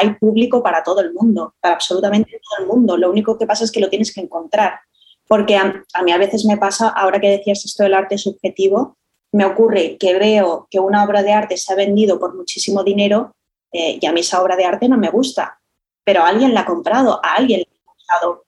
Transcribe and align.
hay 0.00 0.14
público 0.14 0.62
para 0.62 0.82
todo 0.82 1.00
el 1.00 1.12
mundo, 1.12 1.54
para 1.60 1.74
absolutamente 1.74 2.40
todo 2.42 2.64
el 2.64 2.66
mundo. 2.66 2.96
Lo 2.96 3.10
único 3.10 3.36
que 3.38 3.46
pasa 3.46 3.64
es 3.64 3.70
que 3.70 3.80
lo 3.80 3.90
tienes 3.90 4.12
que 4.14 4.20
encontrar. 4.20 4.80
Porque 5.28 5.56
a, 5.56 6.02
mí 6.02 6.10
a 6.10 6.18
veces 6.18 6.44
me 6.44 6.56
pasa, 6.56 6.88
ahora 6.88 7.20
que 7.20 7.30
decías 7.30 7.64
esto 7.64 7.84
del 7.84 7.94
arte 7.94 8.18
subjetivo, 8.18 8.96
me 9.32 9.44
ocurre 9.44 9.96
que 9.98 10.18
veo 10.18 10.66
que 10.70 10.80
una 10.80 11.04
obra 11.04 11.22
de 11.22 11.32
arte 11.32 11.56
se 11.56 11.72
ha 11.72 11.76
vendido 11.76 12.18
por 12.18 12.34
muchísimo 12.34 12.82
dinero 12.82 13.36
eh, 13.72 13.98
y 14.00 14.06
a 14.06 14.12
mí 14.12 14.20
esa 14.20 14.42
obra 14.42 14.56
de 14.56 14.64
arte 14.64 14.88
no 14.88 14.98
me 14.98 15.10
gusta, 15.10 15.60
pero 16.02 16.24
alguien 16.24 16.52
la 16.52 16.62
ha 16.62 16.66
comprado, 16.66 17.20
a 17.24 17.34
alguien 17.34 17.60
la 17.60 17.66
ha 17.66 17.84
comprado. 17.84 18.44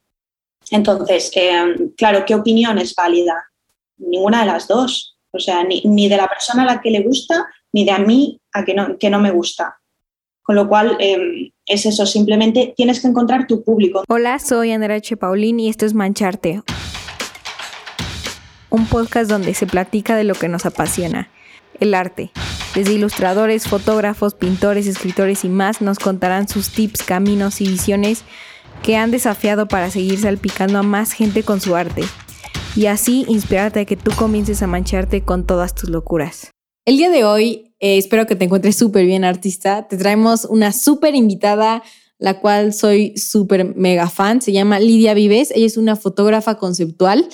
Entonces, 0.71 1.31
eh, 1.35 1.91
claro, 1.95 2.25
¿qué 2.25 2.35
opinión 2.35 2.77
es 2.79 2.93
válida? 2.95 3.45
Ninguna 3.97 4.41
de 4.41 4.47
las 4.47 4.67
dos. 4.67 5.17
O 5.31 5.39
sea, 5.39 5.63
ni, 5.63 5.81
ni, 5.85 6.09
de 6.09 6.17
la 6.17 6.27
persona 6.27 6.63
a 6.63 6.65
la 6.65 6.81
que 6.81 6.91
le 6.91 7.01
gusta, 7.01 7.47
ni 7.71 7.85
de 7.85 7.91
a 7.91 7.99
mí 7.99 8.39
a 8.51 8.65
que 8.65 8.73
no, 8.73 8.97
que 8.97 9.09
no 9.09 9.19
me 9.19 9.31
gusta. 9.31 9.79
Con 10.43 10.55
lo 10.55 10.67
cual, 10.67 10.97
em, 10.99 11.51
es 11.65 11.85
eso, 11.85 12.05
simplemente 12.05 12.73
tienes 12.75 13.01
que 13.01 13.07
encontrar 13.07 13.47
tu 13.47 13.63
público. 13.63 14.03
Hola, 14.09 14.39
soy 14.39 14.71
Andrea. 14.71 14.99
Paulín 15.17 15.59
y 15.59 15.69
esto 15.69 15.85
es 15.85 15.93
Mancharte, 15.93 16.61
un 18.69 18.85
podcast 18.87 19.29
donde 19.29 19.53
se 19.53 19.65
platica 19.65 20.15
de 20.17 20.25
lo 20.25 20.35
que 20.35 20.49
nos 20.49 20.65
apasiona, 20.65 21.29
el 21.79 21.93
arte. 21.93 22.31
Desde 22.75 22.93
ilustradores, 22.93 23.67
fotógrafos, 23.67 24.33
pintores, 24.33 24.87
escritores 24.87 25.45
y 25.45 25.49
más 25.49 25.81
nos 25.81 25.99
contarán 25.99 26.47
sus 26.47 26.69
tips, 26.69 27.03
caminos 27.03 27.61
y 27.61 27.67
visiones 27.67 28.23
que 28.81 28.97
han 28.97 29.11
desafiado 29.11 29.67
para 29.67 29.89
seguir 29.91 30.19
salpicando 30.19 30.79
a 30.79 30.83
más 30.83 31.13
gente 31.13 31.43
con 31.43 31.61
su 31.61 31.75
arte 31.75 32.03
y 32.75 32.87
así 32.87 33.25
inspirarte 33.29 33.81
a 33.81 33.85
que 33.85 33.95
tú 33.95 34.11
comiences 34.15 34.61
a 34.63 34.67
mancharte 34.67 35.21
con 35.21 35.45
todas 35.45 35.75
tus 35.75 35.89
locuras. 35.89 36.52
El 36.85 36.97
día 36.97 37.09
de 37.09 37.23
hoy, 37.23 37.73
eh, 37.79 37.97
espero 37.97 38.27
que 38.27 38.35
te 38.35 38.43
encuentres 38.43 38.75
súper 38.75 39.05
bien, 39.05 39.23
artista. 39.23 39.87
Te 39.87 39.95
traemos 39.95 40.43
una 40.43 40.73
súper 40.73 41.15
invitada, 41.15 41.81
la 42.19 42.41
cual 42.41 42.73
soy 42.73 43.15
súper 43.17 43.73
mega 43.75 44.09
fan. 44.09 44.41
Se 44.41 44.51
llama 44.51 44.81
Lidia 44.81 45.13
Vives. 45.13 45.51
Ella 45.55 45.65
es 45.65 45.77
una 45.77 45.95
fotógrafa 45.95 46.55
conceptual. 46.55 47.29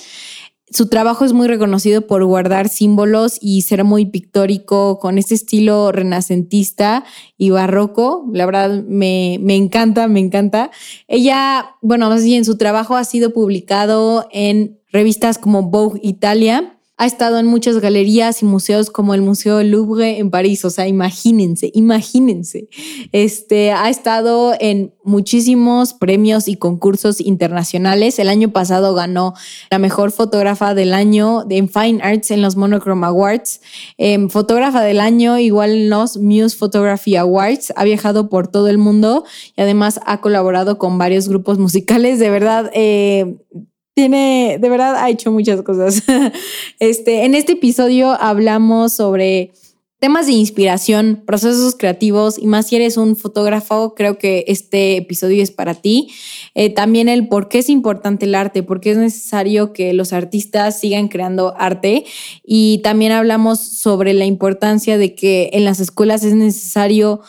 Su 0.70 0.88
trabajo 0.88 1.24
es 1.24 1.32
muy 1.32 1.48
reconocido 1.48 2.06
por 2.06 2.24
guardar 2.24 2.68
símbolos 2.68 3.38
y 3.40 3.62
ser 3.62 3.82
muy 3.82 4.06
pictórico 4.06 5.00
con 5.00 5.18
este 5.18 5.34
estilo 5.34 5.90
renacentista 5.90 7.04
y 7.36 7.50
barroco. 7.50 8.30
La 8.32 8.46
verdad 8.46 8.84
me, 8.86 9.38
me 9.40 9.56
encanta, 9.56 10.06
me 10.06 10.20
encanta. 10.20 10.70
Ella, 11.08 11.74
bueno, 11.82 12.08
más 12.08 12.22
bien 12.22 12.44
su 12.44 12.56
trabajo 12.56 12.94
ha 12.94 13.02
sido 13.02 13.32
publicado 13.32 14.28
en 14.30 14.78
revistas 14.92 15.38
como 15.38 15.64
Vogue 15.70 15.98
Italia, 16.04 16.79
ha 17.00 17.06
estado 17.06 17.38
en 17.38 17.46
muchas 17.46 17.78
galerías 17.78 18.42
y 18.42 18.44
museos 18.44 18.90
como 18.90 19.14
el 19.14 19.22
Museo 19.22 19.62
Louvre 19.62 20.18
en 20.18 20.30
París, 20.30 20.66
o 20.66 20.70
sea, 20.70 20.86
imagínense, 20.86 21.70
imagínense. 21.72 22.68
Este, 23.10 23.72
ha 23.72 23.88
estado 23.88 24.52
en 24.60 24.92
muchísimos 25.02 25.94
premios 25.94 26.46
y 26.46 26.56
concursos 26.56 27.22
internacionales. 27.22 28.18
El 28.18 28.28
año 28.28 28.52
pasado 28.52 28.92
ganó 28.92 29.32
la 29.70 29.78
mejor 29.78 30.12
fotógrafa 30.12 30.74
del 30.74 30.92
año 30.92 31.46
en 31.48 31.70
Fine 31.70 32.02
Arts 32.02 32.32
en 32.32 32.42
los 32.42 32.56
Monochrome 32.56 33.06
Awards. 33.06 33.62
Em, 33.96 34.28
fotógrafa 34.28 34.82
del 34.82 35.00
año 35.00 35.38
igual 35.38 35.70
en 35.70 35.88
los 35.88 36.18
Muse 36.18 36.54
Photography 36.54 37.16
Awards. 37.16 37.72
Ha 37.76 37.84
viajado 37.84 38.28
por 38.28 38.48
todo 38.48 38.68
el 38.68 38.76
mundo 38.76 39.24
y 39.56 39.62
además 39.62 40.00
ha 40.04 40.20
colaborado 40.20 40.76
con 40.76 40.98
varios 40.98 41.30
grupos 41.30 41.58
musicales. 41.58 42.18
De 42.18 42.28
verdad, 42.28 42.70
eh, 42.74 43.38
tiene, 44.00 44.56
de 44.58 44.68
verdad, 44.70 44.96
ha 44.96 45.10
hecho 45.10 45.30
muchas 45.30 45.60
cosas. 45.60 46.02
Este, 46.78 47.26
en 47.26 47.34
este 47.34 47.52
episodio 47.52 48.12
hablamos 48.12 48.94
sobre 48.94 49.52
temas 49.98 50.26
de 50.26 50.32
inspiración, 50.32 51.22
procesos 51.26 51.76
creativos 51.76 52.38
y 52.38 52.46
más 52.46 52.68
si 52.68 52.76
eres 52.76 52.96
un 52.96 53.16
fotógrafo, 53.16 53.94
creo 53.94 54.16
que 54.16 54.44
este 54.48 54.96
episodio 54.96 55.42
es 55.42 55.50
para 55.50 55.74
ti. 55.74 56.08
Eh, 56.54 56.70
también 56.70 57.10
el 57.10 57.28
por 57.28 57.48
qué 57.48 57.58
es 57.58 57.68
importante 57.68 58.24
el 58.24 58.34
arte, 58.34 58.62
por 58.62 58.80
qué 58.80 58.92
es 58.92 58.96
necesario 58.96 59.74
que 59.74 59.92
los 59.92 60.14
artistas 60.14 60.80
sigan 60.80 61.08
creando 61.08 61.54
arte 61.58 62.06
y 62.42 62.78
también 62.78 63.12
hablamos 63.12 63.60
sobre 63.60 64.14
la 64.14 64.24
importancia 64.24 64.96
de 64.96 65.14
que 65.14 65.50
en 65.52 65.66
las 65.66 65.80
escuelas 65.80 66.24
es 66.24 66.34
necesario 66.34 67.20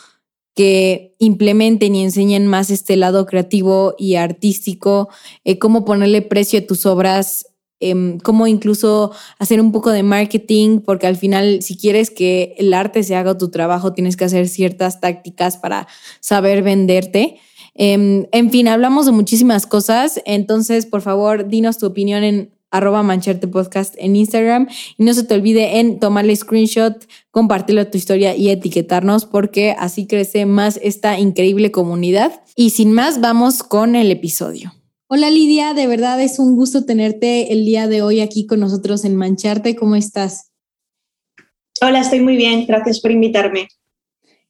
que 0.55 1.15
implementen 1.19 1.95
y 1.95 2.03
enseñen 2.03 2.47
más 2.47 2.69
este 2.69 2.95
lado 2.95 3.25
creativo 3.25 3.95
y 3.97 4.15
artístico, 4.15 5.09
eh, 5.45 5.59
cómo 5.59 5.85
ponerle 5.85 6.21
precio 6.21 6.59
a 6.59 6.65
tus 6.65 6.85
obras, 6.85 7.45
em, 7.79 8.19
cómo 8.19 8.47
incluso 8.47 9.11
hacer 9.39 9.61
un 9.61 9.71
poco 9.71 9.91
de 9.91 10.03
marketing, 10.03 10.79
porque 10.79 11.07
al 11.07 11.15
final 11.15 11.61
si 11.61 11.77
quieres 11.77 12.11
que 12.11 12.53
el 12.57 12.73
arte 12.73 13.03
se 13.03 13.15
haga 13.15 13.37
tu 13.37 13.49
trabajo, 13.49 13.93
tienes 13.93 14.17
que 14.17 14.25
hacer 14.25 14.47
ciertas 14.47 14.99
tácticas 14.99 15.57
para 15.57 15.87
saber 16.19 16.63
venderte. 16.63 17.39
Em, 17.73 18.25
en 18.31 18.51
fin, 18.51 18.67
hablamos 18.67 19.05
de 19.05 19.13
muchísimas 19.13 19.65
cosas, 19.65 20.21
entonces 20.25 20.85
por 20.85 21.01
favor 21.01 21.47
dinos 21.47 21.77
tu 21.77 21.85
opinión 21.85 22.23
en 22.23 22.51
arroba 22.71 23.03
mancharte 23.03 23.47
podcast 23.47 23.95
en 23.97 24.15
Instagram 24.15 24.67
y 24.97 25.03
no 25.03 25.13
se 25.13 25.23
te 25.23 25.35
olvide 25.35 25.79
en 25.79 25.99
tomarle 25.99 26.35
screenshot, 26.35 27.05
compartirlo 27.29 27.85
tu 27.87 27.97
historia 27.97 28.35
y 28.35 28.49
etiquetarnos 28.49 29.25
porque 29.25 29.75
así 29.77 30.07
crece 30.07 30.45
más 30.45 30.79
esta 30.81 31.19
increíble 31.19 31.71
comunidad. 31.71 32.41
Y 32.55 32.71
sin 32.71 32.91
más, 32.93 33.21
vamos 33.21 33.61
con 33.63 33.95
el 33.95 34.09
episodio. 34.09 34.73
Hola 35.07 35.29
Lidia, 35.29 35.73
de 35.73 35.87
verdad 35.87 36.21
es 36.21 36.39
un 36.39 36.55
gusto 36.55 36.85
tenerte 36.85 37.51
el 37.51 37.65
día 37.65 37.89
de 37.89 38.01
hoy 38.01 38.21
aquí 38.21 38.45
con 38.47 38.61
nosotros 38.61 39.03
en 39.03 39.17
Mancharte. 39.17 39.75
¿Cómo 39.75 39.97
estás? 39.97 40.51
Hola, 41.81 41.99
estoy 41.99 42.21
muy 42.21 42.37
bien. 42.37 42.65
Gracias 42.65 43.01
por 43.01 43.11
invitarme. 43.11 43.67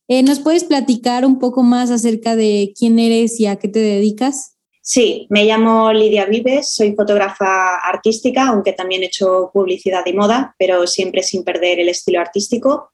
Eh, 0.08 0.22
¿Nos 0.22 0.40
puedes 0.40 0.66
platicar 0.66 1.26
un 1.26 1.40
poco 1.40 1.64
más 1.64 1.90
acerca 1.90 2.36
de 2.36 2.74
quién 2.78 3.00
eres 3.00 3.40
y 3.40 3.46
a 3.46 3.56
qué 3.56 3.70
te 3.70 3.80
dedicas? 3.80 4.58
Sí, 4.84 5.28
me 5.30 5.46
llamo 5.46 5.94
Lidia 5.94 6.25
Vives, 6.25 6.74
soy 6.74 6.96
fotógrafa 6.96 7.78
artística, 7.78 8.47
aunque 8.47 8.74
también 8.74 9.03
he 9.03 9.06
hecho 9.06 9.52
publicidad 9.53 10.03
y 10.08 10.14
moda, 10.14 10.56
pero 10.58 10.88
siempre 10.88 11.22
sin 11.22 11.44
perder 11.44 11.80
el 11.80 11.90
estilo 11.90 12.19
artístico. 12.19 12.90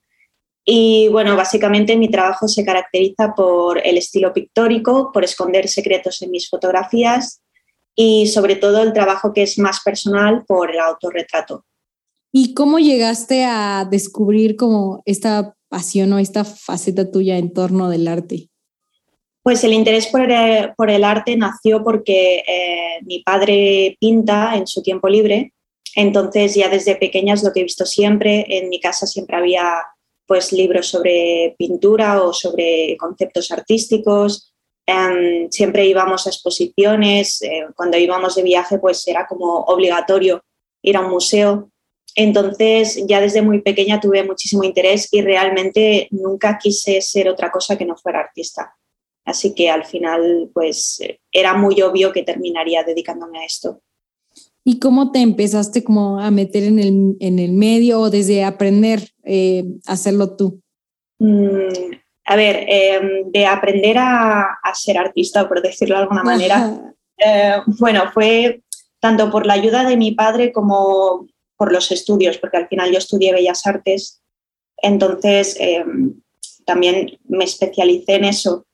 Y 0.65 1.07
bueno, 1.07 1.37
básicamente 1.37 1.95
mi 1.95 2.09
trabajo 2.09 2.49
se 2.49 2.65
caracteriza 2.65 3.33
por 3.33 3.79
el 3.85 3.97
estilo 3.97 4.33
pictórico, 4.33 5.11
por 5.13 5.23
esconder 5.23 5.69
secretos 5.69 6.21
en 6.21 6.31
mis 6.31 6.49
fotografías 6.49 7.41
y 7.95 8.27
sobre 8.27 8.57
todo 8.57 8.83
el 8.83 8.91
trabajo 8.91 9.31
que 9.31 9.43
es 9.43 9.57
más 9.57 9.79
personal 9.79 10.43
por 10.45 10.71
el 10.71 10.79
autorretrato. 10.79 11.63
¿Y 12.33 12.53
cómo 12.53 12.79
llegaste 12.79 13.45
a 13.45 13.87
descubrir 13.89 14.57
como 14.57 15.01
esta 15.05 15.55
pasión 15.69 16.11
o 16.11 16.19
esta 16.19 16.43
faceta 16.43 17.09
tuya 17.09 17.37
en 17.37 17.53
torno 17.53 17.89
del 17.89 18.09
arte? 18.09 18.49
Pues 19.47 19.63
el 19.63 19.71
interés 19.71 20.07
por 20.07 20.29
el, 20.89 21.03
arte 21.05 21.37
nació 21.37 21.81
porque 21.81 22.43
eh, 22.45 22.99
mi 23.03 23.23
padre 23.23 23.95
pinta 23.97 24.53
en 24.57 24.67
su 24.67 24.83
tiempo 24.83 25.07
libre, 25.07 25.53
entonces 25.95 26.53
ya 26.53 26.67
desde 26.67 26.97
pequeña 26.97 27.33
es 27.33 27.43
lo 27.43 27.53
que 27.53 27.61
he 27.61 27.63
visto 27.63 27.85
siempre. 27.85 28.45
En 28.49 28.67
mi 28.67 28.81
casa 28.81 29.07
siempre 29.07 29.37
había 29.37 29.85
pues 30.25 30.51
libros 30.51 30.87
sobre 30.87 31.55
pintura 31.57 32.21
o 32.23 32.33
sobre 32.33 32.97
conceptos 32.97 33.49
artísticos. 33.49 34.53
Em, 34.85 35.49
siempre 35.49 35.85
íbamos 35.85 36.27
a 36.27 36.29
exposiciones. 36.29 37.41
Eh, 37.41 37.67
cuando 37.73 37.97
íbamos 37.97 38.35
de 38.35 38.43
viaje 38.43 38.79
pues 38.79 39.07
era 39.07 39.25
como 39.27 39.61
obligatorio 39.61 40.43
ir 40.81 40.97
a 40.97 40.99
un 40.99 41.09
museo. 41.09 41.71
Entonces 42.15 43.01
ya 43.07 43.21
desde 43.21 43.41
muy 43.41 43.61
pequeña 43.61 44.01
tuve 44.01 44.25
muchísimo 44.25 44.65
interés 44.65 45.07
y 45.09 45.21
realmente 45.21 46.09
nunca 46.11 46.57
quise 46.61 46.99
ser 46.99 47.29
otra 47.29 47.49
cosa 47.49 47.77
que 47.77 47.85
no 47.85 47.95
fuera 47.95 48.19
artista. 48.19 48.73
Así 49.27 49.53
que 49.53 49.69
al 49.69 49.83
final, 49.83 50.49
pues 50.53 50.99
era 51.33 51.53
muy 51.53 51.81
obvio 51.81 52.13
que 52.13 52.23
terminaría 52.23 52.85
dedicándome 52.85 53.39
a 53.39 53.45
esto. 53.45 53.81
¿Y 54.63 54.79
cómo 54.79 55.11
te 55.11 55.19
empezaste 55.19 55.83
como 55.83 56.17
a 56.17 56.31
meter 56.31 56.63
en 56.63 56.79
el, 57.19 57.51
medio 57.51 57.99
o 57.99 58.09
desde 58.09 58.45
aprender 58.45 59.09
eh, 59.25 59.65
a 59.85 59.93
hacerlo 59.93 60.37
tú? 60.37 60.61
Mm, 61.19 61.93
a 62.23 62.35
ver, 62.37 62.65
em, 62.69 63.29
de 63.29 63.45
aprender 63.45 63.97
a, 63.97 64.47
ser 64.73 64.97
artista, 64.97 65.45
por 65.45 65.61
decirlo 65.61 65.95
de 65.95 66.01
alguna 66.03 66.23
manera, 66.23 66.93
eh, 67.17 67.57
bueno, 67.79 68.09
fue 68.13 68.61
tanto 69.01 69.29
por 69.29 69.45
la 69.45 69.55
ayuda 69.55 69.83
de 69.83 69.97
mi 69.97 70.13
padre 70.13 70.53
como 70.53 71.27
por 71.57 71.73
los 71.73 71.91
estudios, 71.91 72.37
porque 72.37 72.57
al 72.57 72.69
final 72.69 72.93
yo 72.93 72.97
estudié 72.97 73.33
Bellas 73.33 73.67
Artes, 73.67 74.21
entonces 74.77 75.57
em, 75.59 76.21
también 76.65 77.19
me 77.27 77.43
especialicé 77.43 78.15
en 78.15 78.25
eso 78.25 78.66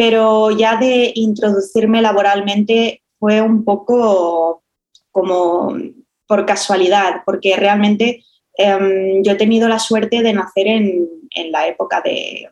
pero 0.00 0.50
ya 0.50 0.78
de 0.78 1.12
introducirme 1.14 2.00
laboralmente 2.00 3.02
fue 3.18 3.42
un 3.42 3.66
poco 3.66 4.64
como 5.10 5.74
por 6.26 6.46
casualidad, 6.46 7.20
porque 7.26 7.54
realmente 7.56 8.24
em, 8.54 9.22
yo 9.22 9.32
he 9.32 9.34
tenido 9.34 9.68
la 9.68 9.78
suerte 9.78 10.22
de 10.22 10.32
nacer 10.32 10.68
en, 10.68 11.06
la 11.50 11.68
época 11.68 12.00
de, 12.00 12.48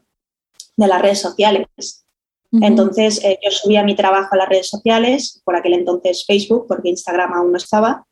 las 0.76 1.00
redes 1.00 1.22
sociales. 1.22 2.04
Entonces 2.52 3.24
eh, 3.24 3.38
yo 3.42 3.50
subía 3.50 3.82
mi 3.82 3.96
trabajo 3.96 4.28
a 4.32 4.36
las 4.36 4.48
redes 4.50 4.68
sociales, 4.68 5.40
por 5.42 5.56
aquel 5.56 5.72
entonces 5.72 6.26
Facebook, 6.26 6.66
porque 6.68 6.90
Instagram 6.90 7.32
aún 7.32 7.52
no 7.52 7.56
estaba, 7.56 8.06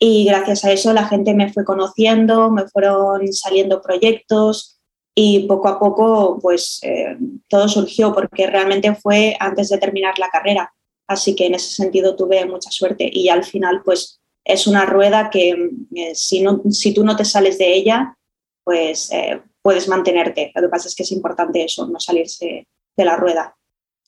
y 0.00 0.24
gracias 0.24 0.64
a 0.64 0.72
eso 0.72 0.92
la 0.92 1.06
gente 1.06 1.32
me 1.32 1.52
fue 1.52 1.64
conociendo, 1.64 2.50
me 2.50 2.66
fueron 2.66 3.32
saliendo 3.32 3.80
proyectos 3.80 4.77
y 5.20 5.40
poco 5.48 5.66
a 5.66 5.80
poco 5.80 6.38
pues 6.40 6.78
eh, 6.82 7.18
todo 7.48 7.66
surgió 7.66 8.14
porque 8.14 8.46
realmente 8.46 8.94
fue 8.94 9.36
antes 9.40 9.68
de 9.68 9.78
terminar 9.78 10.16
la 10.16 10.28
carrera. 10.28 10.72
Así 11.08 11.34
que 11.34 11.46
en 11.46 11.56
ese 11.56 11.70
sentido 11.70 12.14
tuve 12.14 12.46
mucha 12.46 12.70
suerte 12.70 13.10
y 13.12 13.28
al 13.28 13.42
final 13.42 13.82
pues 13.84 14.20
es 14.44 14.68
una 14.68 14.86
rueda 14.86 15.28
que 15.28 15.70
eh, 15.96 16.14
si, 16.14 16.40
no, 16.40 16.62
si 16.70 16.94
tú 16.94 17.04
no 17.04 17.16
te 17.16 17.24
sales 17.24 17.58
de 17.58 17.74
ella, 17.74 18.16
pues 18.62 19.10
eh, 19.10 19.42
puedes 19.60 19.88
mantenerte. 19.88 20.52
Lo 20.54 20.62
que 20.62 20.68
pasa 20.68 20.86
es 20.86 20.94
que 20.94 21.02
es 21.02 21.10
importante 21.10 21.64
eso, 21.64 21.88
no 21.88 21.98
salirse 21.98 22.68
de 22.96 23.04
la 23.04 23.16
rueda. 23.16 23.56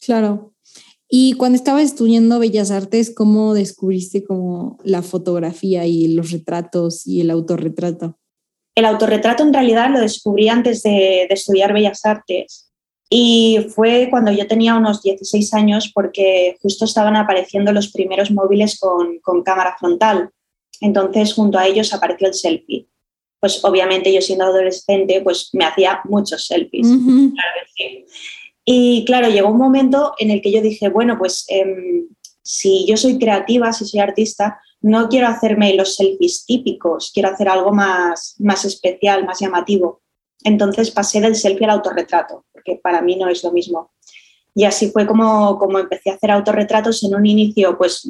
Claro. 0.01 0.55
Y 1.09 1.33
cuando 1.33 1.57
estabas 1.57 1.83
estudiando 1.83 2.39
Bellas 2.39 2.71
Artes, 2.71 3.13
¿cómo 3.13 3.53
descubriste 3.55 4.23
como 4.23 4.79
la 4.85 5.03
fotografía 5.03 5.87
y 5.87 6.15
los 6.15 6.31
retratos 6.31 7.05
y 7.05 7.21
el 7.21 7.33
autorretrato? 7.33 8.20
El 8.81 8.87
autorretrato 8.87 9.43
en 9.43 9.53
realidad 9.53 9.91
lo 9.91 10.01
descubrí 10.01 10.49
antes 10.49 10.83
de, 10.83 11.27
de 11.29 11.35
estudiar 11.35 11.75
Bellas 11.75 12.07
Artes 12.07 12.71
y 13.11 13.59
fue 13.75 14.07
cuando 14.09 14.33
yo 14.33 14.47
tenía 14.47 14.75
unos 14.75 15.03
16 15.03 15.53
años 15.53 15.91
porque 15.93 16.57
justo 16.63 16.87
estaban 16.87 17.15
apareciendo 17.15 17.73
los 17.75 17.93
primeros 17.93 18.31
móviles 18.31 18.79
con, 18.79 19.19
con 19.19 19.43
cámara 19.43 19.77
frontal. 19.79 20.31
Entonces 20.81 21.35
junto 21.35 21.59
a 21.59 21.67
ellos 21.67 21.93
apareció 21.93 22.29
el 22.29 22.33
selfie. 22.33 22.87
Pues 23.39 23.63
obviamente 23.67 24.15
yo 24.15 24.23
siendo 24.23 24.47
adolescente 24.47 25.21
pues 25.21 25.51
me 25.53 25.67
hacía 25.67 26.01
muchos 26.05 26.47
selfies. 26.47 26.87
Y 28.65 29.05
claro, 29.05 29.29
llegó 29.29 29.51
un 29.51 29.59
momento 29.59 30.15
en 30.19 30.31
el 30.31 30.41
que 30.41 30.53
yo 30.53 30.63
dije, 30.63 30.89
bueno, 30.89 31.19
pues 31.19 31.45
em, 31.49 32.07
si 32.41 32.87
yo 32.87 32.97
soy 32.97 33.19
creativa, 33.19 33.75
si 33.75 33.85
soy 33.85 34.01
artista, 34.01 34.59
no 34.83 35.09
quiero 35.09 35.29
hacerme 35.29 35.75
los 35.75 35.97
selfies 35.97 36.45
típicos, 36.47 37.11
quiero 37.13 37.29
hacer 37.31 37.49
algo 37.49 37.73
más, 37.73 38.35
más 38.39 38.65
especial, 38.65 39.27
más 39.27 39.41
llamativo. 39.41 40.01
Entonces 40.43 40.91
pasé 40.91 41.21
del 41.21 41.37
selfie 41.37 41.67
al 41.67 41.73
autorretrato, 41.73 42.47
porque 42.53 42.81
para 42.83 43.03
mí 43.03 43.17
no 43.17 43.29
es 43.29 43.45
lo 43.45 43.53
mismo. 43.53 43.93
Y 44.55 44.65
así 44.65 44.91
fue 44.91 45.07
como, 45.07 45.59
como 45.59 45.79
empecé 45.79 46.11
a 46.11 46.15
hacer 46.15 46.31
autorretratos 46.31 47.03
en 47.05 47.15
un 47.15 47.27
inicio, 47.27 47.77
pues 47.77 48.09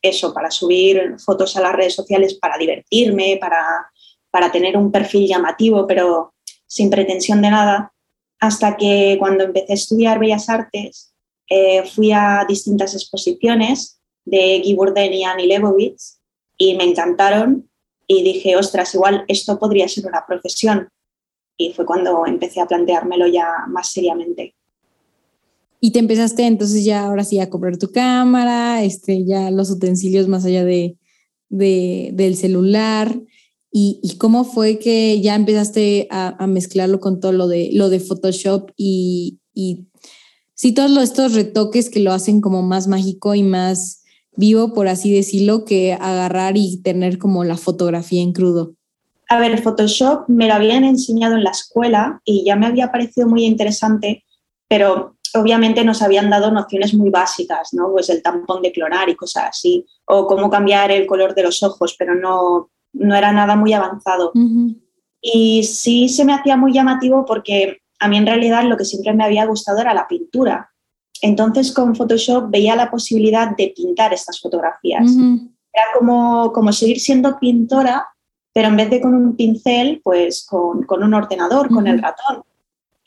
eso, 0.00 0.32
para 0.32 0.50
subir 0.50 1.16
fotos 1.18 1.56
a 1.56 1.60
las 1.60 1.74
redes 1.74 1.94
sociales, 1.94 2.34
para 2.34 2.56
divertirme, 2.56 3.36
para, 3.40 3.90
para 4.30 4.50
tener 4.50 4.76
un 4.76 4.90
perfil 4.90 5.28
llamativo, 5.28 5.86
pero 5.86 6.34
sin 6.66 6.90
pretensión 6.90 7.42
de 7.42 7.50
nada, 7.50 7.92
hasta 8.40 8.76
que 8.76 9.16
cuando 9.18 9.44
empecé 9.44 9.72
a 9.72 9.74
estudiar 9.74 10.18
Bellas 10.18 10.48
Artes, 10.48 11.12
eh, 11.48 11.82
fui 11.84 12.12
a 12.12 12.44
distintas 12.48 12.94
exposiciones 12.94 13.97
de 14.30 14.60
Guy 14.62 14.74
Bourdain 14.74 15.12
y 15.12 15.24
Annie 15.24 15.46
Leibovitz 15.46 16.18
y 16.56 16.76
me 16.76 16.84
encantaron 16.84 17.68
y 18.06 18.22
dije, 18.22 18.56
ostras, 18.56 18.94
igual 18.94 19.24
esto 19.28 19.58
podría 19.58 19.88
ser 19.88 20.06
una 20.06 20.24
profesión 20.26 20.88
y 21.56 21.72
fue 21.72 21.84
cuando 21.84 22.24
empecé 22.26 22.60
a 22.60 22.66
planteármelo 22.66 23.26
ya 23.26 23.48
más 23.68 23.92
seriamente. 23.92 24.54
Y 25.80 25.92
te 25.92 25.98
empezaste 25.98 26.44
entonces 26.44 26.84
ya 26.84 27.04
ahora 27.04 27.24
sí 27.24 27.38
a 27.38 27.50
comprar 27.50 27.76
tu 27.76 27.92
cámara, 27.92 28.82
este, 28.82 29.24
ya 29.24 29.50
los 29.50 29.70
utensilios 29.70 30.26
más 30.26 30.44
allá 30.44 30.64
de, 30.64 30.96
del 31.48 32.36
celular. 32.36 33.20
Y, 33.70 34.16
cómo 34.18 34.44
fue 34.44 34.78
que 34.78 35.20
ya 35.20 35.34
empezaste 35.34 36.08
a, 36.10 36.46
mezclarlo 36.46 37.00
con 37.00 37.20
todo 37.20 37.32
lo 37.32 37.46
de, 37.46 37.70
lo 37.74 37.90
de 37.90 38.00
Photoshop 38.00 38.70
y, 38.76 39.38
y 39.52 39.86
sí, 40.54 40.72
todos 40.72 40.96
estos 41.02 41.34
retoques 41.34 41.90
que 41.90 42.00
lo 42.00 42.12
hacen 42.12 42.40
como 42.40 42.62
más 42.62 42.88
mágico 42.88 43.34
y 43.34 43.42
más 43.42 44.02
vivo, 44.38 44.72
por 44.72 44.86
así 44.86 45.12
decirlo, 45.12 45.64
que 45.64 45.94
agarrar 45.94 46.56
y 46.56 46.80
tener 46.80 47.18
como 47.18 47.42
la 47.42 47.56
fotografía 47.56 48.22
en 48.22 48.32
crudo. 48.32 48.74
A 49.28 49.40
ver, 49.40 49.60
Photoshop 49.60 50.28
me 50.28 50.46
lo 50.46 50.54
habían 50.54 50.84
enseñado 50.84 51.34
en 51.34 51.42
la 51.42 51.50
escuela 51.50 52.22
y 52.24 52.44
ya 52.44 52.54
me 52.54 52.66
había 52.66 52.92
parecido 52.92 53.26
muy 53.26 53.44
interesante, 53.44 54.24
pero 54.68 55.16
obviamente 55.34 55.84
nos 55.84 56.02
habían 56.02 56.30
dado 56.30 56.52
nociones 56.52 56.94
muy 56.94 57.10
básicas, 57.10 57.74
¿no? 57.74 57.90
Pues 57.90 58.08
el 58.10 58.22
tampón 58.22 58.62
de 58.62 58.70
clonar 58.70 59.08
y 59.08 59.16
cosas 59.16 59.46
así, 59.50 59.84
o 60.06 60.28
cómo 60.28 60.48
cambiar 60.48 60.92
el 60.92 61.06
color 61.06 61.34
de 61.34 61.42
los 61.42 61.62
ojos, 61.64 61.96
pero 61.98 62.14
no, 62.14 62.70
no 62.92 63.16
era 63.16 63.32
nada 63.32 63.56
muy 63.56 63.72
avanzado. 63.72 64.32
Y 65.20 65.64
sí 65.64 66.08
se 66.08 66.24
me 66.24 66.32
hacía 66.32 66.56
muy 66.56 66.72
llamativo 66.72 67.24
porque 67.26 67.78
a 67.98 68.06
mí 68.06 68.16
en 68.16 68.26
realidad 68.26 68.62
lo 68.64 68.76
que 68.76 68.84
siempre 68.84 69.12
me 69.14 69.24
había 69.24 69.46
gustado 69.46 69.80
era 69.80 69.94
la 69.94 70.06
pintura. 70.06 70.70
Entonces 71.22 71.72
con 71.72 71.94
Photoshop 71.94 72.50
veía 72.50 72.76
la 72.76 72.90
posibilidad 72.90 73.56
de 73.56 73.72
pintar 73.76 74.12
estas 74.12 74.40
fotografías. 74.40 75.10
Era 75.72 75.84
como, 75.98 76.52
como 76.52 76.72
seguir 76.72 77.00
siendo 77.00 77.38
pintora, 77.38 78.06
pero 78.52 78.68
en 78.68 78.76
vez 78.76 78.90
de 78.90 79.00
con 79.00 79.14
un 79.14 79.36
pincel, 79.36 80.00
pues 80.02 80.46
con, 80.46 80.84
un 80.88 81.14
ordenador, 81.14 81.68
con 81.68 81.86
el 81.86 82.00
ratón. 82.00 82.42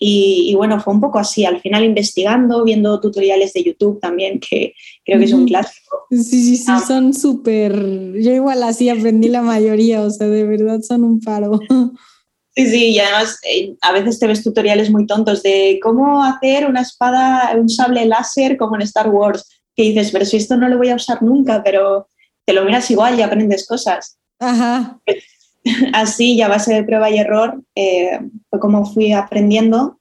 Y, 0.03 0.55
bueno, 0.55 0.79
fue 0.79 0.95
un 0.95 0.99
poco 0.99 1.19
así, 1.19 1.45
al 1.45 1.61
final 1.61 1.83
investigando, 1.83 2.63
viendo 2.63 2.99
tutoriales 2.99 3.53
de 3.53 3.63
YouTube 3.63 3.99
también, 3.99 4.39
que 4.39 4.73
creo 5.05 5.19
que 5.19 5.25
es 5.25 5.33
un 5.33 5.45
clásico. 5.45 6.07
Sí, 6.09 6.23
sí, 6.23 6.57
sí, 6.57 6.65
ah. 6.69 6.79
son 6.79 7.13
súper, 7.13 7.75
yo 8.13 8.31
igual 8.31 8.63
así 8.63 8.89
aprendí 8.89 9.27
la 9.27 9.43
mayoría, 9.43 10.01
o 10.01 10.09
sea, 10.09 10.27
de 10.27 10.43
verdad 10.43 10.81
son 10.81 11.03
un 11.03 11.19
paro. 11.19 11.59
Sí, 12.55 12.67
sí, 12.67 12.85
y 12.91 12.99
además 12.99 13.39
eh, 13.49 13.75
a 13.81 13.93
veces 13.93 14.19
te 14.19 14.27
ves 14.27 14.43
tutoriales 14.43 14.89
muy 14.89 15.05
tontos 15.05 15.41
de 15.41 15.79
cómo 15.81 16.23
hacer 16.23 16.67
una 16.67 16.81
espada, 16.81 17.55
un 17.55 17.69
sable 17.69 18.05
láser 18.05 18.57
como 18.57 18.75
en 18.75 18.81
Star 18.81 19.09
Wars, 19.09 19.61
que 19.75 19.83
dices, 19.83 20.11
pero 20.11 20.25
si 20.25 20.37
esto 20.37 20.57
no 20.57 20.67
lo 20.67 20.77
voy 20.77 20.89
a 20.89 20.95
usar 20.95 21.23
nunca, 21.23 21.63
pero 21.63 22.09
te 22.45 22.53
lo 22.53 22.65
miras 22.65 22.91
igual 22.91 23.17
y 23.17 23.21
aprendes 23.21 23.65
cosas. 23.65 24.17
Ajá. 24.39 24.99
Así, 25.93 26.35
ya 26.35 26.47
a 26.47 26.49
base 26.49 26.73
de 26.73 26.83
prueba 26.83 27.09
y 27.09 27.19
error, 27.19 27.63
eh, 27.75 28.19
fue 28.49 28.59
como 28.59 28.85
fui 28.85 29.13
aprendiendo 29.13 29.99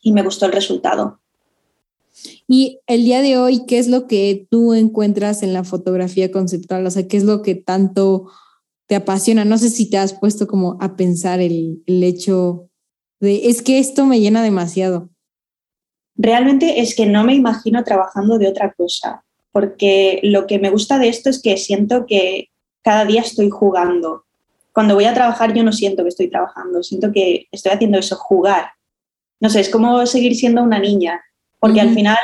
y 0.00 0.12
me 0.12 0.22
gustó 0.22 0.46
el 0.46 0.52
resultado. 0.52 1.20
Y 2.46 2.78
el 2.86 3.04
día 3.04 3.22
de 3.22 3.38
hoy, 3.38 3.66
¿qué 3.66 3.78
es 3.78 3.88
lo 3.88 4.06
que 4.06 4.46
tú 4.50 4.74
encuentras 4.74 5.42
en 5.42 5.52
la 5.52 5.64
fotografía 5.64 6.30
conceptual? 6.30 6.86
O 6.86 6.90
sea, 6.90 7.08
¿qué 7.08 7.16
es 7.16 7.24
lo 7.24 7.42
que 7.42 7.54
tanto 7.54 8.30
te 8.86 8.96
apasiona? 8.96 9.44
No 9.44 9.58
sé 9.58 9.70
si 9.70 9.88
te 9.88 9.98
has 9.98 10.12
puesto 10.12 10.46
como 10.46 10.76
a 10.80 10.96
pensar 10.96 11.40
el, 11.40 11.82
el 11.86 12.02
hecho 12.02 12.68
de, 13.20 13.48
es 13.48 13.62
que 13.62 13.78
esto 13.78 14.06
me 14.06 14.20
llena 14.20 14.42
demasiado. 14.42 15.10
Realmente 16.16 16.80
es 16.80 16.94
que 16.94 17.06
no 17.06 17.24
me 17.24 17.34
imagino 17.34 17.82
trabajando 17.82 18.38
de 18.38 18.48
otra 18.48 18.72
cosa, 18.72 19.24
porque 19.52 20.20
lo 20.22 20.46
que 20.46 20.58
me 20.58 20.70
gusta 20.70 20.98
de 20.98 21.08
esto 21.08 21.30
es 21.30 21.42
que 21.42 21.56
siento 21.56 22.06
que 22.06 22.50
cada 22.82 23.04
día 23.04 23.22
estoy 23.22 23.50
jugando 23.50 24.24
cuando 24.74 24.96
voy 24.96 25.04
a 25.04 25.14
trabajar 25.14 25.54
yo 25.54 25.62
no 25.62 25.72
siento 25.72 26.02
que 26.02 26.08
estoy 26.08 26.28
trabajando, 26.28 26.82
siento 26.82 27.12
que 27.12 27.46
estoy 27.52 27.72
haciendo 27.72 27.96
eso, 27.96 28.16
jugar. 28.16 28.72
No 29.40 29.48
sé, 29.48 29.60
es 29.60 29.70
como 29.70 30.04
seguir 30.04 30.34
siendo 30.34 30.62
una 30.64 30.80
niña, 30.80 31.22
porque 31.60 31.80
al 31.80 31.94
final 31.94 32.18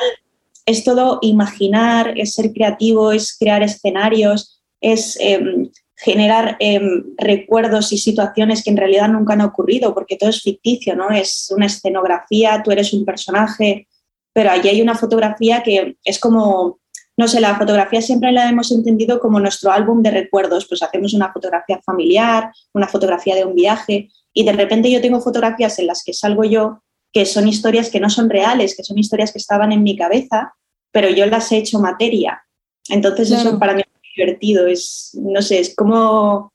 es 0.67 0.83
todo 0.83 1.21
imaginar, 1.23 2.19
es 2.19 2.35
ser 2.35 2.53
creativo, 2.53 3.13
es 3.13 3.37
crear 3.39 3.63
escenarios, 3.63 4.61
es 4.81 5.17
em, 5.21 5.71
generar 6.03 6.57
em, 6.61 7.05
recuerdos 7.17 7.93
y 7.93 7.99
situaciones 7.99 8.65
que 8.65 8.71
en 8.71 8.77
realidad 8.77 9.09
nunca 9.09 9.35
han 9.35 9.41
ocurrido, 9.43 9.95
porque 9.95 10.17
todo 10.17 10.31
es 10.31 10.43
ficticio, 10.43 10.97
¿no? 10.97 11.11
Es 11.11 11.53
una 11.55 11.67
escenografía, 11.67 12.63
tú 12.63 12.71
eres 12.71 12.93
un 12.93 13.05
personaje, 13.05 13.87
pero 14.33 14.51
allí 14.51 14.69
hay 14.69 14.83
una 14.83 14.95
fotografía 14.95 15.63
que 15.63 15.97
es 16.05 16.19
como 16.19 16.81
no 17.21 17.29
sé, 17.29 17.39
la 17.39 17.55
fotografía 17.55 18.01
siempre 18.01 18.33
la 18.33 18.49
hemos 18.49 18.73
entendido 18.73 19.21
como 19.21 19.41
nuestro 19.41 19.71
álbum 19.71 20.03
de 20.03 20.11
recuerdos, 20.11 20.67
pues 20.67 20.83
hacemos 20.83 21.13
una 21.13 21.31
fotografía 21.31 21.79
familiar, 21.85 22.51
una 22.73 22.89
fotografía 22.89 23.35
de 23.35 23.45
un 23.45 23.55
viaje 23.55 24.09
y 24.33 24.43
de 24.43 24.53
repente 24.53 24.91
yo 24.91 25.03
tengo 25.03 25.21
fotografías 25.21 25.79
en 25.79 25.87
las 25.87 26.03
que 26.03 26.15
salgo 26.15 26.45
yo 26.45 26.83
que 27.13 27.27
son 27.27 27.47
historias 27.47 27.91
que 27.91 28.01
no 28.01 28.09
son 28.09 28.31
reales, 28.31 28.75
que 28.75 28.85
son 28.85 28.97
historias 28.97 29.33
que 29.33 29.39
estaban 29.39 29.71
en 29.71 29.83
mi 29.83 29.99
cabeza, 29.99 30.55
pero 30.93 31.11
yo 31.11 31.27
las 31.27 31.53
he 31.53 31.59
hecho 31.59 31.79
materia. 31.79 32.43
Entonces 32.89 33.31
eso 33.31 33.59
para 33.59 33.75
mí 33.75 33.83
es 33.83 34.00
divertido, 34.21 34.67
es, 34.67 35.11
no 35.15 35.43
sé, 35.43 35.61
es 35.61 35.75
como, 35.75 36.53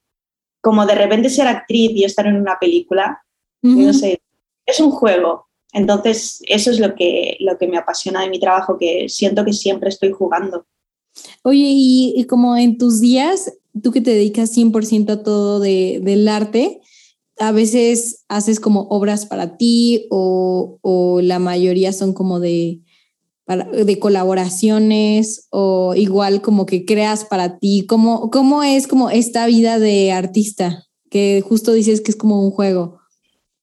como 0.61 0.85
de 0.85 0.95
repente 0.95 1.29
ser 1.29 1.47
actriz 1.47 1.91
y 1.91 2.03
estar 2.03 2.27
en 2.27 2.37
una 2.37 2.57
película, 2.59 3.21
no 3.61 3.93
sé, 3.93 4.21
es 4.67 4.79
un 4.79 4.91
juego, 4.91 5.45
entonces, 5.75 6.41
eso 6.47 6.71
es 6.71 6.79
lo 6.79 6.95
que, 6.95 7.35
lo 7.41 7.57
que 7.57 7.67
me 7.67 7.77
apasiona 7.77 8.21
de 8.21 8.29
mi 8.29 8.39
trabajo, 8.39 8.77
que 8.77 9.09
siento 9.09 9.43
que 9.43 9.51
siempre 9.51 9.89
estoy 9.89 10.13
jugando. 10.13 10.65
Oye, 11.43 11.65
y, 11.67 12.25
como 12.29 12.55
en 12.55 12.77
tus 12.77 13.01
días, 13.01 13.51
tú 13.83 13.91
que 13.91 13.99
te 13.99 14.11
dedicas 14.11 14.55
100% 14.55 15.09
a 15.11 15.21
todo 15.21 15.59
de, 15.59 15.99
del 16.01 16.29
arte, 16.29 16.79
a 17.39 17.51
veces 17.51 18.23
haces 18.29 18.61
como 18.61 18.83
obras 18.83 19.25
para 19.25 19.57
ti 19.57 20.07
o, 20.11 20.79
o 20.81 21.19
la 21.19 21.39
mayoría 21.39 21.91
son 21.91 22.13
como 22.13 22.39
de, 22.39 22.79
de 23.47 23.99
colaboraciones 23.99 25.47
o 25.51 25.93
igual 25.95 26.41
como 26.41 26.65
que 26.65 26.85
creas 26.85 27.25
para 27.25 27.59
ti. 27.59 27.85
¿Cómo, 27.87 28.29
¿Cómo 28.31 28.63
es 28.63 28.87
como 28.87 29.09
esta 29.09 29.45
vida 29.45 29.77
de 29.77 30.11
artista? 30.11 30.85
Que 31.09 31.43
justo 31.47 31.73
dices 31.73 32.01
que 32.01 32.11
es 32.11 32.17
como 32.17 32.41
un 32.41 32.51
juego. 32.51 32.99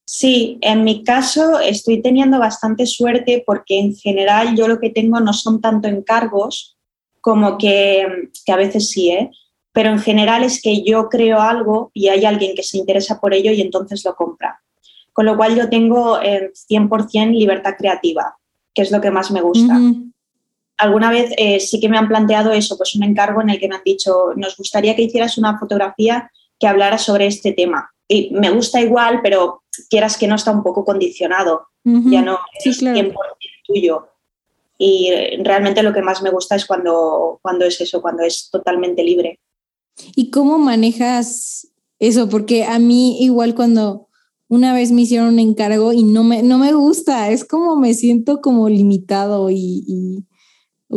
Sí, 0.05 0.59
en 0.61 0.85
mi 0.85 1.05
caso 1.05 1.59
estoy 1.59 2.03
teniendo 2.03 2.39
bastante 2.39 2.87
suerte 2.87 3.43
porque 3.47 3.79
en 3.79 3.95
general 3.95 4.55
yo 4.57 4.69
lo 4.69 4.79
que 4.79 4.91
tengo 4.91 5.21
no 5.21 5.33
son 5.33 5.61
tanto 5.61 5.89
encargos 5.89 6.77
como 7.21 7.57
que, 7.57 8.07
a 8.49 8.57
veces 8.57 8.91
sí, 8.91 9.11
¿eh? 9.11 9.31
pero 9.73 9.91
en 9.91 10.01
general 10.01 10.43
es 10.43 10.61
que 10.61 10.83
yo 10.83 11.09
creo 11.09 11.41
algo 11.41 11.91
y 11.95 12.09
hay 12.09 12.25
alguien 12.25 12.55
que 12.55 12.63
se 12.65 12.79
interesa 12.79 13.21
por 13.21 13.33
ello 13.33 13.53
y 13.53 13.61
entonces 13.61 14.05
lo 14.05 14.15
compra. 14.15 14.61
con 15.13 15.27
lo 15.27 15.37
cual 15.37 15.57
yo 15.57 15.69
tengo 15.69 16.19
el 16.21 16.53
100% 16.53 17.33
libertad 17.33 17.75
creativa, 17.79 18.37
que 18.75 18.83
es 18.83 18.91
lo 18.91 19.01
que 19.01 19.11
más 19.11 19.31
me 19.31 19.41
gusta. 19.41 19.79
Alguna 20.79 21.11
vez 21.11 21.33
eh, 21.37 21.61
sí 21.61 21.81
que 21.81 21.89
me 21.89 21.99
han 21.99 22.09
planteado 22.09 22.53
eso, 22.53 22.77
pues 22.77 22.95
un 22.95 23.05
encargo 23.05 23.41
en 23.41 23.51
el 23.51 23.61
que 23.61 23.69
me 23.69 23.77
han 23.77 23.85
dicho, 23.85 24.33
nos 24.37 24.57
gustaría 24.57 24.97
que 24.97 25.03
hicieras 25.03 25.39
una 25.39 25.59
fotografía 25.59 26.31
que 26.59 26.67
hablara 26.67 26.99
sobre 26.99 27.27
este 27.27 27.53
tema. 27.53 27.91
Y 28.09 28.31
me 28.31 28.51
gusta 28.51 28.81
igual, 28.81 29.21
pero 29.23 29.63
quieras 29.89 30.17
que 30.17 30.27
no 30.27 30.35
está 30.35 30.51
un 30.51 30.63
poco 30.63 30.85
condicionado, 30.85 31.69
ya 31.85 32.23
no 32.23 32.39
es 32.65 32.83
100% 32.83 33.15
tuyo. 33.67 34.09
Y 34.79 35.11
realmente 35.43 35.83
lo 35.83 35.93
que 35.93 36.03
más 36.03 36.23
me 36.23 36.31
gusta 36.31 36.57
es 36.57 36.67
cuando, 36.67 37.39
cuando 37.43 37.65
es 37.65 37.81
eso, 37.81 38.03
cuando 38.03 38.25
es 38.25 38.49
totalmente 38.51 39.03
libre. 39.03 39.39
¿Y 40.17 40.31
cómo 40.31 40.59
manejas 40.59 41.69
eso? 41.99 42.29
Porque 42.29 42.65
a 42.65 42.79
mí 42.79 43.23
igual 43.23 43.55
cuando 43.55 44.09
una 44.53 44.75
vez 44.75 44.93
me 44.93 45.01
hicieron 45.01 45.29
un 45.29 45.39
encargo 45.39 45.95
y 45.95 46.03
no 46.03 46.25
me, 46.25 46.43
no 46.43 46.59
me 46.59 46.75
gusta, 46.75 47.31
es 47.31 47.43
como 47.43 47.75
me 47.75 47.95
siento 47.95 48.43
como 48.43 48.69
limitado 48.69 49.49
y, 49.51 50.27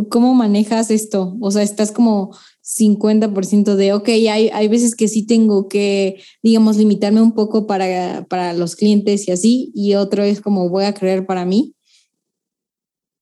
¿cómo 0.10 0.34
manejas 0.34 0.92
esto? 0.92 1.38
O 1.40 1.52
sea, 1.52 1.64
estás 1.64 1.94
como 1.94 2.36
50% 2.62 3.76
de, 3.76 3.94
ok, 3.94 4.10
hay, 4.10 4.50
hay 4.50 4.68
veces 4.68 4.94
que 4.94 5.08
sí 5.08 5.26
tengo 5.26 5.70
que, 5.70 6.22
digamos, 6.44 6.76
limitarme 6.76 7.22
un 7.22 7.34
poco 7.34 7.66
para, 7.66 8.26
para 8.28 8.52
los 8.52 8.76
clientes 8.76 9.26
y 9.30 9.32
así, 9.32 9.72
y 9.74 9.94
otro 9.96 10.22
es 10.22 10.42
como 10.42 10.68
voy 10.68 10.84
a 10.84 10.94
creer 10.94 11.26
para 11.26 11.46
mí. 11.46 11.76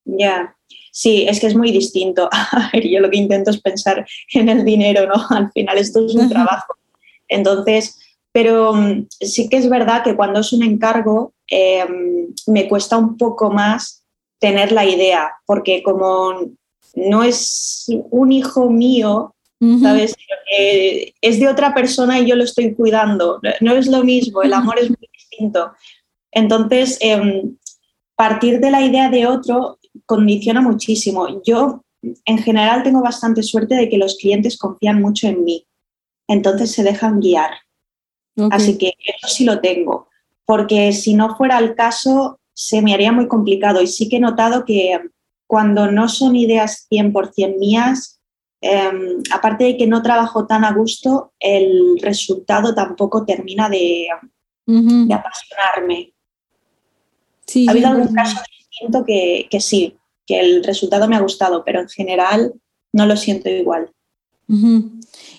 Ya, 0.03 0.55
sí, 0.91 1.27
es 1.29 1.39
que 1.39 1.45
es 1.45 1.55
muy 1.55 1.71
distinto. 1.71 2.27
yo 2.91 3.01
lo 3.01 3.11
que 3.11 3.17
intento 3.17 3.51
es 3.51 3.61
pensar 3.61 4.03
en 4.33 4.49
el 4.49 4.65
dinero, 4.65 5.05
¿no? 5.05 5.13
Al 5.29 5.51
final 5.51 5.77
esto 5.77 6.03
es 6.03 6.15
un 6.15 6.27
trabajo. 6.27 6.73
Entonces, 7.27 7.99
pero 8.33 8.73
mm, 8.73 9.07
sí 9.21 9.47
que 9.47 9.57
es 9.57 9.69
verdad 9.69 10.03
que 10.03 10.15
cuando 10.15 10.41
es 10.41 10.51
un 10.51 10.63
encargo 10.63 11.33
em, 11.47 12.27
me 12.47 12.67
cuesta 12.67 12.97
un 12.97 13.15
poco 13.15 13.49
más 13.51 14.03
tener 14.39 14.73
la 14.73 14.85
idea, 14.85 15.31
porque 15.45 15.81
como 15.83 16.33
no 16.95 17.23
es 17.23 17.85
un 17.87 18.31
hijo 18.33 18.69
mío, 18.69 19.33
¿sabes? 19.81 20.13
es 21.21 21.39
de 21.39 21.47
otra 21.47 21.73
persona 21.73 22.19
y 22.19 22.27
yo 22.27 22.35
lo 22.35 22.43
estoy 22.43 22.73
cuidando. 22.73 23.39
No 23.61 23.73
es 23.73 23.87
lo 23.87 24.03
mismo, 24.03 24.41
el 24.41 24.51
amor 24.51 24.77
es 24.77 24.89
muy 24.89 25.09
distinto. 25.13 25.71
Entonces, 26.31 26.97
em, 26.99 27.55
partir 28.15 28.59
de 28.59 28.71
la 28.71 28.81
idea 28.81 29.09
de 29.09 29.25
otro 29.25 29.79
condiciona 30.05 30.61
muchísimo. 30.61 31.41
Yo, 31.43 31.83
en 32.25 32.37
general, 32.39 32.83
tengo 32.83 33.01
bastante 33.01 33.43
suerte 33.43 33.75
de 33.75 33.89
que 33.89 33.97
los 33.97 34.17
clientes 34.17 34.57
confían 34.57 35.01
mucho 35.01 35.27
en 35.27 35.43
mí. 35.43 35.65
Entonces 36.27 36.71
se 36.71 36.83
dejan 36.83 37.19
guiar. 37.19 37.51
Así 38.51 38.77
que 38.77 38.93
eso 39.05 39.27
sí 39.27 39.45
lo 39.45 39.59
tengo. 39.61 40.07
Porque 40.45 40.91
si 40.91 41.13
no 41.13 41.35
fuera 41.35 41.59
el 41.59 41.75
caso, 41.75 42.39
se 42.53 42.81
me 42.81 42.93
haría 42.93 43.11
muy 43.11 43.27
complicado. 43.27 43.81
Y 43.81 43.87
sí 43.87 44.09
que 44.09 44.17
he 44.17 44.19
notado 44.19 44.65
que 44.65 44.99
cuando 45.47 45.91
no 45.91 46.09
son 46.09 46.35
ideas 46.35 46.87
100% 46.89 47.57
mías, 47.57 48.19
em, 48.61 49.21
aparte 49.31 49.65
de 49.65 49.77
que 49.77 49.87
no 49.87 50.01
trabajo 50.01 50.47
tan 50.47 50.65
a 50.65 50.73
gusto, 50.73 51.33
el 51.39 51.99
resultado 52.01 52.73
tampoco 52.73 53.25
termina 53.25 53.69
de, 53.69 54.07
apasionarme. 55.13 56.13
ha 57.67 57.71
habido 57.71 57.89
algún 57.89 58.13
caso 58.13 58.37
siento 58.73 59.05
que, 59.05 59.47
sí, 59.59 59.97
que 60.25 60.39
el 60.39 60.63
resultado 60.63 61.07
me 61.07 61.15
ha 61.15 61.21
gustado, 61.21 61.63
pero 61.63 61.81
en 61.81 61.89
general 61.89 62.53
no 62.91 63.05
lo 63.05 63.15
siento 63.15 63.49
igual. 63.49 63.91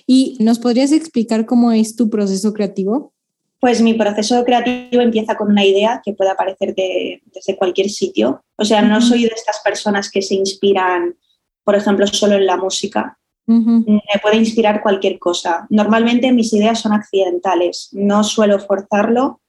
¿Y 0.07 0.37
nos 0.39 0.59
podrías 0.59 0.91
explicar 0.91 1.45
cómo 1.45 1.71
es 1.71 1.95
tu 1.95 2.09
proceso 2.09 2.53
creativo? 2.53 3.13
Pues 3.59 3.81
mi 3.81 3.93
proceso 3.93 4.43
creativo 4.43 5.01
empieza 5.01 5.35
con 5.35 5.49
una 5.49 5.65
idea 5.65 6.01
que 6.03 6.13
puede 6.13 6.31
aparecer 6.31 6.75
desde 6.75 7.57
cualquier 7.57 7.89
sitio. 7.89 8.43
O 8.57 8.65
sea, 8.65 8.81
no 8.81 9.01
soy 9.01 9.23
de 9.23 9.31
estas 9.35 9.61
personas 9.63 10.11
que 10.11 10.21
se 10.21 10.35
inspiran, 10.35 11.15
por 11.63 11.75
ejemplo, 11.75 12.05
solo 12.07 12.35
en 12.35 12.45
la 12.45 12.57
música. 12.57 13.17
Me 13.47 14.01
puede 14.21 14.37
inspirar 14.37 14.81
cualquier 14.81 15.19
cosa. 15.19 15.67
Normalmente 15.69 16.31
mis 16.31 16.51
ideas 16.53 16.79
son 16.79 16.93
accidentales. 16.93 17.89
No 17.93 18.23
suelo 18.23 18.59
forzarlo, 18.59 19.39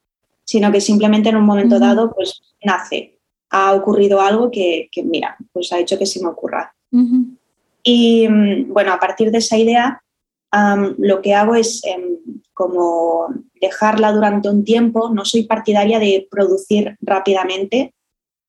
sino 0.44 0.70
que 0.70 0.80
simplemente 0.80 1.28
en 1.28 1.36
un 1.36 1.44
momento 1.44 1.78
dado 1.78 2.12
pues 2.14 2.40
nace 2.62 3.18
ha 3.50 3.74
ocurrido 3.74 4.20
algo 4.20 4.50
que, 4.50 4.88
mira, 5.04 5.36
pues 5.52 5.72
ha 5.72 5.78
hecho 5.78 5.98
que 5.98 6.06
se 6.06 6.20
me 6.20 6.28
ocurra. 6.28 6.74
Y 7.88 8.28
mm, 8.28 8.72
bueno, 8.72 8.92
a 8.92 8.98
partir 8.98 9.30
de 9.30 9.38
esa 9.38 9.56
idea, 9.56 10.02
lo 10.98 11.22
que 11.22 11.34
hago 11.34 11.54
es 11.54 11.84
em, 11.84 12.18
como 12.52 13.28
dejarla 13.60 14.10
durante 14.10 14.48
un 14.48 14.64
tiempo. 14.64 15.10
No 15.10 15.24
soy 15.24 15.44
partidaria 15.44 15.98
de 16.00 16.26
producir 16.28 16.96
rápidamente, 17.00 17.94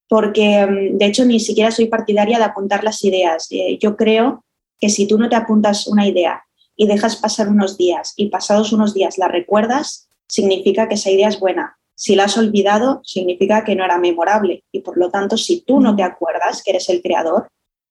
porque 0.10 0.60
em, 0.62 0.98
de 0.98 1.06
hecho 1.06 1.24
ni 1.24 1.39
siquiera 1.39 1.70
soy 1.70 1.86
partidaria 1.86 2.39
de 2.39 2.46
apuntar 2.46 2.84
las 2.84 3.03
ideas. 3.03 3.48
Eh, 3.51 3.77
yo 3.79 3.96
creo 3.96 4.44
que 4.79 4.89
si 4.89 5.08
tú 5.08 5.20
no 5.20 5.29
te 5.29 5.36
apuntas 5.36 5.86
una 5.86 6.08
idea 6.08 6.44
y 6.75 6.88
dejas 6.88 7.17
pasar 7.17 7.50
unos 7.50 7.77
días 7.77 8.13
y 8.15 8.29
pasados 8.29 8.74
unos 8.74 8.96
días 8.96 9.20
la 9.20 9.27
recuerdas, 9.27 10.10
significa 10.27 10.88
que 10.88 10.96
esa 10.96 11.12
idea 11.12 11.27
es 11.27 11.39
buena. 11.39 11.77
Si 11.96 12.15
la 12.15 12.25
has 12.25 12.38
olvidado, 12.38 13.01
significa 13.03 13.63
que 13.63 13.75
no 13.75 13.86
era 13.86 14.00
memorable 14.00 14.63
y 14.72 14.82
por 14.82 14.98
lo 14.98 15.10
tanto, 15.12 15.38
si 15.38 15.62
tú 15.62 15.79
no 15.79 15.96
te 15.96 16.03
acuerdas 16.03 16.63
que 16.63 16.72
eres 16.72 16.89
el 16.89 17.01
creador, 17.01 17.48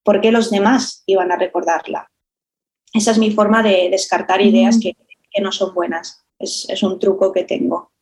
¿por 0.06 0.20
qué 0.20 0.30
los 0.30 0.50
demás 0.50 1.02
iban 1.06 1.32
a 1.32 1.36
recordarla? 1.36 2.08
Esa 2.94 3.10
es 3.10 3.18
mi 3.18 3.32
forma 3.32 3.62
de 3.64 3.88
descartar 3.90 4.40
ideas 4.40 4.78
que, 4.80 4.96
no 5.42 5.52
son 5.52 5.74
buenas. 5.74 6.24
Es, 6.38 6.82
un 6.82 6.98
truco 6.98 7.30
que 7.30 7.44
tengo. 7.44 7.92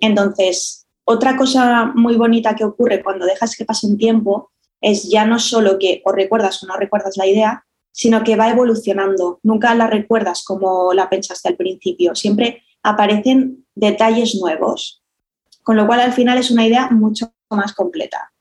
entonces, 0.00 0.86
otra 1.04 1.36
cosa 1.36 1.92
muy 1.94 2.16
bonita 2.16 2.56
que 2.56 2.64
ocurre 2.64 3.04
cuando 3.04 3.24
dejas 3.24 3.54
que 3.54 3.64
pase 3.64 3.86
un 3.86 3.96
tiempo 3.96 4.50
es 4.80 5.08
ya 5.08 5.24
no 5.24 5.38
solo 5.38 5.78
que 5.78 6.02
o 6.04 6.10
recuerdas 6.10 6.62
o 6.64 6.66
no 6.66 6.76
recuerdas 6.76 7.16
la 7.16 7.26
idea, 7.26 7.64
sino 7.92 8.24
que 8.24 8.36
va 8.36 8.50
evolucionando. 8.50 9.38
Nunca 9.44 9.74
la 9.74 9.86
recuerdas 9.86 10.42
como 10.42 10.92
la 10.92 11.08
pensaste 11.08 11.48
al 11.48 11.56
principio. 11.56 12.14
Siempre 12.14 12.64
aparecen 12.82 13.66
detalles 13.74 14.34
nuevos, 14.34 15.02
con 15.62 15.76
lo 15.76 15.86
cual 15.86 16.00
al 16.00 16.12
final 16.12 16.38
es 16.38 16.50
una 16.50 16.66
idea 16.66 16.88
mucho 16.90 17.32
más 17.50 17.74
completa. 17.74 18.32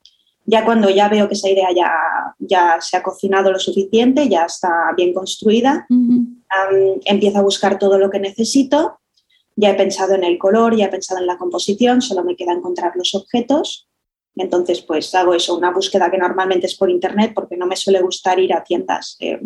Ya 0.50 0.64
cuando 0.64 0.90
ya 0.90 1.10
veo 1.10 1.28
que 1.28 1.34
esa 1.34 1.50
idea 1.50 1.68
ya, 1.76 1.92
ya 2.40 2.80
se 2.80 2.96
ha 2.96 3.04
cocinado 3.04 3.52
lo 3.52 3.60
suficiente, 3.60 4.30
ya 4.30 4.46
está 4.46 4.94
bien 4.96 5.14
construida, 5.14 5.86
empiezo 7.04 7.40
a 7.40 7.44
buscar 7.44 7.78
todo 7.78 8.00
lo 8.00 8.10
que 8.10 8.20
necesito, 8.20 9.02
ya 9.58 9.72
he 9.72 9.74
pensado 9.74 10.16
en 10.16 10.24
el 10.24 10.38
color, 10.38 10.78
ya 10.78 10.86
he 10.86 10.90
pensado 10.90 11.20
en 11.20 11.28
la 11.28 11.38
composición, 11.38 12.02
solo 12.02 12.24
me 12.24 12.38
queda 12.38 12.54
encontrar 12.54 12.94
los 12.96 13.14
objetos. 13.14 13.90
Entonces, 14.36 14.82
pues 14.82 15.14
hago 15.16 15.34
eso, 15.34 15.58
una 15.58 15.72
búsqueda 15.72 16.10
que 16.10 16.18
normalmente 16.18 16.68
es 16.68 16.76
por 16.76 16.90
internet 16.90 17.34
porque 17.36 17.58
no 17.58 17.66
me 17.66 17.76
suele 17.76 18.02
gustar 18.02 18.40
ir 18.40 18.54
a 18.54 18.64
tiendas. 18.64 19.18
Eh, 19.20 19.42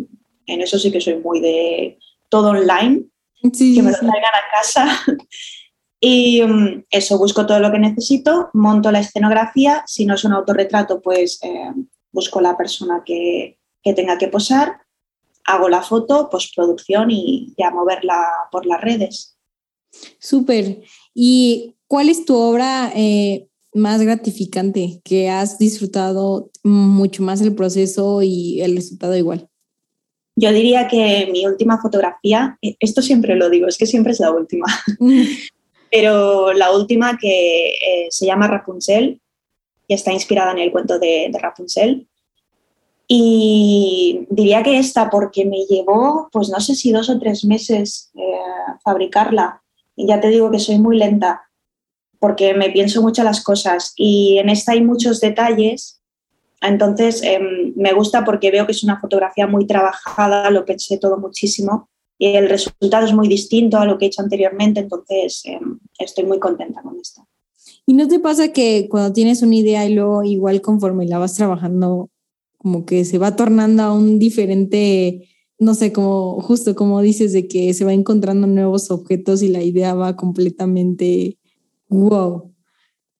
en 0.46 0.60
eso 0.60 0.78
sí 0.78 0.92
que 0.92 1.00
soy 1.00 1.16
muy 1.16 1.40
de 1.40 1.98
todo 2.28 2.50
online, 2.50 3.04
que 3.40 3.82
me 3.82 3.90
lo 3.90 3.98
traigan 3.98 4.34
a 4.34 4.56
casa. 4.56 4.86
Y 6.04 6.42
mm, 6.42 6.86
eso, 6.90 7.16
busco 7.16 7.46
todo 7.46 7.60
lo 7.60 7.70
que 7.70 7.78
necesito, 7.78 8.50
monto 8.54 8.90
la 8.90 8.98
escenografía, 8.98 9.84
si 9.86 10.04
no 10.04 10.16
es 10.16 10.24
un 10.24 10.32
autorretrato, 10.32 11.00
pues 11.00 11.38
eh, 11.44 11.72
busco 12.10 12.40
la 12.40 12.56
persona 12.56 13.04
que, 13.06 13.60
tenga 13.84 14.18
que 14.18 14.26
posar, 14.26 14.80
hago 15.44 15.68
la 15.68 15.80
foto, 15.80 16.28
postproducción 16.28 17.12
y 17.12 17.54
ya 17.56 17.70
moverla 17.70 18.20
por 18.50 18.66
las 18.66 18.80
redes. 18.80 19.38
Súper. 20.18 20.82
¿Y 21.14 21.76
cuál 21.86 22.08
es 22.08 22.24
tu 22.24 22.36
obra 22.36 22.92
eh, 22.96 23.46
más 23.72 24.02
gratificante 24.02 25.00
que 25.04 25.30
has 25.30 25.56
disfrutado 25.56 26.50
mucho 26.64 27.22
más 27.22 27.40
el 27.42 27.54
proceso 27.54 28.22
y 28.22 28.60
el 28.60 28.74
resultado 28.74 29.16
igual? 29.16 29.48
Yo 30.34 30.52
diría 30.52 30.88
que 30.88 31.28
mi 31.30 31.46
última 31.46 31.80
fotografía, 31.80 32.58
eh, 32.60 32.74
esto 32.80 33.02
siempre 33.02 33.36
lo 33.36 33.48
digo, 33.50 33.68
es 33.68 33.78
que 33.78 33.86
siempre 33.86 34.12
es 34.12 34.20
la 34.20 34.32
última, 34.32 34.66
pero 35.92 36.54
la 36.54 36.72
última 36.72 37.18
que 37.18 37.68
eh, 37.68 38.08
se 38.10 38.26
llama 38.26 38.48
Rapunzel 38.48 39.20
y 39.86 39.94
está 39.94 40.10
inspirada 40.12 40.52
en 40.52 40.58
el 40.58 40.72
cuento 40.72 40.98
de, 40.98 41.30
Rapunzel. 41.38 42.08
Y 43.06 44.26
diría 44.30 44.62
que 44.62 44.78
esta, 44.78 45.10
porque 45.10 45.44
me 45.44 45.66
llevó, 45.68 46.30
pues 46.32 46.48
no 46.48 46.60
sé 46.60 46.74
si 46.74 46.92
dos 46.92 47.10
o 47.10 47.18
tres 47.18 47.44
meses 47.44 48.10
eh, 48.14 48.22
fabricarla. 48.82 49.62
Y 49.94 50.06
ya 50.06 50.18
te 50.18 50.28
digo 50.28 50.50
que 50.50 50.58
soy 50.58 50.78
muy 50.78 50.96
lenta, 50.96 51.42
porque 52.18 52.54
me 52.54 52.70
pienso 52.70 53.02
mucho 53.02 53.22
las 53.22 53.44
cosas. 53.44 53.92
Y 53.96 54.38
en 54.38 54.48
esta 54.48 54.72
hay 54.72 54.82
muchos 54.82 55.20
detalles 55.20 56.02
entonces, 56.62 57.22
em, 57.24 57.72
me 57.74 57.92
gusta 57.92 58.24
porque 58.24 58.52
veo 58.52 58.66
que 58.66 58.72
es 58.72 58.84
una 58.84 59.00
fotografía 59.00 59.48
muy 59.48 59.66
trabajada, 59.66 60.48
lo 60.50 60.64
pensé 60.64 60.96
todo 60.96 61.18
muchísimo 61.18 61.90
y 62.22 62.36
el 62.36 62.48
resultado 62.48 63.04
es 63.04 63.12
muy 63.12 63.26
distinto 63.26 63.78
a 63.78 63.84
lo 63.84 63.98
que 63.98 64.04
he 64.04 64.06
hecho 64.06 64.22
anteriormente, 64.22 64.78
entonces 64.78 65.42
em, 65.44 65.80
estoy 65.98 66.22
muy 66.22 66.38
contenta 66.38 66.80
con 66.80 66.96
esto. 67.00 67.26
¿Y 67.84 67.94
no 67.94 68.06
te 68.06 68.20
pasa 68.20 68.52
que 68.52 68.86
cuando 68.88 69.12
tienes 69.12 69.42
una 69.42 69.56
idea 69.56 69.84
y 69.88 69.94
luego 69.94 70.22
igual 70.22 70.60
conforme 70.60 71.04
la 71.04 71.18
vas 71.18 71.34
trabajando, 71.34 72.10
como 72.58 72.86
que 72.86 73.04
se 73.04 73.18
va 73.18 73.34
tornando 73.34 73.82
a 73.82 73.92
un 73.92 74.20
diferente, 74.20 75.30
no 75.58 75.74
sé, 75.74 75.92
como 75.92 76.40
justo 76.40 76.76
como 76.76 77.00
dices, 77.00 77.32
de 77.32 77.48
que 77.48 77.74
se 77.74 77.84
va 77.84 77.92
encontrando 77.92 78.46
nuevos 78.46 78.92
objetos 78.92 79.42
y 79.42 79.48
la 79.48 79.64
idea 79.64 79.92
va 79.94 80.14
completamente 80.14 81.38
wow? 81.88 82.54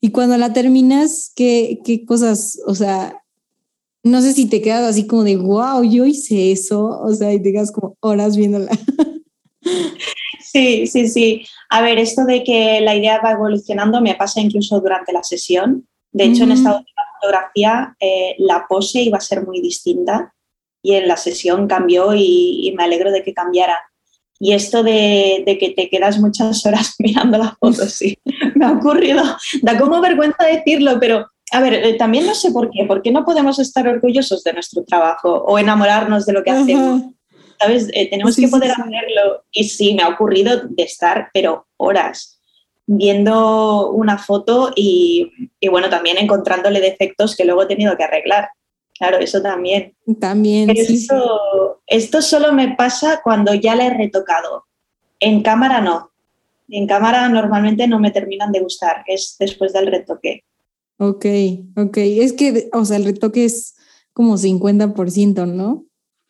Y 0.00 0.10
cuando 0.10 0.38
la 0.38 0.52
terminas, 0.52 1.32
¿qué, 1.34 1.80
qué 1.84 2.04
cosas, 2.04 2.60
o 2.68 2.76
sea, 2.76 3.20
no 4.04 4.20
sé 4.20 4.32
si 4.32 4.48
te 4.48 4.60
quedas 4.60 4.82
así 4.82 5.06
como 5.06 5.24
de, 5.24 5.36
wow, 5.36 5.82
yo 5.84 6.04
hice 6.04 6.52
eso, 6.52 7.00
o 7.00 7.14
sea, 7.14 7.32
y 7.32 7.40
te 7.40 7.52
quedas 7.52 7.70
como 7.72 7.96
horas 8.00 8.36
viéndola. 8.36 8.70
Sí, 10.52 10.86
sí, 10.86 11.08
sí. 11.08 11.46
A 11.70 11.80
ver, 11.80 11.98
esto 11.98 12.26
de 12.26 12.44
que 12.44 12.80
la 12.82 12.94
idea 12.94 13.20
va 13.24 13.30
evolucionando 13.30 14.02
me 14.02 14.14
pasa 14.14 14.40
incluso 14.40 14.78
durante 14.80 15.12
la 15.12 15.22
sesión. 15.22 15.88
De 16.10 16.24
hecho, 16.24 16.44
en 16.44 16.52
esta 16.52 16.76
última 16.76 17.02
fotografía 17.18 17.96
eh, 17.98 18.34
la 18.38 18.66
pose 18.68 19.00
iba 19.00 19.16
a 19.16 19.22
ser 19.22 19.46
muy 19.46 19.62
distinta 19.62 20.34
y 20.82 20.94
en 20.94 21.08
la 21.08 21.16
sesión 21.16 21.66
cambió 21.66 22.14
y, 22.14 22.74
me 22.76 22.84
alegro 22.84 23.10
de 23.10 23.22
que 23.22 23.32
cambiara. 23.32 23.78
Y 24.38 24.52
esto 24.52 24.82
de, 24.82 25.42
de, 25.46 25.56
que 25.56 25.70
te 25.70 25.88
quedas 25.88 26.18
muchas 26.18 26.66
horas 26.66 26.96
mirando 26.98 27.38
las 27.38 27.56
fotos, 27.56 27.92
sí, 27.92 28.18
me 28.54 28.66
ha 28.66 28.72
ocurrido. 28.72 29.22
Da 29.62 29.78
como 29.78 30.02
vergüenza 30.02 30.44
decirlo, 30.44 30.98
pero 31.00 31.31
a 31.52 31.60
ver, 31.60 31.74
eh, 31.74 31.94
también 31.94 32.26
no 32.26 32.34
sé 32.34 32.50
por 32.50 32.70
qué. 32.70 32.84
¿Por 32.86 33.02
qué 33.02 33.12
no 33.12 33.26
podemos 33.26 33.58
estar 33.58 33.86
orgullosos 33.86 34.42
de 34.42 34.54
nuestro 34.54 34.84
trabajo 34.84 35.30
o 35.30 35.58
enamorarnos 35.58 36.24
de 36.24 36.32
lo 36.32 36.42
que 36.42 36.50
hacemos? 36.50 37.02
¿Sabes? 37.60 37.90
Eh, 37.92 38.08
tenemos 38.08 38.36
que 38.36 38.48
poder 38.48 38.70
hacerlo. 38.70 39.44
Y 39.52 39.64
sí, 39.64 39.94
me 39.94 40.02
ha 40.02 40.08
ocurrido 40.08 40.62
de 40.66 40.82
estar, 40.82 41.28
pero 41.34 41.66
horas 41.76 42.40
viendo 42.86 43.90
una 43.90 44.16
foto 44.16 44.72
y, 44.74 45.30
bueno, 45.70 45.90
también 45.90 46.16
encontrándole 46.18 46.80
defectos 46.80 47.36
que 47.36 47.44
luego 47.44 47.62
he 47.62 47.66
tenido 47.66 47.96
que 47.98 48.04
arreglar. 48.04 48.48
Claro, 48.98 49.18
eso 49.18 49.42
también. 49.42 49.94
También. 50.20 50.70
Esto, 50.70 51.82
esto 51.86 52.22
solo 52.22 52.52
me 52.52 52.74
pasa 52.76 53.20
cuando 53.22 53.52
ya 53.54 53.76
la 53.76 53.86
he 53.86 53.94
retocado. 53.94 54.64
En 55.20 55.42
cámara 55.42 55.82
no. 55.82 56.12
En 56.70 56.86
cámara 56.86 57.28
normalmente 57.28 57.86
no 57.86 57.98
me 58.00 58.10
terminan 58.10 58.52
de 58.52 58.60
gustar, 58.60 59.04
es 59.06 59.36
después 59.38 59.74
del 59.74 59.88
retoque. 59.88 60.44
Ok, 61.02 61.26
ok. 61.76 61.96
Es 61.96 62.32
que, 62.32 62.70
o 62.72 62.84
sea, 62.84 62.96
el 62.96 63.04
retoque 63.04 63.44
es 63.44 63.74
como 64.12 64.38
50%, 64.38 65.46
¿no? 65.52 65.84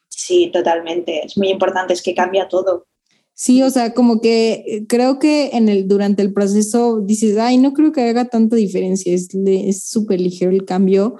Sí, 0.08 0.48
totalmente. 0.50 1.26
Es 1.26 1.36
muy 1.36 1.50
importante, 1.50 1.92
es 1.92 2.00
que 2.00 2.14
cambia 2.14 2.48
todo. 2.48 2.86
Sí, 3.34 3.62
o 3.62 3.68
sea, 3.68 3.92
como 3.92 4.22
que 4.22 4.64
eh, 4.66 4.86
creo 4.88 5.18
que 5.18 5.50
en 5.52 5.68
el, 5.68 5.88
durante 5.88 6.22
el 6.22 6.32
proceso 6.32 7.02
dices, 7.02 7.36
ay, 7.36 7.58
no 7.58 7.74
creo 7.74 7.92
que 7.92 8.00
haga 8.00 8.30
tanta 8.30 8.56
diferencia, 8.56 9.12
es 9.12 9.84
súper 9.84 10.22
ligero 10.22 10.50
el 10.50 10.64
cambio, 10.64 11.16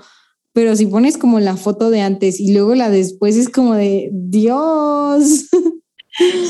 pero 0.55 0.75
si 0.75 0.87
pones 0.87 1.19
como 1.19 1.39
la 1.39 1.59
foto 1.59 1.91
de 1.91 2.01
antes 2.01 2.41
y 2.41 2.55
luego 2.55 2.75
la 2.75 2.89
después 2.89 3.37
es 3.37 3.51
como 3.51 3.75
de, 3.75 4.09
Dios. 4.13 5.47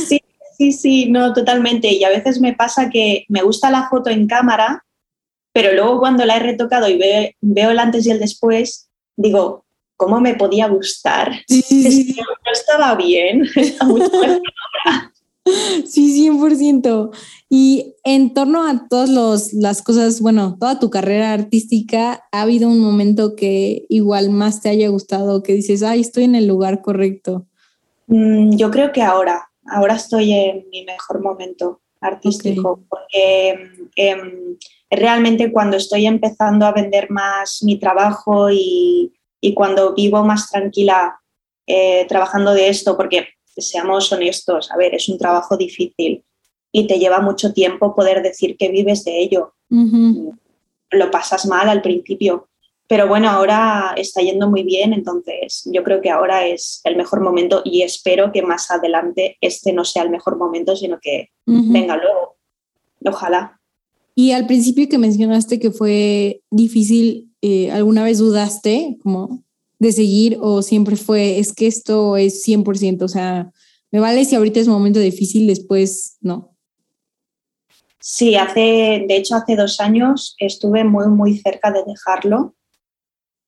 Sí, 0.08 0.20
sí, 0.56 0.72
sí, 0.72 1.10
no, 1.10 1.32
totalmente. 1.32 1.92
Y 1.92 2.04
a 2.04 2.10
veces 2.10 2.40
me 2.40 2.52
pasa 2.52 2.90
que 2.90 3.24
me 3.28 3.42
gusta 3.42 3.70
la 3.70 3.88
foto 3.88 4.10
en 4.10 4.28
cámara, 4.28 4.84
pero 5.52 5.72
luego 5.74 5.98
cuando 5.98 6.24
la 6.24 6.36
he 6.36 6.40
retocado 6.40 6.88
y 6.88 6.98
veo, 6.98 7.70
el 7.70 7.78
antes 7.78 8.06
y 8.06 8.10
el 8.10 8.18
después, 8.18 8.88
digo, 9.16 9.64
¿cómo 9.96 10.20
me 10.20 10.34
podía 10.34 10.68
gustar? 10.68 11.32
Sí. 11.46 12.16
no 12.18 12.52
estaba 12.52 12.94
bien, 12.94 13.46
está 13.56 13.86
Sí, 15.86 16.28
100%. 16.30 17.10
Y 17.48 17.96
en 18.04 18.32
torno 18.32 18.66
a 18.66 18.86
todas 18.88 19.52
las 19.52 19.82
cosas, 19.82 20.20
bueno, 20.20 20.56
toda 20.58 20.78
tu 20.78 20.88
carrera 20.88 21.32
artística, 21.32 22.24
¿ha 22.30 22.42
habido 22.42 22.68
un 22.68 22.78
momento 22.78 23.34
que 23.36 23.84
igual 23.88 24.30
más 24.30 24.62
te 24.62 24.68
haya 24.68 24.88
gustado, 24.88 25.42
que 25.42 25.52
dices, 25.52 25.82
ay, 25.82 26.00
estoy 26.00 26.24
en 26.24 26.36
el 26.36 26.46
lugar 26.46 26.80
correcto? 26.80 27.46
Mm, 28.06 28.56
yo 28.56 28.70
creo 28.70 28.92
que 28.92 29.02
ahora, 29.02 29.50
ahora 29.66 29.96
estoy 29.96 30.32
en 30.32 30.68
mi 30.70 30.84
mejor 30.84 31.20
momento 31.20 31.81
artístico, 32.02 32.80
porque 32.88 33.70
em, 33.96 34.56
realmente 34.90 35.50
cuando 35.52 35.76
estoy 35.76 36.06
empezando 36.06 36.66
a 36.66 36.72
vender 36.72 37.10
más 37.10 37.62
mi 37.62 37.78
trabajo 37.78 38.50
y, 38.50 39.12
cuando 39.54 39.92
vivo 39.94 40.24
más 40.24 40.50
tranquila 40.50 41.20
eh, 41.66 42.06
trabajando 42.08 42.54
de 42.54 42.68
esto, 42.68 42.96
porque 42.96 43.28
seamos 43.56 44.12
honestos, 44.12 44.70
a 44.70 44.76
ver, 44.76 44.94
es 44.94 45.08
un 45.08 45.18
trabajo 45.18 45.56
difícil 45.56 46.24
y 46.70 46.86
te 46.86 46.98
lleva 46.98 47.20
mucho 47.20 47.52
tiempo 47.52 47.94
poder 47.94 48.22
decir 48.22 48.56
que 48.56 48.68
vives 48.68 49.04
de 49.04 49.18
ello. 49.18 49.54
Lo 50.90 51.10
pasas 51.10 51.46
mal 51.46 51.68
al 51.68 51.82
principio, 51.82 52.48
pero 52.92 53.08
bueno, 53.08 53.30
ahora 53.30 53.94
está 53.96 54.20
yendo 54.20 54.50
muy 54.50 54.64
bien, 54.64 54.92
entonces 54.92 55.62
yo 55.64 55.82
creo 55.82 56.02
que 56.02 56.10
ahora 56.10 56.46
es 56.46 56.82
el 56.84 56.94
mejor 56.94 57.22
momento 57.22 57.62
y 57.64 57.80
espero 57.80 58.32
que 58.32 58.42
más 58.42 58.70
adelante 58.70 59.38
este 59.40 59.72
no 59.72 59.86
sea 59.86 60.02
el 60.02 60.10
mejor 60.10 60.36
momento, 60.36 60.76
sino 60.76 60.98
que 61.00 61.30
venga 61.46 61.96
luego. 61.96 62.36
Ojalá. 63.02 63.58
Y 64.14 64.32
al 64.32 64.46
principio 64.46 64.90
que 64.90 64.98
mencionaste 64.98 65.58
que 65.58 65.70
fue 65.70 66.42
difícil, 66.50 67.30
eh, 67.40 67.70
¿alguna 67.70 68.04
vez 68.04 68.18
dudaste 68.18 68.98
como 69.02 69.42
de 69.78 69.92
seguir 69.92 70.36
o 70.42 70.60
siempre 70.60 70.96
fue, 70.96 71.38
es 71.38 71.54
que 71.54 71.68
esto 71.68 72.18
es 72.18 72.46
100%, 72.46 73.04
o 73.04 73.08
sea, 73.08 73.50
me 73.90 74.00
vale 74.00 74.26
si 74.26 74.36
ahorita 74.36 74.60
es 74.60 74.66
un 74.66 74.74
momento 74.74 75.00
difícil, 75.00 75.46
después 75.46 76.18
no? 76.20 76.54
Sí, 78.00 78.34
hace, 78.34 79.06
de 79.08 79.16
hecho 79.16 79.34
hace 79.34 79.56
dos 79.56 79.80
años 79.80 80.36
estuve 80.38 80.84
muy, 80.84 81.08
muy 81.08 81.38
cerca 81.38 81.72
de 81.72 81.84
dejarlo 81.86 82.54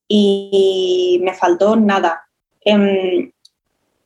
y 0.08 1.20
me 1.22 1.34
faltó 1.34 1.76
nada. 1.76 2.22
Em, 2.60 3.32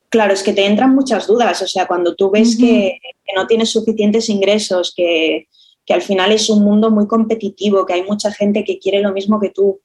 claro, 0.09 0.33
es 0.33 0.43
que 0.43 0.53
te 0.53 0.67
entran 0.67 0.95
muchas 0.95 1.27
dudas, 1.27 1.61
o 1.63 1.67
sea, 1.67 1.87
cuando 1.87 2.15
tú 2.15 2.31
ves 2.31 2.57
que, 2.57 2.99
que, 3.25 3.33
no 3.37 3.47
tienes 3.47 3.71
suficientes 3.71 4.29
ingresos, 4.29 4.93
que, 4.97 5.49
que 5.85 5.95
al 5.95 6.03
final 6.03 6.33
es 6.33 6.51
un 6.51 6.65
mundo 6.65 6.91
muy 6.91 7.07
competitivo, 7.07 7.87
que 7.87 7.95
hay 7.95 8.03
mucha 8.03 8.33
gente 8.33 8.65
que 8.65 8.79
quiere 8.79 9.01
lo 9.01 9.13
mismo 9.13 9.41
que 9.41 9.51
tú, 9.51 9.81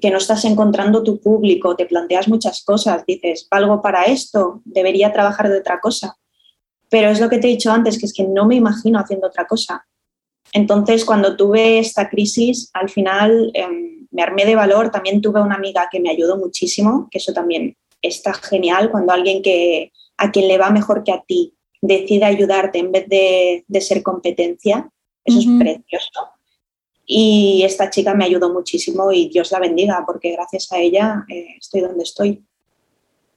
que 0.00 0.10
no 0.10 0.18
estás 0.18 0.44
encontrando 0.44 1.02
tu 1.02 1.20
público, 1.20 1.76
te 1.76 1.86
planteas 1.86 2.28
muchas 2.28 2.62
cosas, 2.64 3.04
dices, 3.06 3.46
¿valgo 3.50 3.80
para 3.80 4.04
esto? 4.04 4.60
¿Debería 4.64 5.12
trabajar 5.12 5.48
de 5.48 5.58
otra 5.58 5.80
cosa? 5.80 6.16
Pero 6.88 7.10
es 7.10 7.20
lo 7.20 7.28
que 7.28 7.38
te 7.38 7.46
he 7.46 7.50
dicho 7.50 7.70
antes, 7.70 7.98
que 7.98 8.06
es 8.06 8.12
que 8.12 8.24
no 8.24 8.46
me 8.46 8.56
imagino 8.56 8.98
haciendo 8.98 9.28
otra 9.28 9.46
cosa. 9.46 9.86
Entonces, 10.52 11.04
cuando 11.04 11.36
tuve 11.36 11.78
esta 11.78 12.08
crisis, 12.08 12.70
al 12.72 12.88
final 12.88 13.50
em, 13.54 13.99
me 14.10 14.22
armé 14.22 14.44
de 14.44 14.56
valor, 14.56 14.90
también 14.90 15.20
tuve 15.20 15.40
una 15.40 15.54
amiga 15.54 15.88
que 15.90 16.00
me 16.00 16.10
ayudó 16.10 16.36
muchísimo, 16.36 17.08
que 17.10 17.18
eso 17.18 17.32
también 17.32 17.76
está 18.02 18.32
genial, 18.32 18.90
cuando 18.90 19.12
alguien 19.12 19.42
que 19.42 19.92
a 20.16 20.30
quien 20.30 20.48
le 20.48 20.58
va 20.58 20.70
mejor 20.70 21.02
que 21.04 21.12
a 21.12 21.22
ti 21.26 21.54
decide 21.80 22.24
ayudarte 22.24 22.78
en 22.78 22.92
vez 22.92 23.08
de, 23.08 23.80
ser 23.80 24.02
competencia, 24.02 24.90
eso 25.24 25.38
es 25.38 25.46
precioso. 25.58 26.28
Y 27.06 27.62
esta 27.64 27.90
chica 27.90 28.14
me 28.14 28.24
ayudó 28.24 28.52
muchísimo 28.52 29.10
y 29.12 29.28
Dios 29.28 29.50
la 29.50 29.58
bendiga, 29.58 30.04
porque 30.06 30.32
gracias 30.32 30.70
a 30.72 30.78
ella 30.78 31.24
eh, 31.28 31.56
estoy 31.58 31.80
donde 31.80 32.04
estoy. 32.04 32.44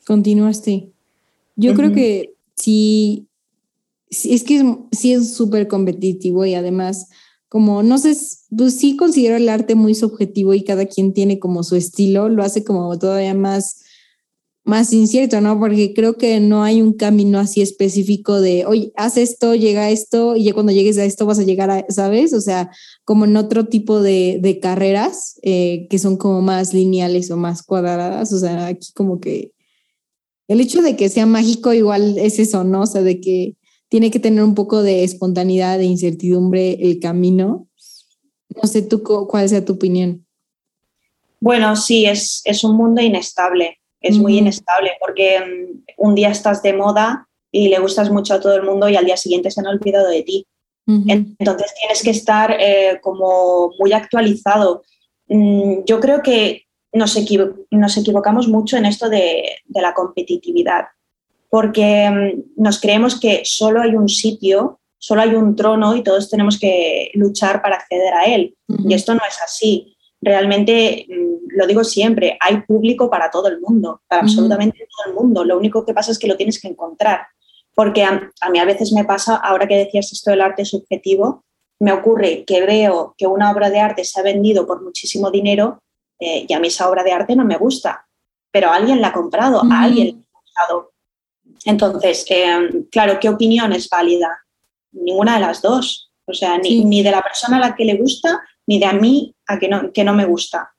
Continuaste. 0.06 0.92
Yo 1.56 1.74
creo 1.74 1.94
que 1.94 2.34
sí, 2.56 3.28
es 4.10 4.44
que 4.44 4.78
sí 4.92 5.14
es 5.14 5.36
súper 5.36 5.68
competitivo 5.68 6.46
y 6.46 6.56
además, 6.56 7.10
como 7.54 7.84
no 7.84 8.00
sé, 8.00 8.18
pues 8.58 8.78
sí 8.80 8.98
considero 8.98 9.36
el 9.36 9.48
arte 9.48 9.76
muy 9.76 9.94
subjetivo 9.94 10.56
y 10.56 10.63
cada 10.63 10.88
quien 10.88 11.13
tiene 11.13 11.38
como 11.38 11.62
su 11.62 11.76
estilo, 11.76 12.28
lo 12.28 12.42
hace 12.42 12.63
como 12.63 12.98
todavía 12.98 13.36
más 13.36 13.84
más 14.63 14.92
incierto, 14.92 15.39
¿no? 15.39 15.60
Porque 15.60 15.94
creo 15.94 16.18
que 16.18 16.39
no 16.39 16.63
hay 16.63 16.82
un 16.82 16.94
camino 16.94 17.38
así 17.38 17.62
específico 17.62 18.42
de, 18.42 18.66
oye, 18.66 18.92
haz 18.96 19.18
esto, 19.18 19.54
llega 19.54 19.84
a 19.84 19.92
esto, 19.92 20.36
y 20.36 20.46
ya 20.46 20.54
cuando 20.56 20.72
llegues 20.72 20.98
a 20.98 21.06
esto 21.06 21.28
vas 21.28 21.38
a 21.38 21.44
llegar 21.44 21.70
a, 21.70 21.86
¿sabes? 21.89 22.34
O 22.34 22.42
sea, 22.42 22.72
como 23.06 23.26
en 23.26 23.38
otro 23.38 23.68
tipo 23.68 24.02
de, 24.02 24.39
de 24.42 24.60
carreras 24.60 25.38
eh, 25.44 25.86
que 25.92 26.00
son 26.00 26.18
como 26.18 26.42
más 26.42 26.74
lineales 26.74 27.30
o 27.30 27.38
más 27.38 27.62
cuadradas, 27.62 28.34
o 28.34 28.39
sea, 28.39 28.66
aquí 28.66 28.92
como 28.96 29.20
que 29.20 29.52
el 30.48 30.60
hecho 30.60 30.82
de 30.82 30.96
que 30.96 31.08
sea 31.08 31.28
mágico 31.28 31.72
igual 31.72 32.18
es 32.18 32.39
eso, 32.39 32.63
¿no? 32.63 32.82
O 32.82 32.88
sea, 32.88 33.04
de 33.04 33.22
que 33.22 33.58
tiene 33.93 34.10
que 34.10 34.19
tener 34.19 34.43
un 34.43 34.56
poco 34.56 34.82
de 34.82 35.03
espontaneidad, 35.03 35.77
de 35.77 35.86
incertidumbre 35.86 36.79
el 36.82 36.99
camino. 36.99 37.67
No 38.49 38.67
sé 38.67 38.82
tú 38.82 39.03
cuál 39.03 39.47
sea 39.47 39.63
tu 39.63 39.73
opinión. 39.73 40.25
Bueno, 41.39 41.75
sí, 41.75 42.08
es, 42.08 42.41
es 42.45 42.63
un 42.63 42.75
mundo 42.75 43.01
inestable 43.01 43.77
es 44.03 44.17
muy 44.17 44.38
inestable 44.38 44.91
porque 44.99 45.39
mm, 45.39 45.84
un 45.97 46.13
día 46.13 46.29
estás 46.29 46.62
de 46.62 46.73
moda 46.73 47.27
y 47.51 47.69
le 47.69 47.79
gustas 47.79 48.12
mucho 48.12 48.34
a 48.34 48.39
todo 48.39 48.56
el 48.56 48.63
mundo 48.63 48.89
y 48.89 48.95
al 48.95 49.06
día 49.06 49.17
siguiente 49.17 49.49
se 49.49 49.62
han 49.62 49.67
olvidado 49.67 50.10
de 50.10 50.23
ti. 50.23 50.45
Entonces 50.86 51.73
tienes 51.79 52.03
que 52.03 52.10
estar 52.10 52.58
eh, 52.60 52.99
como 53.01 53.71
muy 53.79 53.93
actualizado. 53.93 54.84
Mm, 55.27 55.86
yo 55.86 56.01
creo 56.01 56.21
que 56.21 56.63
nos, 56.91 57.17
nos, 57.71 57.97
equivocamos 57.97 58.49
mucho 58.49 58.75
en 58.75 58.86
esto 58.86 59.10
de, 59.10 59.62
la 59.69 59.93
competitividad, 59.93 60.88
porque 61.54 62.10
mm, 62.10 62.63
nos 62.63 62.82
creemos 62.82 63.20
que 63.20 63.44
solo 63.46 63.80
hay 63.80 63.96
un 63.96 64.10
sitio, 64.10 64.80
solo 64.98 65.22
hay 65.22 65.36
un 65.36 65.56
trono 65.56 65.96
y 65.96 66.02
todos 66.02 66.28
tenemos 66.28 66.58
que 66.58 67.12
luchar 67.13 67.62
para 67.62 67.76
acceder 67.76 68.12
a 68.12 68.24
él. 68.24 68.56
Y 68.68 68.96
esto 68.96 69.13
no 69.13 69.22
es 69.30 69.39
así 69.39 69.96
realmente, 70.20 71.06
mm, 71.08 71.56
lo 71.56 71.68
digo 71.68 71.84
siempre, 71.84 72.39
hay 72.39 72.62
público 72.62 73.08
para 73.08 73.30
todo 73.30 73.50
el 73.50 73.62
mundo, 73.62 74.02
para 74.08 74.24
absolutamente 74.24 74.80
todo 74.80 75.12
el 75.12 75.13
mundo. 75.13 75.44
Lo 75.44 75.56
único 75.56 75.86
que 75.86 75.94
pasa 75.94 76.12
es 76.12 76.18
que 76.18 76.26
lo 76.26 76.38
tienes 76.38 76.60
que 76.60 76.70
encontrar. 76.70 77.28
Porque 77.76 78.04
a, 78.04 78.50
mí 78.50 78.58
a 78.58 78.66
veces 78.66 78.92
me 78.92 79.06
pasa, 79.06 79.36
ahora 79.36 79.68
que 79.68 79.78
decías 79.78 80.12
esto 80.12 80.32
del 80.32 80.42
arte 80.42 80.66
subjetivo, 80.66 81.44
me 81.80 81.92
ocurre 81.92 82.46
que 82.46 82.66
veo 82.66 83.13
que 83.16 83.28
una 83.28 83.52
obra 83.52 83.70
de 83.70 83.80
arte 83.80 84.04
se 84.06 84.20
ha 84.20 84.24
vendido 84.24 84.66
por 84.66 84.82
muchísimo 84.84 85.30
dinero 85.30 85.84
eh, 86.20 86.48
y 86.50 86.54
a 86.54 86.60
mí 86.60 86.70
esa 86.70 86.89
obra 86.89 87.04
de 87.04 87.12
arte 87.12 87.36
no 87.36 87.46
me 87.46 87.58
gusta, 87.58 88.08
pero 88.52 88.72
alguien 88.72 89.02
la 89.02 89.10
ha 89.10 89.13
comprado, 89.13 89.62
a 89.72 89.84
alguien 89.84 90.08
la 90.08 90.24
ha 90.24 90.66
comprado. 90.66 90.92
Entonces, 91.65 92.26
em, 92.30 92.86
claro, 92.91 93.19
¿qué 93.19 93.30
opinión 93.30 93.71
es 93.73 93.89
válida? 93.89 94.30
Ninguna 94.91 95.36
de 95.36 95.41
las 95.41 95.62
dos. 95.62 96.12
O 96.26 96.34
sea, 96.34 96.58
ni, 96.58 97.04
de 97.04 97.12
la 97.12 97.21
persona 97.21 97.58
a 97.58 97.60
la 97.60 97.76
que 97.76 97.86
le 97.86 97.95
gusta, 97.95 98.41
ni 98.65 98.80
de 98.80 98.86
a 98.86 98.93
mí 98.93 99.36
a 99.47 99.60
que 99.60 99.67
no, 99.67 99.91
que 99.91 100.04
no 100.04 100.13
me 100.13 100.26
gusta. 100.26 100.73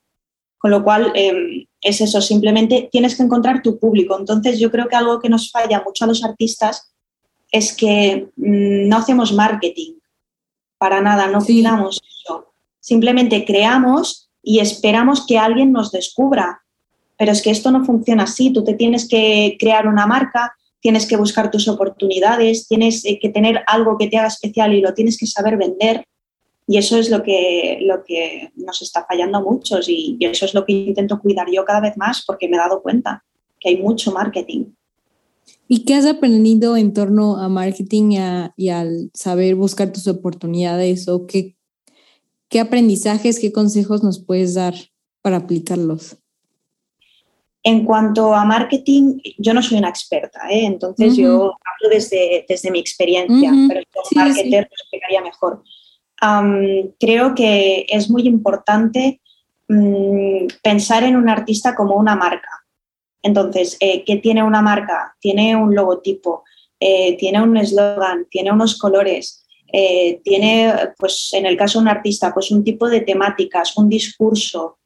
Con 0.58 0.70
lo 0.70 0.82
cual, 0.82 1.12
em, 1.14 1.66
es 1.80 2.00
eso, 2.00 2.20
simplemente 2.20 2.88
tienes 2.90 3.16
que 3.16 3.22
encontrar 3.22 3.62
tu 3.62 3.78
público. 3.78 4.18
Entonces, 4.18 4.58
yo 4.58 4.70
creo 4.70 4.88
que 4.88 4.96
algo 4.96 5.20
que 5.20 5.28
nos 5.28 5.50
falla 5.50 5.82
mucho 5.84 6.04
a 6.04 6.08
los 6.08 6.24
artistas 6.24 6.94
es 7.52 7.76
que 7.76 8.28
mm, 8.36 8.88
no 8.88 8.96
hacemos 8.96 9.32
marketing 9.32 9.94
para 10.78 11.00
nada, 11.00 11.26
no 11.28 11.44
cuidamos 11.44 12.00
eso. 12.02 12.52
Simplemente 12.80 13.44
creamos 13.44 14.30
y 14.42 14.58
esperamos 14.58 15.26
que 15.26 15.38
alguien 15.38 15.72
nos 15.72 15.90
descubra. 15.92 16.62
Pero 17.16 17.32
es 17.32 17.42
que 17.42 17.50
esto 17.50 17.70
no 17.70 17.84
funciona 17.84 18.24
así. 18.24 18.52
Tú 18.52 18.64
te 18.64 18.74
tienes 18.74 19.08
que 19.08 19.56
crear 19.58 19.86
una 19.86 20.06
marca, 20.06 20.54
tienes 20.84 21.06
que 21.06 21.16
buscar 21.16 21.50
tus 21.50 21.66
oportunidades, 21.66 22.68
tienes 22.68 23.06
eh, 23.06 23.18
que 23.18 23.30
tener 23.30 23.62
algo 23.66 23.96
que 23.96 24.06
te 24.06 24.18
haga 24.18 24.28
especial 24.28 24.74
y 24.74 24.82
lo 24.82 24.92
tienes 24.92 25.16
que 25.16 25.26
saber 25.26 25.56
vender. 25.56 26.04
Y 26.66 26.76
eso 26.76 26.98
es 26.98 27.08
lo 27.08 27.22
que, 27.22 27.78
lo 27.80 28.04
que 28.04 28.50
nos 28.54 28.82
está 28.82 29.06
fallando 29.06 29.38
a 29.38 29.40
muchos 29.40 29.88
y, 29.88 30.18
eso 30.20 30.44
es 30.44 30.52
lo 30.52 30.66
que 30.66 30.72
intento 30.72 31.20
cuidar 31.20 31.46
yo 31.50 31.64
cada 31.64 31.80
vez 31.80 31.96
más 31.96 32.22
porque 32.26 32.48
me 32.50 32.56
he 32.56 32.60
dado 32.60 32.82
cuenta 32.82 33.24
que 33.58 33.70
hay 33.70 33.78
mucho 33.78 34.12
marketing. 34.12 34.66
¿Y 35.68 35.86
qué 35.86 35.94
has 35.94 36.04
aprendido 36.04 36.76
en 36.76 36.92
torno 36.92 37.38
a 37.38 37.48
marketing 37.48 38.18
y, 38.58 38.68
al 38.68 39.10
saber 39.14 39.54
buscar 39.54 39.90
tus 39.90 40.06
oportunidades 40.06 41.08
o 41.08 41.26
qué, 41.26 41.56
qué 42.50 42.60
aprendizajes, 42.60 43.40
qué 43.40 43.52
consejos 43.52 44.02
nos 44.02 44.22
puedes 44.22 44.52
dar 44.52 44.74
para 45.22 45.38
aplicarlos? 45.38 46.18
En 47.66 47.86
cuanto 47.86 48.34
a 48.34 48.44
marketing, 48.44 49.20
yo 49.38 49.54
no 49.54 49.62
soy 49.62 49.78
una 49.78 49.88
experta, 49.88 50.40
¿eh? 50.50 50.66
entonces 50.66 51.16
yo 51.16 51.44
hablo 51.44 51.88
desde, 51.90 52.44
desde 52.46 52.70
mi 52.70 52.78
experiencia, 52.78 53.50
pero 53.66 53.80
como 53.90 54.06
marketer 54.22 54.68
lo 54.70 54.76
explicaría 54.76 55.22
mejor. 55.22 55.62
creo 57.00 57.34
que 57.34 57.86
es 57.88 58.10
muy 58.10 58.26
importante 58.28 59.22
mm, 59.66 60.46
pensar 60.62 61.04
en 61.04 61.16
un 61.16 61.30
artista 61.30 61.74
como 61.74 61.96
una 61.96 62.14
marca. 62.14 62.50
Entonces, 63.22 63.78
eh, 63.80 64.04
¿qué 64.04 64.16
tiene 64.16 64.42
una 64.42 64.60
marca? 64.60 65.16
Tiene 65.18 65.56
un 65.56 65.74
logotipo, 65.74 66.44
eh, 66.78 67.16
tiene 67.16 67.42
un 67.42 67.56
eslogan, 67.56 68.26
tiene 68.30 68.52
unos 68.52 68.78
colores, 68.78 69.40
tiene, 70.22 70.72
pues 70.98 71.30
en 71.32 71.46
el 71.46 71.56
caso 71.56 71.78
de 71.78 71.84
un 71.84 71.88
artista, 71.88 72.32
pues 72.32 72.52
un 72.52 72.62
tipo 72.62 72.88
de 72.88 73.00
temáticas, 73.00 73.76
un 73.76 73.88
discurso, 73.88 74.78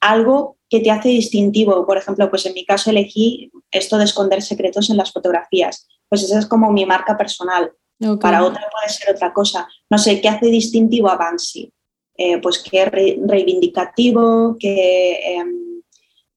algo 0.00 0.55
que 0.68 0.80
te 0.80 0.90
hace 0.90 1.08
distintivo. 1.08 1.86
Por 1.86 1.98
ejemplo, 1.98 2.28
pues 2.30 2.46
en 2.46 2.54
mi 2.54 2.64
caso 2.64 2.90
elegí 2.90 3.50
esto 3.70 3.98
de 3.98 4.04
esconder 4.04 4.42
secretos 4.42 4.90
en 4.90 4.96
las 4.96 5.12
fotografías. 5.12 5.86
Pues 6.08 6.22
esa 6.22 6.38
es 6.38 6.46
como 6.46 6.72
mi 6.72 6.86
marca 6.86 7.16
personal. 7.16 7.72
Para 8.20 8.44
otra 8.44 8.68
puede 8.70 8.92
ser 8.92 9.14
otra 9.14 9.32
cosa. 9.32 9.66
No 9.88 9.98
sé, 9.98 10.20
¿qué 10.20 10.28
hace 10.28 10.46
distintivo 10.46 11.08
a 11.08 11.16
Banksy? 11.16 11.72
Eh, 12.18 12.38
pues 12.38 12.58
que 12.58 12.82
es 12.82 12.90
reivindicativo, 12.90 14.56
que 14.58 15.34
em, 15.34 15.82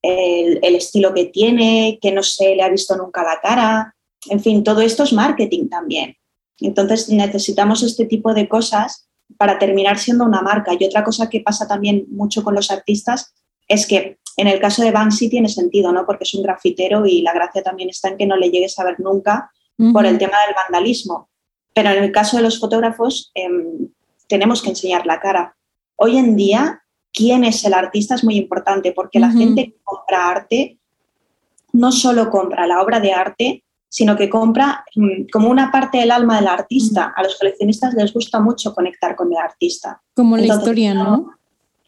el, 0.01 0.59
el, 0.61 0.75
estilo 0.75 1.13
que 1.13 1.25
tiene, 1.25 1.99
que 2.01 2.11
no 2.11 2.23
se 2.23 2.55
le 2.55 2.63
ha 2.63 2.69
visto 2.69 2.95
nunca 2.95 3.23
la 3.23 3.39
cara. 3.41 3.95
En 4.29 4.39
fin, 4.39 4.63
todo 4.63 4.81
esto 4.81 5.03
es 5.03 5.13
marketing 5.13 5.69
también. 5.69 6.15
Entonces 6.59 7.09
necesitamos 7.09 7.83
este 7.83 8.05
tipo 8.05 8.33
de 8.33 8.47
cosas 8.47 9.09
para 9.37 9.59
terminar 9.59 9.99
siendo 9.99 10.25
una 10.25 10.41
marca. 10.41 10.73
Y 10.77 10.83
otra 10.85 11.03
cosa 11.03 11.29
que 11.29 11.41
pasa 11.41 11.67
también 11.67 12.05
mucho 12.09 12.43
con 12.43 12.55
los 12.55 12.71
artistas 12.71 13.33
es 13.67 13.85
que 13.85 14.17
en 14.37 14.47
el 14.47 14.59
caso 14.59 14.83
de 14.83 14.91
Banksy 14.91 15.29
tiene 15.29 15.49
sentido, 15.49 15.91
¿no? 15.91 16.05
Porque 16.05 16.23
es 16.23 16.33
un 16.33 16.43
grafitero 16.43 17.05
y 17.05 17.21
la 17.21 17.33
gracia 17.33 17.61
también 17.61 17.89
está 17.89 18.09
en 18.09 18.17
que 18.17 18.25
no 18.25 18.37
le 18.37 18.49
llegues 18.49 18.77
a 18.79 18.83
ver 18.83 18.99
nunca 18.99 19.51
por 19.93 20.05
el 20.05 20.17
tema 20.17 20.37
del 20.45 20.55
vandalismo. 20.55 21.29
Pero 21.73 21.91
en 21.91 22.03
el 22.03 22.11
caso 22.11 22.37
de 22.37 22.43
los 22.43 22.59
fotógrafos 22.59 23.31
em, 23.33 23.89
tenemos 24.27 24.61
que 24.61 24.69
enseñar 24.69 25.05
la 25.05 25.19
cara. 25.19 25.55
Hoy 25.95 26.17
en 26.17 26.35
día, 26.35 26.83
quién 27.13 27.43
es 27.43 27.63
el 27.63 27.73
artista 27.73 28.15
es 28.15 28.23
muy 28.23 28.35
importante 28.35 28.91
porque 28.91 29.19
la 29.19 29.31
gente 29.31 29.65
que 29.65 29.77
compra 29.83 30.29
arte 30.29 30.79
no 31.71 31.91
solo 31.91 32.29
compra 32.29 32.67
la 32.67 32.81
obra 32.81 32.99
de 32.99 33.13
arte, 33.13 33.63
sino 33.87 34.15
que 34.15 34.29
compra 34.29 34.83
mm, 34.95 35.29
como 35.31 35.49
una 35.49 35.71
parte 35.71 35.97
del 35.97 36.11
alma 36.11 36.37
del 36.37 36.47
artista. 36.47 37.13
A 37.15 37.23
los 37.23 37.37
coleccionistas 37.37 37.93
les 37.95 38.13
gusta 38.13 38.39
mucho 38.39 38.73
conectar 38.73 39.15
con 39.15 39.31
el 39.31 39.37
artista. 39.37 40.01
Como 40.13 40.37
la 40.37 40.45
historia, 40.45 40.93
¿no? 40.93 41.31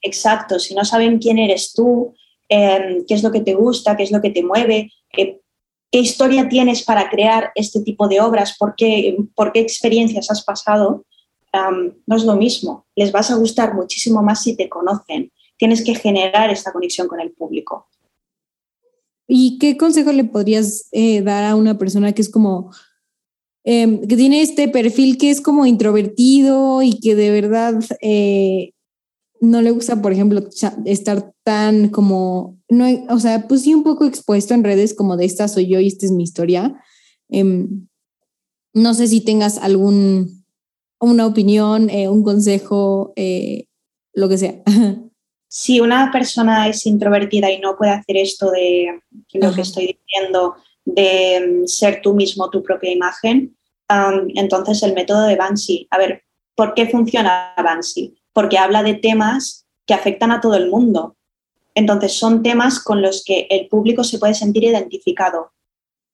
Exacto, 0.01 0.58
si 0.58 0.73
no 0.73 0.84
saben 0.84 1.19
quién 1.19 1.38
eres 1.38 1.73
tú, 1.73 2.15
em, 2.52 3.06
qué 3.08 3.14
es 3.14 3.24
lo 3.24 3.32
que 3.32 3.40
te 3.40 3.54
gusta, 3.54 3.96
qué 3.96 4.04
es 4.04 4.12
lo 4.12 4.22
que 4.22 4.30
te 4.30 4.44
mueve, 4.44 4.92
qué 5.10 5.40
historia 5.92 6.50
tienes 6.50 6.84
para 6.84 7.10
crear 7.10 7.52
este 7.56 7.80
tipo 7.82 8.10
de 8.10 8.20
obras, 8.20 8.58
por 8.58 8.76
qué, 8.76 9.16
por 9.36 9.54
qué 9.54 9.62
experiencias 9.62 10.30
has 10.30 10.44
pasado, 10.44 11.06
no 12.06 12.16
es 12.16 12.26
lo 12.26 12.36
mismo. 12.36 12.86
Les 12.96 13.12
vas 13.12 13.32
a 13.32 13.36
gustar 13.36 13.74
muchísimo 13.74 14.22
más 14.22 14.44
si 14.44 14.56
te 14.56 14.68
conocen. 14.68 15.32
Tienes 15.58 15.82
que 15.84 15.96
generar 15.96 16.50
esta 16.50 16.74
conexión 16.74 17.08
con 17.08 17.22
el 17.22 17.32
público. 17.32 17.88
¿Y 19.28 19.58
qué 19.58 19.78
consejo 19.78 20.12
le 20.12 20.26
podrías 20.26 20.90
eh, 20.92 21.22
dar 21.22 21.46
a 21.46 21.56
una 21.56 21.78
persona 21.78 22.12
que 22.12 22.22
es 22.22 22.30
como, 22.30 22.72
em, 23.64 24.06
que 24.06 24.18
tiene 24.18 24.42
este 24.42 24.68
perfil 24.68 25.18
que 25.18 25.30
es 25.30 25.40
como 25.40 25.66
introvertido 25.66 26.82
y 26.82 27.00
que 27.00 27.16
de 27.16 27.32
verdad 27.32 27.76
eh, 28.02 28.74
no 29.41 29.62
le 29.62 29.71
gusta, 29.71 30.01
por 30.01 30.13
ejemplo, 30.13 30.41
estar 30.86 31.34
tan 31.43 31.89
como, 31.89 32.60
no, 32.69 32.86
o 33.10 33.19
sea, 33.19 33.47
pues 33.47 33.63
sí 33.63 33.73
un 33.73 33.84
poco 33.84 34.06
expuesto 34.06 34.54
en 34.54 34.63
redes 34.63 34.93
como 34.93 35.17
de 35.17 35.25
esta 35.25 35.47
soy 35.47 35.67
yo 35.67 35.80
y 35.80 35.88
esta 35.88 36.06
es 36.06 36.12
mi 36.12 36.23
historia. 36.23 36.82
Em, 37.27 37.88
no 38.73 38.93
sé 38.93 39.08
si 39.08 39.21
tengas 39.21 39.58
algún, 39.58 40.45
una 40.99 41.25
opinión, 41.25 41.89
eh, 41.89 42.08
un 42.08 42.23
consejo, 42.23 43.13
lo 44.13 44.30
que 44.30 44.38
sea. 44.38 44.62
si 45.54 45.82
una 45.82 46.12
persona 46.13 46.69
es 46.69 46.86
introvertida 46.86 47.51
y 47.51 47.60
no 47.60 47.75
puede 47.75 47.91
hacer 47.91 48.15
esto 48.15 48.51
de 48.51 49.01
lo 49.34 49.54
que 49.54 49.62
estoy 49.62 49.99
diciendo, 49.99 50.56
de 50.86 51.63
mm, 51.63 51.67
ser 51.67 52.01
tú 52.01 52.13
mismo 52.13 52.49
tu 52.49 52.63
propia 52.63 52.89
imagen, 52.89 53.58
entonces 54.36 54.82
el 54.84 54.93
método 54.93 55.23
de 55.23 55.36
Banksy. 55.36 55.88
A 55.91 55.97
ver, 55.97 56.23
¿por 56.56 56.73
qué 56.73 56.88
funciona 56.88 57.54
Banksy? 57.58 58.15
Porque 58.34 58.58
habla 58.58 58.84
de 58.84 58.96
temas 58.96 59.65
que 59.86 59.94
afectan 59.94 60.32
a 60.32 60.41
todo 60.41 60.56
el 60.56 60.70
mundo. 60.70 61.15
Entonces 61.76 62.13
son 62.13 62.44
temas 62.44 62.80
con 62.80 63.02
los 63.02 63.24
que 63.26 63.48
el 63.50 63.67
público 63.67 64.04
se 64.04 64.20
puede 64.20 64.34
sentir 64.34 64.63
identificado. 64.63 65.52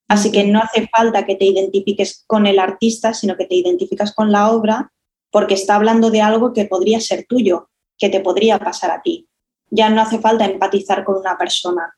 Así 0.08 0.32
que 0.32 0.44
no 0.44 0.60
hace 0.60 0.88
falta 0.88 1.26
que 1.26 1.36
te 1.36 1.44
identifiques 1.44 2.24
con 2.26 2.46
el 2.46 2.58
artista, 2.58 3.12
sino 3.12 3.36
que 3.36 3.44
te 3.44 3.56
identificas 3.56 4.14
con 4.14 4.32
la 4.32 4.50
obra 4.50 4.92
porque 5.30 5.54
está 5.54 5.74
hablando 5.74 6.10
de 6.10 6.22
algo 6.22 6.54
que 6.54 6.64
podría 6.64 7.00
ser 7.00 7.26
tuyo, 7.28 7.68
que 7.98 8.08
te 8.08 8.20
podría 8.20 8.58
pasar 8.58 8.90
a 8.90 9.02
ti 9.02 9.28
ya 9.70 9.90
no 9.90 10.00
hace 10.00 10.18
falta 10.18 10.44
empatizar 10.44 11.04
con 11.04 11.16
una 11.16 11.36
persona, 11.36 11.94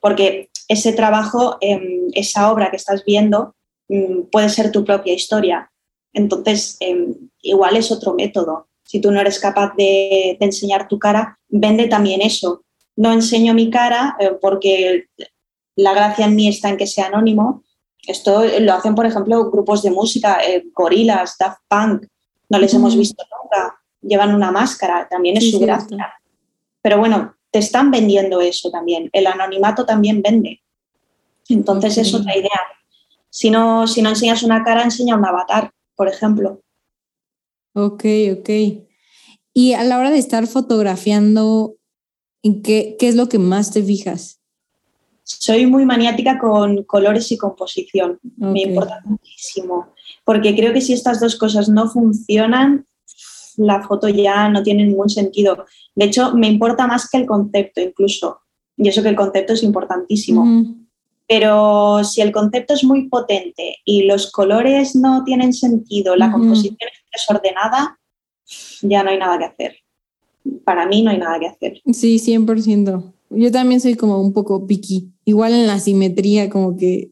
porque 0.00 0.50
ese 0.68 0.92
trabajo, 0.92 1.56
em, 1.60 2.08
esa 2.12 2.52
obra 2.52 2.70
que 2.70 2.76
estás 2.76 3.04
viendo, 3.04 3.54
mm, 3.88 4.22
puede 4.30 4.48
ser 4.48 4.70
tu 4.70 4.84
propia 4.84 5.14
historia. 5.14 5.70
Entonces, 6.12 6.76
em, 6.80 7.14
igual 7.42 7.76
es 7.76 7.90
otro 7.90 8.14
método. 8.14 8.68
Si 8.88 9.02
tú 9.02 9.12
no 9.12 9.20
eres 9.20 9.38
capaz 9.38 9.74
de, 9.76 10.38
enseñar 10.40 10.88
tu 10.88 10.98
cara, 10.98 11.38
vende 11.50 11.88
también 11.88 12.22
eso. 12.22 12.64
No 12.96 13.12
enseño 13.12 13.52
mi 13.52 13.68
cara 13.68 14.16
eh, 14.18 14.30
porque 14.40 15.08
la 15.76 15.92
gracia 15.92 16.24
en 16.24 16.34
mí 16.34 16.48
está 16.48 16.70
en 16.70 16.78
que 16.78 16.86
sea 16.86 17.08
anónimo. 17.08 17.64
Esto 18.06 18.42
lo 18.60 18.72
hacen, 18.72 18.94
por 18.94 19.04
ejemplo, 19.04 19.50
grupos 19.50 19.82
de 19.82 19.90
música, 19.90 20.40
eh, 20.42 20.64
gorilas, 20.72 21.36
Daft 21.38 21.60
Punk, 21.68 22.06
no 22.48 22.58
les 22.58 22.72
hemos 22.72 22.96
visto 22.96 23.22
nunca. 23.42 23.78
Llevan 24.00 24.34
una 24.34 24.50
máscara, 24.50 25.06
también 25.06 25.36
es 25.36 25.50
su 25.50 25.60
gracia. 25.60 26.14
Pero 26.80 26.98
bueno, 26.98 27.34
te 27.50 27.58
están 27.58 27.90
vendiendo 27.90 28.40
eso 28.40 28.70
también. 28.70 29.10
El 29.12 29.26
anonimato 29.26 29.84
también 29.84 30.22
vende. 30.22 30.62
Entonces 31.50 31.98
es 31.98 32.14
otra 32.14 32.34
idea. 32.34 32.62
Si 33.28 33.50
no, 33.50 33.86
si 33.86 34.00
no 34.00 34.08
enseñas 34.08 34.42
una 34.42 34.64
cara, 34.64 34.82
enseña 34.82 35.14
un 35.14 35.26
avatar, 35.26 35.72
por 35.94 36.08
ejemplo. 36.08 36.62
Ok, 37.74 38.04
ok. 38.38 38.50
Y 39.52 39.72
a 39.72 39.84
la 39.84 39.98
hora 39.98 40.10
de 40.10 40.18
estar 40.18 40.46
fotografiando, 40.46 41.76
¿en 42.42 42.62
qué, 42.62 42.96
qué 42.98 43.08
es 43.08 43.16
lo 43.16 43.28
que 43.28 43.38
más 43.38 43.72
te 43.72 43.82
fijas? 43.82 44.40
Soy 45.24 45.66
muy 45.66 45.84
maniática 45.84 46.38
con 46.38 46.84
colores 46.84 47.30
y 47.32 47.36
composición. 47.36 48.18
Me 48.36 48.62
importa 48.62 49.00
muchísimo. 49.04 49.88
Porque 50.24 50.56
creo 50.56 50.72
que 50.72 50.80
si 50.80 50.94
estas 50.94 51.20
dos 51.20 51.36
cosas 51.36 51.68
no 51.68 51.90
funcionan, 51.90 52.86
la 53.58 53.82
foto 53.82 54.08
ya 54.08 54.48
no 54.48 54.62
tiene 54.62 54.86
ningún 54.86 55.10
sentido. 55.10 55.66
De 55.94 56.06
hecho, 56.06 56.34
me 56.34 56.46
importa 56.46 56.86
más 56.86 57.10
que 57.10 57.18
el 57.18 57.26
concepto 57.26 57.80
incluso. 57.80 58.40
Y 58.76 58.88
eso 58.88 59.02
que 59.02 59.08
el 59.10 59.16
concepto 59.16 59.52
es 59.52 59.62
importantísimo. 59.62 60.46
Pero 61.26 62.04
si 62.04 62.22
el 62.22 62.32
concepto 62.32 62.72
es 62.72 62.84
muy 62.84 63.08
potente 63.08 63.76
y 63.84 64.04
los 64.04 64.32
colores 64.32 64.96
no 64.96 65.24
tienen 65.24 65.52
sentido, 65.52 66.16
la 66.16 66.32
composición 66.32 66.76
es 66.80 67.07
desordenada, 67.18 67.98
ya 68.82 69.02
no 69.02 69.10
hay 69.10 69.18
nada 69.18 69.38
que 69.38 69.44
hacer. 69.44 69.76
Para 70.64 70.86
mí 70.86 71.02
no 71.02 71.10
hay 71.10 71.18
nada 71.18 71.38
que 71.38 71.48
hacer. 71.48 71.82
Sí, 71.92 72.18
100%. 72.18 73.12
Yo 73.30 73.52
también 73.52 73.80
soy 73.80 73.94
como 73.94 74.20
un 74.20 74.32
poco 74.32 74.66
piqui. 74.66 75.10
Igual 75.24 75.52
en 75.52 75.66
la 75.66 75.78
simetría, 75.78 76.48
como 76.48 76.76
que 76.76 77.10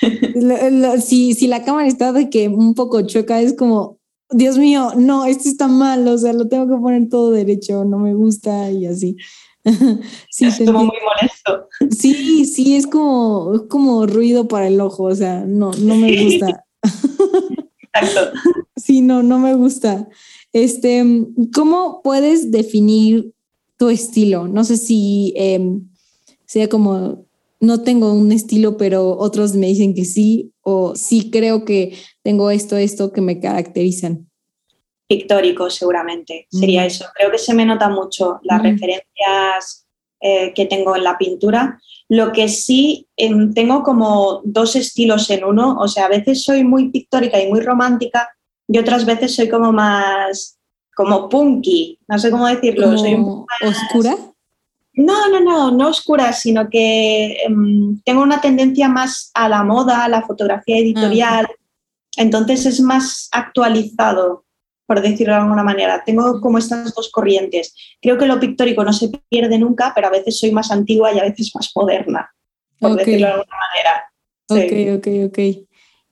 si, 1.04 1.34
si 1.34 1.46
la 1.46 1.64
cámara 1.64 1.88
está 1.88 2.12
de 2.12 2.30
que 2.30 2.48
un 2.48 2.74
poco 2.74 3.02
choca, 3.02 3.40
es 3.40 3.54
como, 3.54 3.98
Dios 4.30 4.58
mío, 4.58 4.92
no, 4.96 5.24
esto 5.24 5.48
está 5.48 5.68
mal, 5.68 6.06
o 6.06 6.16
sea, 6.16 6.32
lo 6.32 6.48
tengo 6.48 6.68
que 6.68 6.80
poner 6.80 7.08
todo 7.08 7.30
derecho, 7.30 7.84
no 7.84 7.98
me 7.98 8.14
gusta 8.14 8.70
y 8.70 8.86
así. 8.86 9.16
sí, 10.30 10.46
es 10.46 10.58
como 10.58 10.84
muy 10.84 10.96
molesto. 11.04 11.68
Sí, 11.90 12.46
sí, 12.46 12.76
es 12.76 12.86
como, 12.86 13.66
como 13.68 14.06
ruido 14.06 14.48
para 14.48 14.68
el 14.68 14.80
ojo, 14.80 15.04
o 15.04 15.14
sea, 15.14 15.44
no, 15.44 15.72
no 15.72 15.96
me 15.96 16.16
gusta. 16.24 16.64
Exacto. 17.94 18.38
Sí, 18.76 19.02
no, 19.02 19.22
no 19.22 19.38
me 19.38 19.52
gusta. 19.54 20.08
Este, 20.54 21.04
¿cómo 21.54 22.00
puedes 22.02 22.50
definir 22.50 23.34
tu 23.76 23.90
estilo? 23.90 24.48
No 24.48 24.64
sé 24.64 24.78
si 24.78 25.34
em, 25.36 25.86
sea 26.46 26.68
como 26.68 27.26
no 27.60 27.82
tengo 27.82 28.12
un 28.12 28.32
estilo, 28.32 28.76
pero 28.78 29.18
otros 29.18 29.54
me 29.54 29.66
dicen 29.66 29.94
que 29.94 30.06
sí, 30.06 30.52
o 30.62 30.96
sí 30.96 31.30
creo 31.30 31.64
que 31.66 31.96
tengo 32.22 32.50
esto, 32.50 32.76
esto 32.76 33.12
que 33.12 33.20
me 33.20 33.38
caracterizan. 33.38 34.30
Pictórico, 35.06 35.68
seguramente, 35.68 36.46
sería 36.50 36.82
mm. 36.82 36.86
eso. 36.86 37.04
Creo 37.14 37.30
que 37.30 37.38
se 37.38 37.52
me 37.52 37.66
nota 37.66 37.88
mucho 37.88 38.40
las 38.44 38.60
mm. 38.60 38.64
referencias 38.64 39.86
eh, 40.20 40.52
que 40.54 40.66
tengo 40.66 40.96
en 40.96 41.04
la 41.04 41.18
pintura. 41.18 41.78
Lo 42.10 42.32
que 42.32 42.48
sí 42.48 43.06
tengo 43.54 43.84
como 43.84 44.42
dos 44.44 44.74
estilos 44.74 45.30
en 45.30 45.44
uno, 45.44 45.76
o 45.78 45.86
sea, 45.86 46.06
a 46.06 46.08
veces 46.08 46.42
soy 46.42 46.64
muy 46.64 46.90
pictórica 46.90 47.40
y 47.40 47.48
muy 47.48 47.60
romántica 47.60 48.28
y 48.66 48.78
otras 48.78 49.06
veces 49.06 49.32
soy 49.34 49.48
como 49.48 49.72
más, 49.72 50.58
como 50.96 51.28
punky, 51.28 52.00
no 52.08 52.18
sé 52.18 52.32
cómo 52.32 52.48
decirlo. 52.48 52.98
Soy 52.98 53.14
¿Oscura? 53.14 54.16
No, 54.94 55.28
no, 55.28 55.38
no, 55.38 55.70
no 55.70 55.88
oscura, 55.88 56.32
sino 56.32 56.68
que 56.68 57.36
em, 57.44 58.00
tengo 58.02 58.22
una 58.22 58.40
tendencia 58.40 58.88
más 58.88 59.30
a 59.34 59.48
la 59.48 59.62
moda, 59.62 60.04
a 60.04 60.08
la 60.08 60.22
fotografía 60.22 60.78
editorial, 60.78 61.46
entonces 62.16 62.66
es 62.66 62.80
más 62.80 63.28
actualizado, 63.30 64.44
por 64.90 65.02
decirlo 65.02 65.34
de 65.34 65.42
alguna 65.42 65.62
manera. 65.62 66.02
Tengo 66.04 66.40
como 66.40 66.58
estas 66.58 66.92
dos 66.92 67.12
corrientes. 67.12 67.76
Creo 68.02 68.18
que 68.18 68.26
lo 68.26 68.40
pictórico 68.40 68.82
no 68.82 68.92
se 68.92 69.08
pierde 69.28 69.56
nunca, 69.56 69.92
pero 69.94 70.08
a 70.08 70.10
veces 70.10 70.40
soy 70.40 70.50
más 70.50 70.72
antigua 70.72 71.14
y 71.14 71.20
a 71.20 71.22
veces 71.22 71.52
más 71.54 71.70
moderna, 71.76 72.28
por 72.80 72.96
decirlo 72.96 73.28
de 73.28 73.32
alguna 73.34 73.56
manera. 74.48 74.98
Ok, 74.98 74.98
ok, 74.98 75.28
ok. 75.28 75.38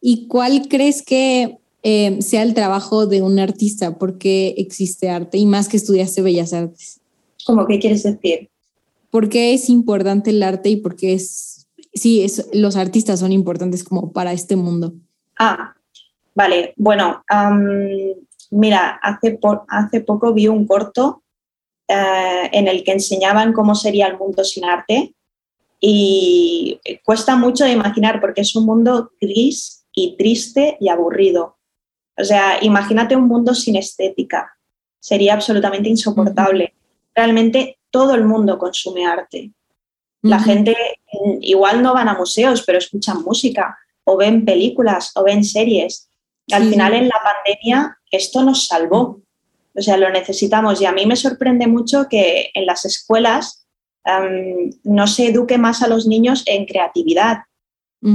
¿Y 0.01 0.29
cuál 0.29 0.69
crees 0.69 1.03
que 1.03 1.59
em, 1.83 2.23
sea 2.23 2.45
el 2.45 2.55
trabajo 2.55 3.09
de 3.09 3.21
un 3.21 3.41
artista? 3.41 3.99
¿Por 3.99 4.17
qué 4.17 4.55
existe 4.59 5.11
arte? 5.11 5.39
Y 5.39 5.47
más 5.47 5.69
que 5.69 5.77
estudiaste 5.77 6.23
Bellas 6.23 6.53
Artes. 6.53 7.01
¿Cómo 7.47 7.67
qué 7.67 7.81
quieres 7.81 8.05
decir? 8.05 8.49
¿Por 9.11 9.29
qué 9.29 9.55
es 9.55 9.69
importante 9.71 10.31
el 10.31 10.41
arte 10.41 10.69
y 10.69 10.77
por 10.77 10.95
qué 10.95 11.15
es, 11.15 11.67
sí, 11.95 12.23
es, 12.23 12.49
los 12.53 12.77
artistas 12.77 13.19
son 13.19 13.33
importantes 13.33 13.83
como 13.83 14.13
para 14.13 14.33
este 14.33 14.55
mundo? 14.55 14.95
Ah, 15.37 15.75
vale. 16.37 16.75
Bueno, 16.77 17.25
mira, 18.51 18.99
hace, 19.03 19.39
hace 19.69 20.01
poco 20.01 20.33
vi 20.33 20.49
un 20.49 20.67
corto 20.67 21.23
eh, 21.87 22.51
en 22.53 22.69
el 22.69 22.85
que 22.85 22.93
enseñaban 22.93 23.53
cómo 23.53 23.75
sería 23.75 24.07
el 24.07 24.19
mundo 24.19 24.45
sin 24.45 24.65
arte 24.65 25.15
y 25.81 26.81
cuesta 27.05 27.37
mucho 27.37 27.65
de 27.65 27.73
imaginar 27.73 28.21
porque 28.21 28.41
es 28.41 28.55
un 28.57 28.67
mundo 28.67 29.13
gris 29.21 29.87
y 29.93 30.17
triste 30.17 30.77
y 30.81 30.89
aburrido. 30.89 31.57
O 32.17 32.25
sea, 32.25 32.59
imagínate 32.63 33.17
un 33.17 33.29
mundo 33.29 33.55
sin 33.55 33.77
estética. 33.77 34.53
Sería 34.99 35.35
absolutamente 35.35 35.89
insoportable. 35.89 36.75
Realmente 37.15 37.79
todo 37.91 38.15
el 38.15 38.25
mundo 38.25 38.59
consume 38.59 39.07
arte. 39.07 39.53
La 40.23 40.41
gente 40.41 40.77
mm, 41.13 41.39
igual 41.43 41.83
no 41.83 41.95
van 41.95 42.09
a 42.09 42.19
museos, 42.19 42.65
pero 42.67 42.79
escuchan 42.79 43.23
música 43.23 43.79
o 44.05 44.17
ven 44.17 44.45
películas 44.45 45.13
o 45.15 45.23
ven 45.23 45.45
series. 45.45 46.09
Al 46.51 46.69
final 46.69 46.95
en 46.95 47.09
la 47.09 47.21
pandemia 47.23 47.98
esto 48.11 48.43
nos 48.43 48.67
salvó. 48.67 49.21
O 49.75 49.81
sea, 49.81 49.97
lo 49.97 50.11
necesitamos 50.11 50.81
y 50.81 50.87
a 50.87 50.93
mí 50.93 51.07
me 51.07 51.15
sorprende 51.15 51.67
mucho 51.67 52.07
que 52.11 52.51
en 52.55 52.67
las 52.67 52.85
escuelas 52.85 53.67
no 54.85 55.07
se 55.07 55.27
eduque 55.27 55.59
más 55.59 55.83
a 55.83 55.89
los 55.89 56.07
niños 56.07 56.43
en 56.47 56.65
creatividad, 56.65 57.39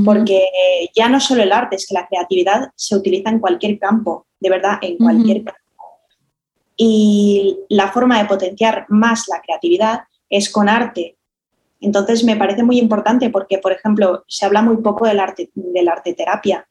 porque 0.04 0.48
ya 0.96 1.08
no 1.08 1.20
solo 1.20 1.44
el 1.44 1.52
arte, 1.52 1.76
es 1.76 1.88
que 1.88 1.94
la 1.94 2.08
creatividad 2.08 2.72
se 2.76 2.96
utiliza 2.96 3.30
en 3.30 3.40
cualquier 3.40 3.78
campo, 3.78 4.28
de 4.40 4.50
verdad, 4.50 4.80
en 4.82 4.98
cualquier 4.98 5.44
campo. 5.44 5.60
Y 6.76 7.60
la 7.70 7.92
forma 7.92 8.18
de 8.18 8.26
potenciar 8.26 8.86
más 8.90 9.26
la 9.28 9.40
creatividad 9.42 10.02
es 10.30 10.50
con 10.50 10.68
arte. 10.68 11.18
Entonces 11.80 12.24
me 12.24 12.36
parece 12.36 12.64
muy 12.64 12.80
importante 12.80 13.30
porque, 13.30 13.60
por 13.60 13.72
ejemplo, 13.72 14.24
se 14.28 14.46
habla 14.46 14.62
muy 14.62 14.78
poco 14.78 15.06
del 15.06 15.20
arte, 15.20 15.52
del 15.54 15.88
arte 15.88 16.14
terapia. 16.14 16.68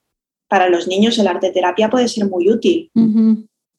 Para 0.53 0.69
los 0.69 0.87
niños 0.87 1.19
el 1.19 1.29
arte 1.29 1.51
terapia 1.51 1.89
puede 1.89 2.09
ser 2.09 2.29
muy 2.29 2.51
útil. 2.51 2.91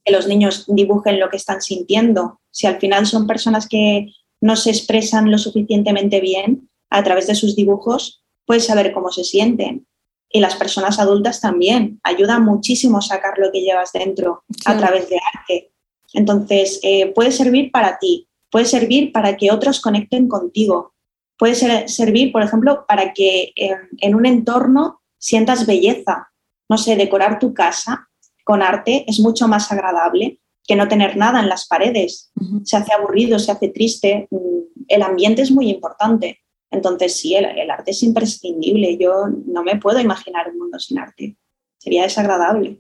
Que 0.04 0.12
los 0.12 0.28
niños 0.28 0.66
dibujen 0.68 1.20
lo 1.20 1.30
que 1.30 1.38
están 1.38 1.62
sintiendo. 1.62 2.40
Si 2.50 2.66
al 2.66 2.80
final 2.80 3.06
son 3.06 3.28
personas 3.28 3.70
que 3.70 4.08
no 4.42 4.56
se 4.56 4.72
expresan 4.72 5.30
lo 5.30 5.38
suficientemente 5.38 6.20
bien 6.20 6.72
a 6.90 7.04
través 7.04 7.28
de 7.28 7.36
sus 7.36 7.56
dibujos, 7.56 8.24
puedes 8.48 8.66
saber 8.66 8.92
cómo 8.92 9.12
se 9.12 9.24
sienten. 9.24 9.86
Y 10.32 10.40
las 10.40 10.56
personas 10.56 10.98
adultas 10.98 11.42
también. 11.42 12.00
Ayuda 12.02 12.40
muchísimo 12.40 13.04
sacar 13.04 13.38
lo 13.38 13.52
que 13.52 13.62
llevas 13.62 13.92
dentro 13.94 14.44
a 14.66 14.76
través 14.76 15.08
de 15.10 15.20
arte. 15.32 15.72
Entonces, 16.14 16.80
eh, 16.82 17.14
puede 17.14 17.32
servir 17.32 17.72
para 17.72 18.00
ti, 18.00 18.28
puede 18.50 18.66
servir 18.66 19.12
para 19.12 19.38
que 19.38 19.52
otros 19.52 19.80
conecten 19.80 20.28
contigo, 20.28 20.96
puede 21.38 21.54
servir, 21.88 22.32
por 22.32 22.42
ejemplo, 22.42 22.84
para 22.88 23.14
que 23.14 23.54
en 23.56 24.16
un 24.16 24.26
entorno 24.26 25.02
sientas 25.20 25.68
belleza. 25.68 26.33
No 26.70 26.78
sé, 26.78 26.96
decorar 26.96 27.40
tu 27.40 27.54
casa 27.54 28.10
con 28.44 28.62
arte 28.62 29.06
es 29.08 29.20
mucho 29.20 29.48
más 29.48 29.72
agradable 29.72 30.40
que 30.66 30.76
no 30.76 30.88
tener 30.88 31.18
nada 31.18 31.42
en 31.42 31.50
las 31.50 31.68
paredes. 31.68 32.32
Se 32.64 32.78
hace 32.78 32.94
aburrido, 32.94 33.38
se 33.40 33.52
hace 33.52 33.70
triste. 33.70 34.28
Mm, 34.32 34.86
el 34.88 35.02
ambiente 35.02 35.42
es 35.42 35.52
muy 35.52 35.70
importante. 35.70 36.40
Entonces, 36.72 37.16
sí, 37.16 37.36
el, 37.36 37.46
el, 37.46 37.70
arte 37.70 37.92
es 37.92 38.02
imprescindible. 38.02 38.98
Yo 38.98 39.28
no 39.46 39.64
me 39.64 39.76
puedo 39.76 40.00
imaginar 40.00 40.50
un 40.50 40.60
mundo 40.60 40.80
sin 40.80 41.00
arte. 41.00 41.36
Sería 41.78 42.04
desagradable. 42.04 42.80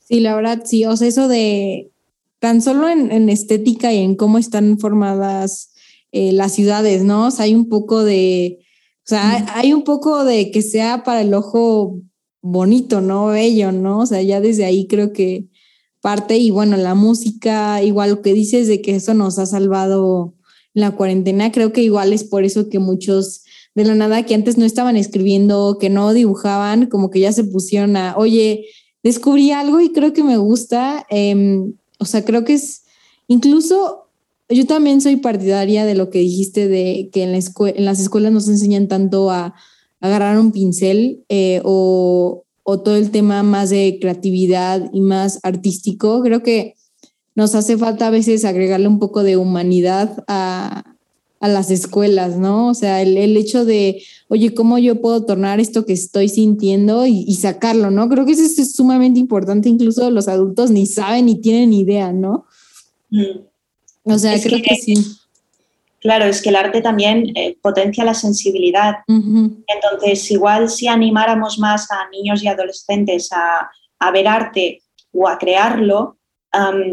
Sí, 0.00 0.20
la 0.20 0.36
verdad, 0.36 0.62
sí. 0.64 0.84
O 0.84 0.96
sea, 0.96 1.08
eso 1.08 1.28
de 1.28 1.90
tan 2.42 2.60
solo 2.60 2.88
en, 2.88 3.28
estética 3.28 3.92
y 3.92 3.98
en 3.98 4.16
cómo 4.16 4.36
están 4.36 4.76
formadas 4.76 5.72
eh, 6.10 6.32
las 6.32 6.52
ciudades, 6.52 7.04
¿no? 7.04 7.28
O 7.28 7.30
sea, 7.30 7.44
hay 7.44 7.54
un 7.54 7.68
poco 7.68 8.02
de, 8.02 8.58
o 8.96 9.06
sea, 9.06 9.46
hay 9.54 9.72
un 9.72 9.84
poco 9.84 10.24
de 10.24 10.50
que 10.50 10.60
sea 10.60 11.04
para 11.04 11.20
el 11.20 11.32
ojo 11.34 12.00
bonito, 12.42 13.00
¿no? 13.00 13.28
Bello, 13.28 13.72
¿no? 13.72 14.00
O 14.00 14.06
sea, 14.06 14.20
ya 14.20 14.40
desde 14.40 14.64
ahí 14.64 14.86
creo 14.86 15.12
que 15.12 15.48
parte 16.00 16.36
y 16.36 16.50
bueno, 16.50 16.76
la 16.76 16.94
música, 16.94 17.82
igual 17.82 18.10
lo 18.10 18.22
que 18.22 18.34
dices 18.34 18.66
de 18.66 18.82
que 18.82 18.96
eso 18.96 19.14
nos 19.14 19.38
ha 19.38 19.46
salvado 19.46 20.34
la 20.74 20.90
cuarentena, 20.90 21.52
creo 21.52 21.72
que 21.72 21.82
igual 21.82 22.12
es 22.12 22.24
por 22.24 22.44
eso 22.44 22.68
que 22.68 22.80
muchos 22.80 23.44
de 23.74 23.84
la 23.84 23.94
nada 23.94 24.24
que 24.24 24.34
antes 24.34 24.58
no 24.58 24.64
estaban 24.64 24.96
escribiendo, 24.96 25.78
que 25.80 25.88
no 25.88 26.12
dibujaban, 26.12 26.86
como 26.86 27.08
que 27.08 27.20
ya 27.20 27.32
se 27.32 27.44
pusieron 27.44 27.96
a, 27.96 28.16
oye, 28.16 28.66
descubrí 29.02 29.52
algo 29.52 29.80
y 29.80 29.92
creo 29.92 30.12
que 30.12 30.24
me 30.24 30.36
gusta. 30.36 31.06
Eh, 31.08 31.72
o 31.98 32.04
sea, 32.04 32.24
creo 32.24 32.44
que 32.44 32.54
es 32.54 32.82
incluso 33.28 34.08
yo 34.48 34.66
también 34.66 35.00
soy 35.00 35.16
partidaria 35.16 35.84
de 35.84 35.94
lo 35.94 36.10
que 36.10 36.18
dijiste 36.18 36.68
de 36.68 37.08
que 37.12 37.22
en, 37.22 37.32
la 37.32 37.38
en 37.38 37.84
las 37.84 38.00
escuelas 38.00 38.32
nos 38.32 38.48
enseñan 38.48 38.88
tanto 38.88 39.30
a, 39.30 39.54
agarrar 40.02 40.38
un 40.38 40.52
pincel 40.52 41.24
eh, 41.30 41.62
o, 41.64 42.44
todo 42.64 42.96
el 42.96 43.10
tema 43.10 43.42
más 43.42 43.70
de 43.70 43.98
creatividad 44.00 44.90
y 44.92 45.00
más 45.00 45.40
artístico. 45.42 46.22
Creo 46.22 46.42
que 46.42 46.74
nos 47.34 47.54
hace 47.54 47.76
falta 47.78 48.06
a 48.06 48.10
veces 48.10 48.44
agregarle 48.44 48.88
un 48.88 48.98
poco 48.98 49.22
de 49.22 49.36
humanidad 49.36 50.24
a, 50.28 50.84
las 51.40 51.72
escuelas, 51.72 52.36
¿no? 52.38 52.68
O 52.68 52.74
sea, 52.74 53.02
el, 53.02 53.36
hecho 53.36 53.64
de, 53.64 54.00
oye, 54.28 54.54
¿cómo 54.54 54.78
yo 54.78 55.00
puedo 55.00 55.24
tornar 55.24 55.58
esto 55.58 55.84
que 55.84 55.92
estoy 55.92 56.28
sintiendo 56.28 57.04
y, 57.04 57.34
sacarlo, 57.34 57.90
¿no? 57.90 58.08
Creo 58.08 58.24
que 58.24 58.30
eso 58.30 58.42
es 58.44 58.74
sumamente 58.76 59.18
importante, 59.18 59.68
incluso 59.68 60.08
los 60.12 60.28
adultos 60.28 60.70
ni 60.70 60.86
saben 60.86 61.26
ni 61.26 61.40
tienen 61.40 61.72
idea, 61.72 62.12
¿no? 62.12 62.44
Mm. 63.10 63.40
O 64.04 64.18
sea, 64.18 64.40
creo 64.40 64.60
que, 64.62 64.76
sí. 64.76 64.94
Claro, 66.02 66.24
es 66.24 66.42
que 66.42 66.48
el 66.48 66.56
arte 66.56 66.82
también 66.82 67.30
eh, 67.36 67.56
potencia 67.62 68.04
la 68.04 68.14
sensibilidad. 68.14 68.96
Entonces, 69.06 70.28
igual 70.32 70.68
si 70.68 70.88
animáramos 70.88 71.60
más 71.60 71.90
a 71.92 72.08
niños 72.10 72.42
y 72.42 72.48
adolescentes 72.48 73.30
a, 73.32 73.70
ver 74.12 74.26
arte 74.26 74.82
o 75.12 75.28
a 75.28 75.38
crearlo, 75.38 76.18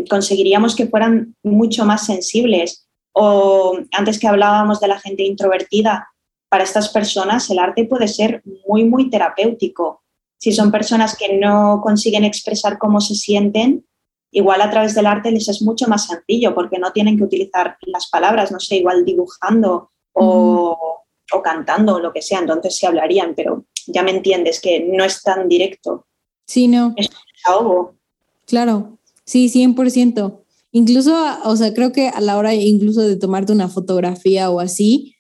conseguiríamos 0.07 0.75
que 0.75 0.85
fueran 0.85 1.35
mucho 1.43 1.85
más 1.85 2.05
sensibles 2.05 2.87
o 3.11 3.79
antes 3.91 4.19
que 4.19 4.27
hablábamos 4.27 4.79
de 4.79 4.87
la 4.87 4.99
gente 4.99 5.23
introvertida, 5.23 6.07
para 6.47 6.63
estas 6.63 6.89
personas 6.89 7.49
el 7.49 7.59
arte 7.59 7.85
puede 7.85 8.07
ser 8.07 8.43
muy, 8.67 8.85
muy 8.85 9.09
terapéutico. 9.09 10.03
Si 10.37 10.51
son 10.51 10.71
personas 10.71 11.17
que 11.17 11.37
no 11.37 11.81
consiguen 11.83 12.23
expresar 12.23 12.77
cómo 12.77 13.01
se 13.01 13.15
sienten, 13.15 13.85
igual 14.31 14.61
a 14.61 14.69
través 14.69 14.95
del 14.95 15.05
arte 15.05 15.31
les 15.31 15.47
es 15.47 15.61
mucho 15.61 15.87
más 15.87 16.07
sencillo 16.07 16.53
porque 16.53 16.79
no 16.79 16.91
tienen 16.91 17.17
que 17.17 17.23
utilizar 17.23 17.77
las 17.81 18.09
palabras, 18.09 18.51
no 18.51 18.59
sé, 18.59 18.77
igual 18.77 19.05
dibujando 19.05 19.91
o, 20.13 21.03
o 21.31 21.41
cantando 21.41 21.95
o 21.95 21.99
lo 21.99 22.13
que 22.13 22.21
sea, 22.21 22.39
entonces 22.39 22.75
sí 22.75 22.85
hablarían, 22.85 23.33
pero 23.35 23.65
ya 23.87 24.03
me 24.03 24.11
entiendes 24.11 24.59
que 24.61 24.81
no 24.81 25.03
es 25.03 25.21
tan 25.23 25.47
directo. 25.47 26.05
Sí, 26.45 26.67
no. 26.67 26.93
Es 26.97 27.09
un 27.47 27.99
Claro, 28.45 28.97
sí, 29.25 29.47
100%. 29.49 30.39
Incluso, 30.71 31.15
o 31.45 31.55
sea, 31.55 31.73
creo 31.73 31.91
que 31.91 32.09
a 32.09 32.21
la 32.21 32.37
hora 32.37 32.53
incluso 32.53 33.01
de 33.01 33.15
tomarte 33.15 33.51
una 33.51 33.69
fotografía 33.69 34.49
o 34.49 34.59
así, 34.59 35.15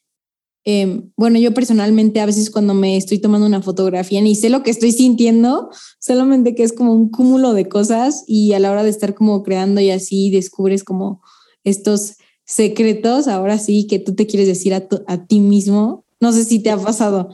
em, 0.69 1.11
bueno, 1.15 1.39
yo 1.39 1.53
personalmente 1.53 2.19
a 2.19 2.25
veces 2.25 2.49
cuando 2.49 2.73
me 2.73 2.97
estoy 2.97 3.19
tomando 3.19 3.47
una 3.47 3.61
fotografía 3.61 4.21
ni 4.21 4.35
sé 4.35 4.49
lo 4.49 4.63
que 4.63 4.71
estoy 4.71 4.91
sintiendo, 4.91 5.69
solamente 5.99 6.55
que 6.55 6.63
es 6.63 6.73
como 6.73 6.93
un 6.93 7.09
cúmulo 7.09 7.53
de 7.53 7.67
cosas 7.67 8.23
y 8.27 8.53
a 8.53 8.59
la 8.59 8.71
hora 8.71 8.83
de 8.83 8.89
estar 8.89 9.13
como 9.15 9.43
creando 9.43 9.81
y 9.81 9.91
así 9.91 10.31
descubres 10.31 10.83
como 10.83 11.21
estos 11.63 12.17
secretos, 12.45 13.27
ahora 13.27 13.57
sí, 13.57 13.87
que 13.87 13.99
tú 13.99 14.15
te 14.15 14.27
quieres 14.27 14.47
decir 14.47 14.73
a, 14.73 14.87
a 15.07 15.25
ti 15.25 15.39
mismo. 15.39 16.03
No 16.19 16.31
sé 16.31 16.43
si 16.43 16.61
te 16.61 16.71
ha 16.71 16.77
pasado. 16.77 17.29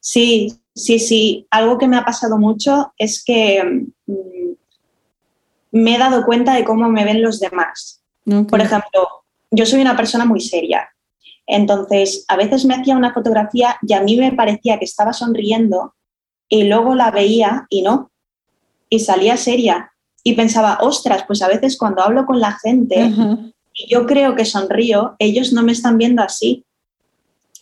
Sí, 0.00 0.54
sí, 0.74 0.98
sí. 0.98 1.46
Algo 1.50 1.78
que 1.78 1.88
me 1.88 1.96
ha 1.96 2.04
pasado 2.04 2.38
mucho 2.38 2.92
es 2.98 3.22
que 3.24 3.62
mm, 4.06 4.52
me 5.72 5.94
he 5.94 5.98
dado 5.98 6.24
cuenta 6.24 6.54
de 6.54 6.64
cómo 6.64 6.88
me 6.88 7.04
ven 7.04 7.22
los 7.22 7.40
demás. 7.40 8.02
Por 8.48 8.60
ejemplo, 8.60 9.08
yo 9.50 9.64
soy 9.64 9.80
una 9.80 9.96
persona 9.96 10.26
muy 10.26 10.40
seria. 10.40 10.88
Entonces, 11.48 12.26
a 12.28 12.36
veces 12.36 12.66
me 12.66 12.74
hacía 12.74 12.94
una 12.94 13.14
fotografía 13.14 13.78
y 13.80 13.94
a 13.94 14.02
mí 14.02 14.16
me 14.18 14.32
parecía 14.32 14.78
que 14.78 14.84
estaba 14.84 15.14
sonriendo 15.14 15.94
y 16.46 16.64
luego 16.64 16.94
la 16.94 17.10
veía 17.10 17.66
y 17.70 17.80
no. 17.80 18.12
Y 18.90 19.00
salía 19.00 19.38
seria. 19.38 19.92
Y 20.22 20.34
pensaba, 20.34 20.78
ostras, 20.82 21.24
pues 21.26 21.40
a 21.40 21.48
veces 21.48 21.78
cuando 21.78 22.02
hablo 22.02 22.26
con 22.26 22.38
la 22.38 22.52
gente 22.62 23.12
y 23.72 23.90
yo 23.90 24.04
creo 24.04 24.34
que 24.34 24.44
sonrío, 24.44 25.16
ellos 25.18 25.54
no 25.54 25.62
me 25.62 25.72
están 25.72 25.96
viendo 25.96 26.22
así. 26.22 26.66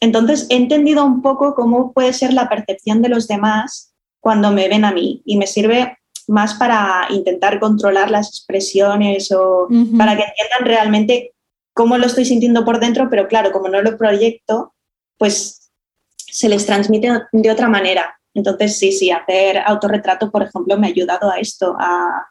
Entonces, 0.00 0.46
he 0.50 0.56
entendido 0.56 1.04
un 1.04 1.22
poco 1.22 1.54
cómo 1.54 1.92
puede 1.92 2.12
ser 2.12 2.32
la 2.32 2.48
percepción 2.48 3.02
de 3.02 3.08
los 3.08 3.28
demás 3.28 3.94
cuando 4.18 4.50
me 4.50 4.68
ven 4.68 4.84
a 4.84 4.92
mí 4.92 5.22
y 5.24 5.36
me 5.36 5.46
sirve 5.46 5.96
más 6.26 6.54
para 6.54 7.06
intentar 7.10 7.60
controlar 7.60 8.10
las 8.10 8.28
expresiones 8.30 9.30
o 9.30 9.68
para 9.96 10.16
que 10.16 10.24
entiendan 10.24 10.64
realmente 10.64 11.35
cómo 11.76 11.98
lo 11.98 12.06
estoy 12.06 12.24
sintiendo 12.24 12.64
por 12.64 12.80
dentro, 12.80 13.08
pero 13.10 13.28
claro, 13.28 13.52
como 13.52 13.68
no 13.68 13.82
lo 13.82 13.98
proyecto, 13.98 14.72
pues 15.18 15.70
se 16.16 16.48
les 16.48 16.64
transmite 16.64 17.10
de 17.32 17.50
otra 17.50 17.68
manera. 17.68 18.18
Entonces, 18.32 18.78
sí, 18.78 18.92
sí, 18.92 19.10
hacer 19.10 19.58
autorretrato, 19.58 20.30
por 20.30 20.42
ejemplo, 20.42 20.78
me 20.78 20.86
ha 20.86 20.90
ayudado 20.90 21.30
a 21.30 21.38
esto, 21.38 21.76
a, 21.78 22.30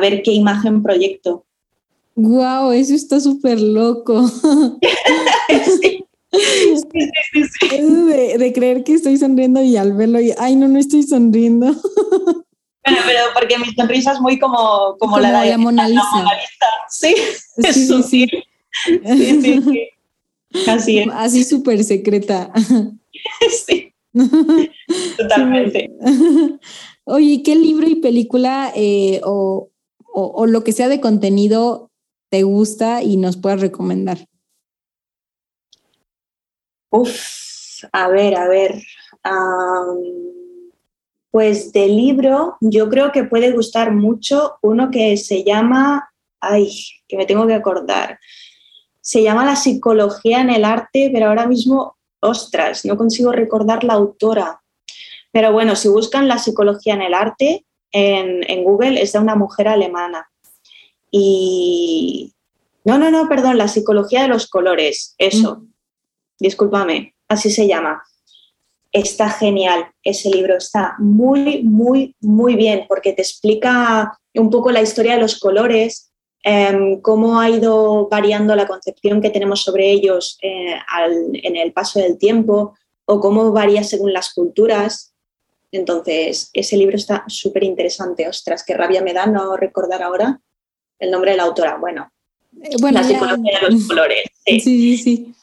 ver 0.00 0.24
qué 0.24 0.32
imagen 0.32 0.82
proyecto. 0.82 1.46
¡Guau! 2.16 2.72
eso 2.72 2.94
está 2.94 3.20
súper 3.20 3.60
loco. 3.60 4.26
sí. 5.80 6.04
de, 7.70 8.38
de, 8.38 8.52
creer 8.52 8.82
que 8.82 8.94
estoy 8.94 9.16
sonriendo 9.18 9.62
y 9.62 9.76
al 9.76 9.92
verlo, 9.92 10.20
y, 10.20 10.34
ay, 10.36 10.56
no, 10.56 10.66
no 10.66 10.80
estoy 10.80 11.04
sonriendo. 11.04 11.66
Bueno, 11.66 13.00
pero 13.06 13.20
porque 13.34 13.56
mi 13.56 13.72
sonrisa 13.72 14.12
es 14.12 14.20
muy 14.20 14.38
como, 14.38 14.96
como, 14.98 15.20
la, 15.20 15.42
de 15.42 15.50
la 15.50 15.58
Mona 15.58 15.88
Lisa. 15.88 16.02
Sí, 16.90 17.14
sí, 18.84 19.40
sí, 19.42 19.62
sí. 19.62 19.88
Así 20.68 20.98
es. 20.98 21.08
Así 21.12 21.44
súper 21.44 21.84
secreta. 21.84 22.52
Sí. 23.66 23.94
Totalmente. 25.16 25.90
Oye, 27.04 27.42
¿qué 27.42 27.54
libro 27.54 27.88
y 27.88 27.96
película 27.96 28.70
eh, 28.76 29.20
o, 29.24 29.70
o, 30.12 30.46
lo 30.46 30.62
que 30.62 30.72
sea 30.72 30.88
de 30.88 31.00
contenido 31.00 31.90
te 32.28 32.42
gusta 32.42 33.02
y 33.02 33.16
nos 33.16 33.36
puedas 33.36 33.60
recomendar? 33.60 34.28
Uf, 36.90 37.84
a 37.92 38.08
ver, 38.08 38.36
a 38.36 38.48
ver. 38.48 38.82
Pues 41.30 41.72
de 41.72 41.88
libro, 41.88 42.56
yo 42.60 42.88
creo 42.88 43.10
que 43.10 43.24
puede 43.24 43.50
gustar 43.50 43.92
mucho 43.92 44.58
uno 44.62 44.90
que 44.90 45.16
se 45.16 45.42
llama, 45.42 46.12
ay, 46.40 46.70
que 47.08 47.16
me 47.16 47.26
tengo 47.26 47.46
que 47.46 47.54
acordar, 47.54 48.18
se 49.04 49.22
llama 49.22 49.44
La 49.44 49.54
psicología 49.54 50.40
en 50.40 50.48
el 50.48 50.64
arte, 50.64 51.10
pero 51.12 51.26
ahora 51.26 51.46
mismo, 51.46 51.98
ostras, 52.20 52.86
no 52.86 52.96
consigo 52.96 53.32
recordar 53.32 53.84
la 53.84 53.92
autora. 53.92 54.62
Pero 55.30 55.52
bueno, 55.52 55.76
si 55.76 55.88
buscan 55.88 56.26
la 56.26 56.38
psicología 56.38 56.94
en 56.94 57.02
el 57.02 57.12
arte 57.12 57.66
en, 57.92 58.64
Google, 58.64 59.02
es 59.02 59.12
de 59.12 59.18
una 59.18 59.34
mujer 59.34 59.68
alemana. 59.68 60.30
Y... 61.10 62.32
No, 62.84 62.98
no, 62.98 63.10
no, 63.10 63.28
perdón, 63.28 63.58
la 63.58 63.68
psicología 63.68 64.22
de 64.22 64.28
los 64.28 64.46
colores, 64.46 65.14
eso. 65.18 65.56
Mm. 65.56 65.72
Discúlpame, 66.38 67.14
así 67.28 67.50
se 67.50 67.66
llama 67.66 68.02
está 68.94 69.28
genial. 69.28 69.90
Ese 70.02 70.30
libro 70.30 70.56
está 70.56 70.94
muy, 70.98 71.64
muy, 71.64 72.16
muy 72.20 72.54
bien 72.54 72.86
porque 72.88 73.12
te 73.12 73.22
explica 73.22 74.16
un 74.34 74.50
poco 74.50 74.70
la 74.70 74.80
historia 74.80 75.16
de 75.16 75.20
los 75.20 75.38
colores, 75.38 76.12
em, 76.44 77.00
cómo 77.00 77.40
ha 77.40 77.50
ido 77.50 78.08
variando 78.08 78.54
la 78.54 78.66
concepción 78.66 79.20
que 79.20 79.30
tenemos 79.30 79.62
sobre 79.62 79.90
ellos 79.90 80.38
eh, 80.42 80.76
en 81.42 81.56
el 81.56 81.72
paso 81.72 81.98
del 81.98 82.18
tiempo 82.18 82.74
o 83.06 83.20
cómo 83.20 83.50
varía 83.52 83.82
según 83.82 84.12
las 84.12 84.32
culturas. 84.32 85.14
Entonces, 85.72 86.50
ese 86.52 86.76
libro 86.76 86.96
está 86.96 87.24
súper 87.26 87.64
interesante. 87.64 88.28
Ostras, 88.28 88.62
qué 88.64 88.74
rabia 88.74 89.02
me 89.02 89.12
da 89.12 89.26
no 89.26 89.56
recordar 89.56 90.02
ahora 90.02 90.40
el 90.98 91.10
nombre 91.10 91.32
de 91.32 91.38
la 91.38 91.44
autora. 91.44 91.76
Bueno, 91.78 92.12
eh, 92.62 92.76
bueno 92.80 93.00
la 93.00 93.04
psicología 93.04 93.60
de 93.60 93.70
los 93.70 93.88
colores. 93.88 94.22
sí, 94.46 94.60
sí. 94.60 94.96
sí. 94.98 95.34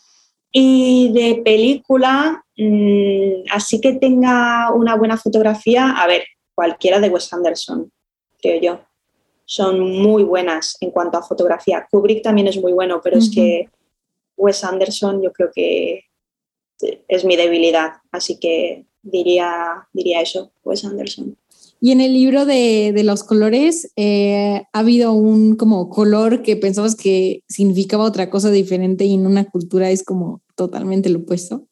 Y 0.54 1.12
de 1.14 1.42
película, 1.44 2.44
mm, 2.58 3.44
así 3.52 3.80
que 3.80 3.94
tenga 3.94 4.72
una 4.74 4.96
buena 4.96 5.18
fotografía, 5.18 5.92
a 5.92 6.08
ver, 6.08 6.26
cualquiera 6.54 7.00
de 7.00 7.10
Wes 7.10 7.32
Anderson, 7.32 7.92
creo 8.42 8.62
yo. 8.62 8.91
Son 9.52 9.82
muy 9.82 10.24
buenas 10.24 10.78
en 10.80 10.92
cuanto 10.92 11.18
a 11.18 11.24
fotografía. 11.24 11.86
Kubrick 11.92 12.24
también 12.24 12.48
es 12.48 12.56
muy 12.56 12.72
bueno, 12.72 13.02
pero 13.04 13.18
es 13.18 13.30
que 13.30 13.68
Wes 14.38 14.64
Anderson 14.64 15.22
yo 15.22 15.34
creo 15.34 15.50
que 15.54 16.06
es 17.10 17.26
mi 17.26 17.36
debilidad, 17.36 17.96
así 18.14 18.40
que 18.40 18.86
diría, 19.02 19.90
diría 19.92 20.22
eso, 20.22 20.54
Wes 20.64 20.86
Anderson. 20.86 21.36
Y 21.82 21.92
en 21.92 22.00
el 22.00 22.14
libro 22.14 22.46
de, 22.46 22.94
los 23.04 23.26
colores, 23.26 23.92
eh, 23.98 24.64
¿ha 24.72 24.80
habido 24.80 25.12
un 25.12 25.58
como 25.58 25.90
color 25.90 26.44
que 26.44 26.56
pensabas 26.56 26.96
que 26.96 27.44
significaba 27.50 28.06
otra 28.06 28.30
cosa 28.30 28.52
diferente 28.52 29.04
y 29.04 29.16
en 29.16 29.28
una 29.28 29.44
cultura 29.44 29.90
es 29.90 30.06
como 30.06 30.40
totalmente 30.56 31.10
lo 31.10 31.20
opuesto? 31.20 31.66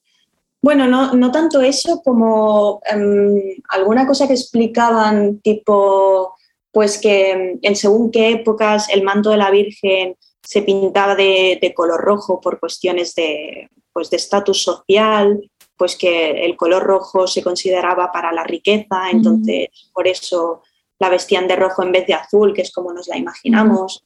Bueno, 0.61 0.85
no, 0.89 1.13
no 1.13 1.31
tanto 1.31 1.61
eso 1.61 2.01
como 2.03 2.81
em, 2.91 3.39
alguna 3.69 4.05
cosa 4.05 4.27
que 4.27 4.33
explicaban, 4.33 5.39
tipo, 5.39 6.33
pues 6.71 6.99
que 6.99 7.57
en 7.61 7.75
según 7.75 8.11
qué 8.11 8.31
épocas 8.31 8.89
el 8.89 9.03
manto 9.03 9.29
de 9.31 9.37
la 9.37 9.51
Virgen 9.51 10.15
se 10.43 10.61
pintaba 10.61 11.15
de, 11.15 11.59
de 11.61 11.73
color 11.73 12.01
rojo 12.01 12.39
por 12.39 12.59
cuestiones 12.59 13.15
de 13.15 13.69
pues 13.91 14.09
de 14.09 14.17
estatus 14.17 14.63
social 14.63 15.41
pues 15.79 15.95
que 15.95 16.43
el 16.43 16.57
color 16.57 16.83
rojo 16.83 17.25
se 17.25 17.41
consideraba 17.41 18.11
para 18.11 18.33
la 18.33 18.43
riqueza, 18.43 19.09
entonces 19.11 19.69
por 19.93 20.09
eso 20.09 20.61
la 20.99 21.07
vestían 21.07 21.47
de 21.47 21.55
rojo 21.55 21.81
en 21.81 21.93
vez 21.93 22.05
de 22.05 22.13
azul, 22.13 22.53
que 22.53 22.63
es 22.63 22.71
como 22.71 22.91
nos 22.91 23.07
la 23.07 23.17
imaginamos. 23.17 24.03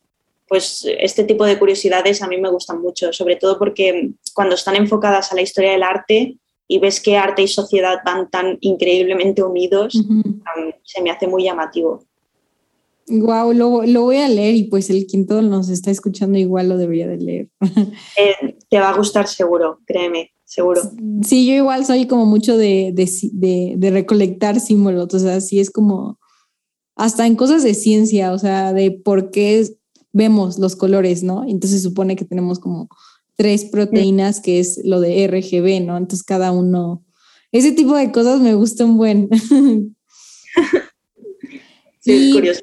Pues 0.48 0.86
este 1.00 1.24
tipo 1.24 1.46
de 1.46 1.58
curiosidades 1.58 2.22
a 2.22 2.28
mí 2.28 2.38
me 2.38 2.52
gustan 2.52 2.80
mucho, 2.80 3.12
sobre 3.12 3.38
todo 3.38 3.58
porque 3.58 4.12
cuando 4.36 4.54
están 4.54 4.76
enfocadas 4.76 5.32
a 5.32 5.36
la 5.36 5.42
historia 5.42 5.72
del 5.72 5.82
arte 5.82 6.38
y 6.68 6.78
ves 6.78 7.02
que 7.02 7.18
arte 7.18 7.42
y 7.42 7.48
sociedad 7.48 8.02
van 8.06 8.30
tan 8.30 8.60
increíblemente 8.62 9.42
unidos, 9.42 10.00
se 10.84 11.02
me 11.02 11.10
hace 11.10 11.26
muy 11.26 11.44
llamativo. 11.44 12.04
Wow, 13.08 13.54
lo, 13.54 13.84
lo, 13.84 14.02
voy 14.04 14.18
a 14.18 14.30
leer 14.30 14.56
y 14.56 14.64
pues 14.66 14.90
el 14.90 15.06
quinto 15.08 15.42
nos 15.42 15.70
está 15.70 15.92
escuchando 15.92 16.38
igual 16.38 16.70
lo 16.70 16.78
debería 16.78 17.08
de 17.08 17.18
leer. 17.18 17.50
Eh, 18.18 18.58
te 18.70 18.80
va 18.80 18.90
a 18.90 18.98
gustar 18.98 19.28
seguro, 19.28 19.80
créeme 19.86 20.32
seguro. 20.46 20.82
Sí, 21.24 21.46
yo 21.46 21.54
igual 21.54 21.86
soy 21.86 22.08
como 22.08 22.26
mucho 22.26 22.58
de, 22.58 22.94
de, 22.96 23.90
recolectar 23.92 24.60
símbolos, 24.60 25.14
o 25.14 25.20
sea, 25.20 25.42
sí 25.42 25.60
es 25.60 25.70
como 25.70 26.20
hasta 26.96 27.26
en 27.26 27.36
cosas 27.36 27.64
de 27.64 27.74
ciencia, 27.74 28.32
o 28.32 28.40
sea, 28.40 28.72
de 28.72 28.92
por 28.92 29.32
qué 29.32 29.68
vemos 30.12 30.60
los 30.60 30.76
colores, 30.76 31.24
¿no? 31.24 31.44
Entonces 31.44 31.82
se 31.82 31.90
supone 31.90 32.16
que 32.16 32.26
tenemos 32.26 32.60
como 32.60 32.88
tres 33.36 33.66
proteínas, 33.66 34.40
que 34.40 34.60
es 34.60 34.80
lo 34.84 35.00
de 35.02 35.28
RGB, 35.28 35.86
¿no? 35.86 35.98
Entonces 35.98 36.24
cada 36.24 36.52
uno, 36.52 37.04
ese 37.52 37.72
tipo 37.72 37.96
de 37.96 38.12
cosas 38.12 38.40
me 38.40 38.54
gustan 38.54 38.96
buen. 38.96 39.28
sí, 42.00 42.30
es 42.30 42.34
curioso. 42.34 42.62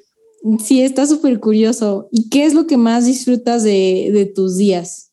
Sí, 0.63 0.83
está 0.83 1.07
súper 1.07 1.39
curioso. 1.39 2.09
¿Y 2.11 2.31
qué 2.31 2.45
es 2.45 2.55
lo 2.55 2.67
que 2.67 2.77
más 2.77 3.07
disfrutas 3.07 3.63
de, 3.63 4.11
de 4.13 4.27
tus 4.27 4.57
días? 4.57 5.11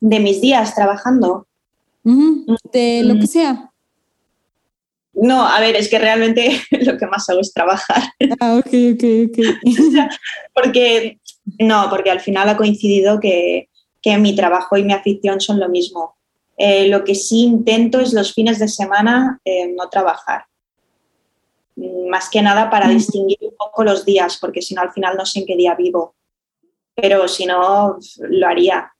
de 0.00 0.18
mis 0.18 0.40
días 0.40 0.74
trabajando. 0.74 1.46
de 2.02 3.02
lo 3.04 3.14
que 3.20 3.26
sea. 3.26 3.70
No, 5.12 5.46
a 5.46 5.60
ver, 5.60 5.76
es 5.76 5.88
que 5.88 5.98
realmente 5.98 6.62
lo 6.70 6.96
que 6.96 7.06
más 7.06 7.28
hago 7.28 7.40
es 7.40 7.52
trabajar. 7.52 8.02
Ah, 8.40 8.56
ok, 8.56 8.72
ok, 8.94 9.04
ok. 9.28 9.38
porque, 10.54 11.18
no, 11.58 11.88
porque 11.90 12.10
al 12.10 12.20
final 12.20 12.48
ha 12.48 12.56
coincidido 12.56 13.20
que, 13.20 13.68
mi 14.18 14.34
trabajo 14.34 14.78
y 14.78 14.82
mi 14.82 14.94
afición 14.94 15.42
son 15.42 15.60
lo 15.60 15.68
mismo. 15.68 16.16
Eh, 16.56 16.88
lo 16.88 17.04
que 17.04 17.14
sí 17.14 17.42
intento 17.42 18.00
es 18.00 18.14
los 18.14 18.32
fines 18.32 18.58
de 18.58 18.68
semana 18.68 19.38
eh, 19.44 19.74
no 19.76 19.88
trabajar. 19.90 20.44
Más 22.08 22.28
que 22.28 22.42
nada 22.42 22.68
para 22.68 22.88
distinguir 22.88 23.38
un 23.42 23.56
poco 23.56 23.84
los 23.84 24.04
días, 24.04 24.38
porque 24.40 24.62
si 24.62 24.74
no 24.74 24.82
al 24.82 24.92
final 24.92 25.16
no 25.16 25.24
sé 25.24 25.40
en 25.40 25.46
qué 25.46 25.56
día 25.56 25.74
vivo. 25.74 26.14
Pero 26.94 27.28
si 27.28 27.46
no, 27.46 27.98
lo 28.18 28.46
haría. 28.46 28.92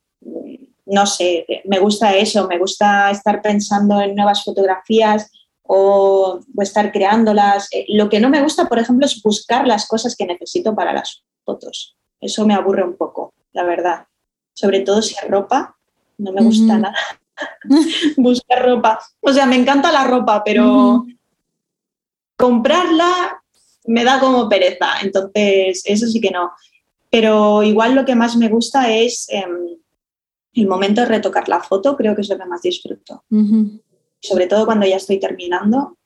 No 0.87 1.07
sé, 1.07 1.47
me 1.65 1.79
gusta 1.79 2.17
eso, 2.17 2.49
me 2.49 2.59
gusta 2.59 3.11
estar 3.11 3.43
pensando 3.43 4.01
en 4.01 4.15
nuevas 4.15 4.45
fotografías, 4.45 5.31
o, 5.73 6.41
estar 6.59 6.91
creándolas. 6.91 7.69
Eh, 7.73 7.87
lo 7.91 8.09
que 8.09 8.19
no 8.19 8.29
me 8.29 8.43
gusta, 8.43 8.69
por 8.69 8.81
ejemplo, 8.81 9.07
es 9.07 9.23
buscar 9.23 9.69
las 9.69 9.87
cosas 9.87 10.17
que 10.17 10.27
necesito 10.27 10.75
para 10.75 10.93
las 10.93 11.23
fotos. 11.45 11.97
Eso 12.21 12.45
me 12.45 12.55
aburre 12.55 12.83
un 12.83 12.97
poco, 12.97 13.35
la 13.53 13.63
verdad. 13.63 14.07
Sobre 14.53 14.81
todo 14.81 15.01
si 15.01 15.15
es 15.15 15.31
ropa, 15.31 15.77
no 16.19 16.33
me 16.33 16.43
gusta 16.43 16.77
nada 16.77 16.97
buscar 18.17 18.65
ropa. 18.65 18.99
O 19.21 19.33
sea, 19.33 19.47
me 19.47 19.57
encanta 19.57 19.93
la 19.93 20.05
ropa, 20.05 20.43
pero 20.45 21.07
comprarla 22.41 23.43
me 23.87 24.05
da 24.05 24.19
como 24.19 24.49
pereza. 24.49 25.01
Entonces, 25.03 25.83
eso 25.85 26.07
sí 26.07 26.21
que 26.21 26.31
no. 26.31 26.51
Pero 27.11 27.63
igual 27.63 27.95
lo 27.95 28.05
que 28.05 28.15
más 28.15 28.37
me 28.37 28.49
gusta 28.49 28.93
es 28.93 29.27
em, 29.29 29.77
el 30.55 30.67
momento 30.67 31.03
de 31.03 31.09
retocar 31.09 31.49
la 31.49 31.61
foto, 31.61 31.97
creo 31.97 32.15
que 32.15 32.23
es 32.23 32.29
lo 32.29 32.39
que 32.39 32.47
más 32.47 32.63
disfruto 32.63 33.25
sobre 34.21 34.47
todo 34.47 34.67
cuando 34.67 34.87
ya 34.87 34.97
estoy 34.97 35.19
terminando, 35.19 35.97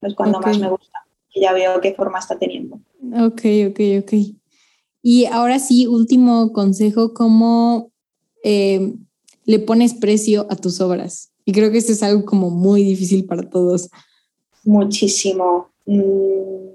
es 0.00 0.14
cuando 0.14 0.40
más 0.40 0.58
me 0.58 0.68
gusta, 0.68 0.98
ya 1.34 1.52
veo 1.52 1.80
qué 1.80 1.94
forma 1.94 2.18
está 2.18 2.38
teniendo. 2.38 2.80
Ok, 3.12 3.42
ok, 3.70 3.80
ok. 4.02 4.12
Y 5.02 5.24
ahora 5.26 5.58
sí, 5.58 5.86
último 5.86 6.52
consejo, 6.52 7.14
¿cómo 7.14 7.92
eh, 8.44 8.94
le 9.44 9.58
pones 9.60 9.94
precio 9.94 10.46
a 10.50 10.56
tus 10.56 10.80
obras? 10.80 11.32
Y 11.44 11.52
creo 11.52 11.70
que 11.70 11.78
esto 11.78 11.92
es 11.92 12.02
algo 12.02 12.24
como 12.24 12.50
muy 12.50 12.82
difícil 12.84 13.24
para 13.24 13.48
todos. 13.48 13.88
Muchísimo. 14.64 15.70
Mm, 15.86 16.68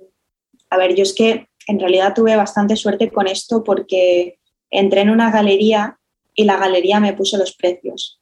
a 0.70 0.78
ver, 0.78 0.96
yo 0.96 1.04
es 1.04 1.14
que 1.14 1.48
en 1.68 1.80
realidad 1.80 2.14
tuve 2.14 2.36
bastante 2.36 2.76
suerte 2.76 3.12
con 3.12 3.28
esto 3.28 3.64
porque 3.64 4.40
entré 4.70 5.02
en 5.02 5.10
una 5.10 5.32
galería 5.32 5.98
y 6.36 6.46
la 6.46 6.58
galería 6.58 7.00
me 7.00 7.14
puso 7.14 7.38
los 7.38 7.56
precios. 7.56 8.20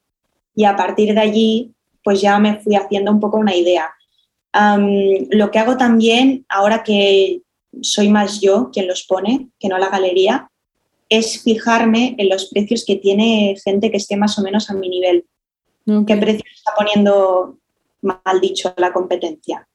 Y 0.56 0.66
a 0.66 0.76
partir 0.76 1.14
de 1.14 1.20
allí 1.20 1.76
pues 2.06 2.22
ya 2.22 2.38
me 2.38 2.60
fui 2.60 2.76
haciendo 2.76 3.12
un 3.12 3.20
poco 3.20 3.38
una 3.38 3.56
idea. 3.56 3.92
lo 5.32 5.52
que 5.52 5.60
hago 5.60 5.76
también, 5.76 6.46
ahora 6.48 6.84
que 6.84 7.42
soy 7.82 8.08
más 8.10 8.40
yo 8.40 8.70
quien 8.72 8.88
los 8.88 9.04
pone, 9.04 9.50
que 9.60 9.68
no 9.68 9.78
la 9.78 9.90
galería, 9.90 10.50
es 11.10 11.42
fijarme 11.42 12.16
en 12.18 12.30
los 12.30 12.46
precios 12.46 12.86
que 12.86 12.96
tiene 12.96 13.56
gente 13.62 13.92
que 13.92 13.98
esté 13.98 14.16
más 14.16 14.38
o 14.40 14.44
menos 14.44 14.70
a 14.70 14.76
mi 14.76 14.88
nivel. 14.88 15.26
¿Qué 16.08 16.16
precio 16.16 16.46
está 16.56 16.72
poniendo, 16.78 17.58
mal 18.06 18.40
dicho, 18.42 18.74
la 18.78 18.94
competencia? 18.94 19.68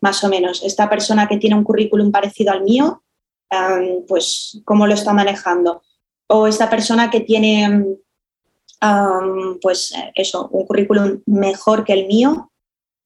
Más 0.00 0.22
o 0.24 0.28
menos. 0.28 0.62
Esta 0.62 0.88
persona 0.88 1.28
que 1.28 1.36
tiene 1.36 1.56
un 1.56 1.64
currículum 1.64 2.10
parecido 2.10 2.52
al 2.52 2.62
mío, 2.62 3.02
pues 4.08 4.60
cómo 4.64 4.86
lo 4.86 4.94
está 4.94 5.12
manejando. 5.12 5.82
O 6.28 6.46
esta 6.46 6.70
persona 6.70 7.10
que 7.10 7.20
tiene 7.20 7.98
pues 9.60 9.92
eh, 9.92 10.12
eso, 10.14 10.48
un 10.48 10.66
currículum 10.66 11.22
mejor 11.26 11.84
que 11.84 11.92
el 11.92 12.06
mío 12.06 12.50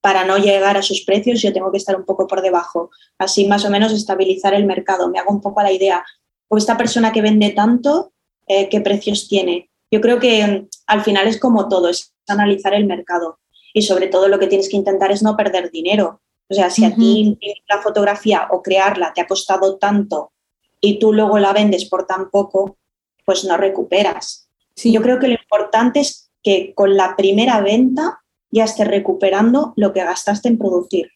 para 0.01 0.24
no 0.24 0.39
llegar 0.39 0.77
a 0.77 0.83
sus 0.83 1.03
precios, 1.05 1.43
yo 1.43 1.53
tengo 1.53 1.72
que 1.72 1.79
estar 1.79 1.97
un 1.97 2.05
poco 2.05 2.27
por 2.29 2.41
debajo. 2.41 2.91
Así 3.18 3.47
más 3.47 3.64
o 3.64 3.70
menos 3.70 3.93
estabilizar 3.93 4.55
el 4.55 4.64
mercado. 4.64 5.09
Me 5.09 5.18
hago 5.18 5.33
un 5.33 5.41
poco 5.41 5.61
la 5.62 5.72
idea. 5.72 6.05
O 6.49 6.57
esta 6.57 6.77
persona 6.77 7.12
que 7.12 7.22
vende 7.22 7.51
tanto, 7.51 8.12
eh, 8.47 8.68
¿qué 8.68 8.81
precios 8.81 9.27
tiene? 9.27 9.68
Yo 9.91 10.01
creo 10.01 10.20
que 10.20 10.47
mm, 10.47 10.68
al 10.87 11.03
final 11.03 11.27
es 11.27 11.41
como 11.41 11.68
todo, 11.68 11.89
es 11.89 12.14
analizar 12.29 12.72
el 12.74 12.87
mercado. 12.87 13.41
Y 13.77 13.83
sobre 13.83 14.09
todo 14.09 14.29
lo 14.29 14.39
que 14.39 14.47
tienes 14.47 14.70
que 14.70 14.77
intentar 14.79 15.12
es 15.12 15.22
no 15.22 15.37
perder 15.37 15.70
dinero. 15.70 16.22
O 16.49 16.55
sea, 16.55 16.70
si 16.70 16.87
a 16.87 16.95
ti 16.95 17.39
la 17.68 17.83
fotografía 17.83 18.49
o 18.51 18.62
crearla 18.62 19.12
te 19.12 19.20
ha 19.20 19.27
costado 19.27 19.77
tanto 19.77 20.33
y 20.81 20.99
tú 20.99 21.12
luego 21.12 21.39
la 21.39 21.53
vendes 21.53 21.85
por 21.85 22.07
tan 22.07 22.31
poco, 22.31 22.79
pues 23.27 23.45
no 23.45 23.59
recuperas. 23.59 24.49
Yo 24.83 25.03
creo 25.03 25.18
que 25.18 25.29
lo 25.29 25.35
importante 25.35 26.01
es 26.01 26.31
que 26.43 26.72
con 26.74 26.97
la 26.97 27.16
primera 27.16 27.61
venta 27.61 28.22
ya 28.51 28.64
estés 28.64 28.89
recuperando 28.89 29.74
lo 29.77 29.93
que 29.93 30.03
gastaste 30.05 30.49
en 30.49 30.57
producir, 30.57 31.11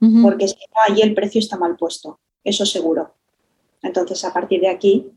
porque 0.00 0.48
si 0.48 0.56
no, 0.56 0.82
ahí 0.88 1.00
el 1.00 1.14
precio 1.14 1.38
está 1.38 1.56
mal 1.56 1.76
puesto, 1.76 2.18
eso 2.42 2.66
seguro. 2.66 3.14
Entonces, 3.82 4.24
a 4.24 4.32
partir 4.32 4.62
de 4.62 4.68
aquí, 4.68 5.12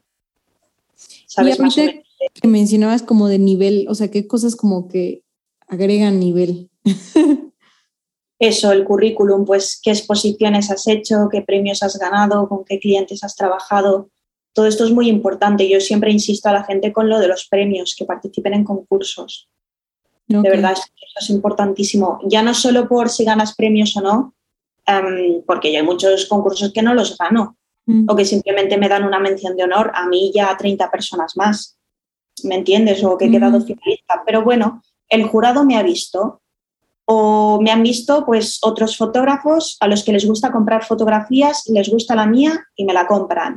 sabes 1.25 1.59
más 1.59 1.75
o 1.75 1.81
menos. 1.81 2.03
Que 2.33 2.47
mencionabas 2.47 3.01
como 3.01 3.27
de 3.27 3.39
nivel, 3.39 3.87
o 3.89 3.95
sea, 3.95 4.11
qué 4.11 4.27
cosas 4.27 4.55
como 4.55 4.87
que 4.87 5.23
agregan 5.67 6.19
nivel. 6.19 6.69
Eso, 8.39 8.71
el 8.71 8.83
currículum, 8.83 9.45
pues 9.45 9.79
qué 9.81 9.91
exposiciones 9.91 10.69
has 10.69 10.87
hecho, 10.87 11.27
qué 11.31 11.41
premios 11.41 11.81
has 11.81 11.97
ganado, 11.97 12.47
con 12.47 12.63
qué 12.65 12.79
clientes 12.79 13.23
has 13.23 13.35
trabajado, 13.35 14.09
todo 14.57 14.65
esto 14.65 14.85
es 14.85 14.91
muy 14.91 15.07
importante. 15.07 15.69
Yo 15.69 15.79
siempre 15.79 16.11
insisto 16.11 16.49
a 16.49 16.51
la 16.51 16.63
gente 16.63 16.91
con 16.91 17.07
lo 17.07 17.19
de 17.19 17.27
los 17.27 17.47
premios, 17.47 17.95
que 17.95 18.05
participen 18.05 18.55
en 18.55 18.63
concursos. 18.63 19.47
De 20.25 20.49
verdad, 20.49 20.71
eso 20.71 20.89
es 21.19 21.29
importantísimo. 21.29 22.19
Ya 22.23 22.41
no 22.41 22.55
solo 22.55 22.87
por 22.87 23.09
si 23.09 23.23
ganas 23.23 23.53
premios 23.53 23.95
o 23.97 24.01
no, 24.01 24.33
em, 24.87 25.43
porque 25.45 25.71
ya 25.71 25.77
hay 25.77 25.85
muchos 25.85 26.25
concursos 26.25 26.73
que 26.73 26.81
no 26.81 26.95
los 26.95 27.15
gano 27.19 27.55
mm. 27.85 28.09
o 28.09 28.15
que 28.15 28.25
simplemente 28.25 28.79
me 28.79 28.89
dan 28.89 29.03
una 29.03 29.19
mención 29.19 29.55
de 29.55 29.63
honor 29.63 29.91
a 29.93 30.07
mí 30.07 30.31
ya 30.33 30.49
a 30.49 30.57
30 30.57 30.89
personas 30.89 31.37
más. 31.37 31.77
¿Me 32.43 32.55
entiendes? 32.55 33.03
O 33.03 33.15
que 33.15 33.25
he 33.25 33.31
quedado 33.31 33.61
finalista. 33.61 34.23
Pero 34.25 34.43
bueno, 34.43 34.81
el 35.09 35.23
jurado 35.23 35.65
me 35.65 35.77
ha 35.77 35.83
visto 35.83 36.41
o 37.05 37.61
me 37.61 37.71
han 37.71 37.83
visto 37.83 38.25
pues 38.25 38.59
otros 38.61 38.97
fotógrafos 38.97 39.77
a 39.79 39.87
los 39.87 40.03
que 40.03 40.11
les 40.11 40.25
gusta 40.25 40.51
comprar 40.51 40.83
fotografías, 40.83 41.63
les 41.67 41.89
gusta 41.89 42.15
la 42.15 42.25
mía 42.25 42.65
y 42.75 42.83
me 42.83 42.93
la 42.93 43.07
compran. 43.07 43.55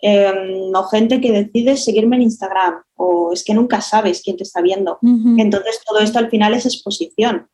Em, 0.00 0.70
o 0.74 0.84
gente 0.84 1.20
que 1.20 1.32
decide 1.32 1.76
seguirme 1.76 2.16
en 2.16 2.22
Instagram, 2.22 2.82
o 2.94 3.32
es 3.32 3.42
que 3.42 3.54
nunca 3.54 3.80
sabes 3.80 4.20
quién 4.22 4.36
te 4.36 4.42
está 4.42 4.60
viendo. 4.60 4.98
Entonces, 5.38 5.80
todo 5.84 6.00
esto 6.00 6.18
al 6.18 6.28
final 6.28 6.52
es 6.52 6.66
exposición. 6.66 7.48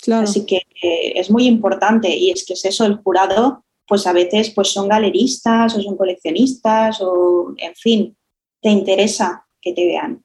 Claro. 0.00 0.24
Así 0.24 0.46
que 0.46 0.62
eh, 0.82 1.12
es 1.16 1.30
muy 1.30 1.46
importante 1.46 2.08
y 2.08 2.30
es 2.30 2.46
que 2.46 2.54
es 2.54 2.64
eso, 2.64 2.86
el 2.86 2.96
jurado, 2.96 3.64
pues 3.86 4.06
a 4.06 4.12
veces 4.12 4.50
pues 4.50 4.68
son 4.68 4.88
galeristas 4.88 5.76
o 5.76 5.82
son 5.82 5.96
coleccionistas 5.96 7.00
o, 7.02 7.52
en 7.58 7.74
fin, 7.74 8.16
te 8.62 8.70
interesa 8.70 9.46
que 9.60 9.72
te 9.72 9.86
vean. 9.86 10.24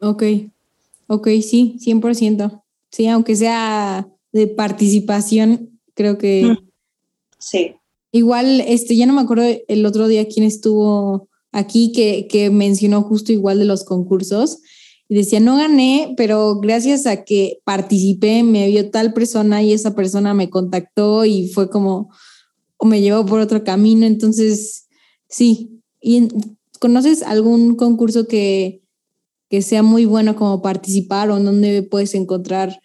Ok, 0.00 0.22
ok, 1.08 1.28
sí, 1.42 1.76
100%. 1.84 2.62
Sí, 2.90 3.06
aunque 3.08 3.36
sea 3.36 4.08
de 4.32 4.46
participación, 4.46 5.80
creo 5.94 6.16
que... 6.18 6.56
Sí. 7.38 7.74
Igual, 8.12 8.62
este, 8.62 8.96
ya 8.96 9.06
no 9.06 9.12
me 9.12 9.20
acuerdo 9.20 9.44
el 9.68 9.84
otro 9.84 10.08
día 10.08 10.26
quién 10.28 10.46
estuvo 10.46 11.28
aquí 11.52 11.92
que, 11.92 12.26
que 12.28 12.50
mencionó 12.50 13.02
justo 13.02 13.32
igual 13.32 13.58
de 13.58 13.64
los 13.64 13.84
concursos 13.84 14.60
y 15.08 15.14
decía, 15.14 15.40
no 15.40 15.56
gané, 15.56 16.14
pero 16.16 16.60
gracias 16.60 17.06
a 17.06 17.24
que 17.24 17.60
participé, 17.64 18.42
me 18.42 18.68
vio 18.68 18.90
tal 18.90 19.14
persona 19.14 19.62
y 19.62 19.72
esa 19.72 19.94
persona 19.94 20.34
me 20.34 20.50
contactó 20.50 21.24
y 21.24 21.48
fue 21.48 21.70
como, 21.70 22.10
o 22.76 22.86
me 22.86 23.00
llevó 23.00 23.24
por 23.24 23.40
otro 23.40 23.64
camino. 23.64 24.04
Entonces, 24.04 24.86
sí. 25.28 25.80
¿Y 26.00 26.28
conoces 26.78 27.22
algún 27.22 27.74
concurso 27.74 28.28
que, 28.28 28.82
que 29.48 29.62
sea 29.62 29.82
muy 29.82 30.04
bueno 30.04 30.36
como 30.36 30.62
participar 30.62 31.30
o 31.30 31.36
en 31.36 31.44
donde 31.44 31.82
puedes 31.82 32.14
encontrar 32.14 32.80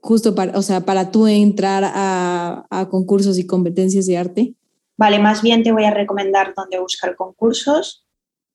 justo 0.00 0.34
para, 0.34 0.58
o 0.58 0.62
sea, 0.62 0.80
para 0.80 1.10
tú 1.10 1.26
entrar 1.26 1.84
a, 1.84 2.66
a 2.70 2.88
concursos 2.88 3.38
y 3.38 3.46
competencias 3.46 4.06
de 4.06 4.16
arte? 4.16 4.54
Vale, 4.96 5.18
más 5.18 5.42
bien 5.42 5.62
te 5.62 5.72
voy 5.72 5.84
a 5.84 5.94
recomendar 5.94 6.54
dónde 6.56 6.80
buscar 6.80 7.14
concursos, 7.14 8.04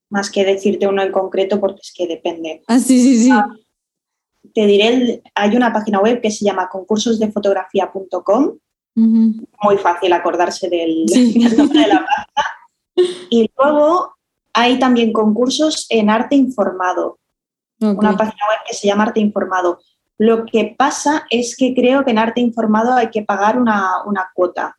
más 0.10 0.30
que 0.30 0.44
decirte 0.44 0.88
uno 0.88 1.02
en 1.02 1.12
concreto 1.12 1.60
porque 1.60 1.82
es 1.82 1.94
que 1.96 2.06
depende. 2.08 2.62
Ah, 2.68 2.80
sí, 2.80 3.02
sí, 3.02 3.24
sí. 3.24 3.30
Ah, 3.32 3.48
te 4.54 4.66
diré, 4.66 5.22
hay 5.36 5.56
una 5.56 5.72
página 5.72 6.00
web 6.00 6.22
que 6.22 6.32
se 6.32 6.46
llama 6.46 6.70
concursosdefotografía.com, 6.70 8.58
muy 8.96 9.78
fácil 9.78 10.14
acordarse 10.14 10.70
del, 10.70 11.06
nombre 11.58 11.80
de 11.80 11.88
la 11.88 12.06
página. 12.06 13.28
Y 13.30 13.50
luego 13.58 14.14
hay 14.54 14.78
también 14.78 15.14
concursos 15.14 15.88
en 15.90 16.10
arte 16.10 16.36
informado, 16.36 17.20
una 17.92 18.18
página 18.18 18.46
web 18.50 18.60
que 18.68 18.74
se 18.74 18.88
llama 18.88 19.04
Arte 19.04 19.20
Informado. 19.20 19.80
Lo 20.18 20.46
que 20.46 20.76
pasa 20.78 21.26
es 21.30 21.56
que 21.58 21.74
creo 21.74 22.06
que 22.06 22.12
en 22.12 22.20
arte 22.20 22.40
informado 22.40 22.94
hay 22.94 23.10
que 23.10 23.24
pagar 23.24 23.60
una, 23.60 24.04
una 24.06 24.30
cuota 24.34 24.78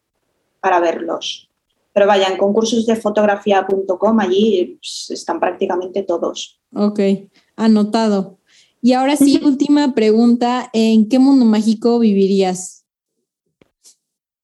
para 0.61 0.81
verlos. 0.81 1.51
Pero 1.93 2.07
vaya, 2.07 2.29
en 2.29 2.39
concursosdefotografía.com 2.39 4.21
allí 4.21 4.79
pues, 4.81 5.11
están 5.11 5.39
prácticamente 5.41 6.03
todos. 6.03 6.61
Ok, 6.75 7.01
anotado. 7.57 8.39
Y 8.81 8.93
ahora 8.93 9.17
sí, 9.17 9.41
última 9.45 9.95
pregunta, 9.95 10.71
¿en 10.73 11.09
qué 11.09 11.19
mundo 11.19 11.45
mágico 11.45 11.99
vivirías? 11.99 12.85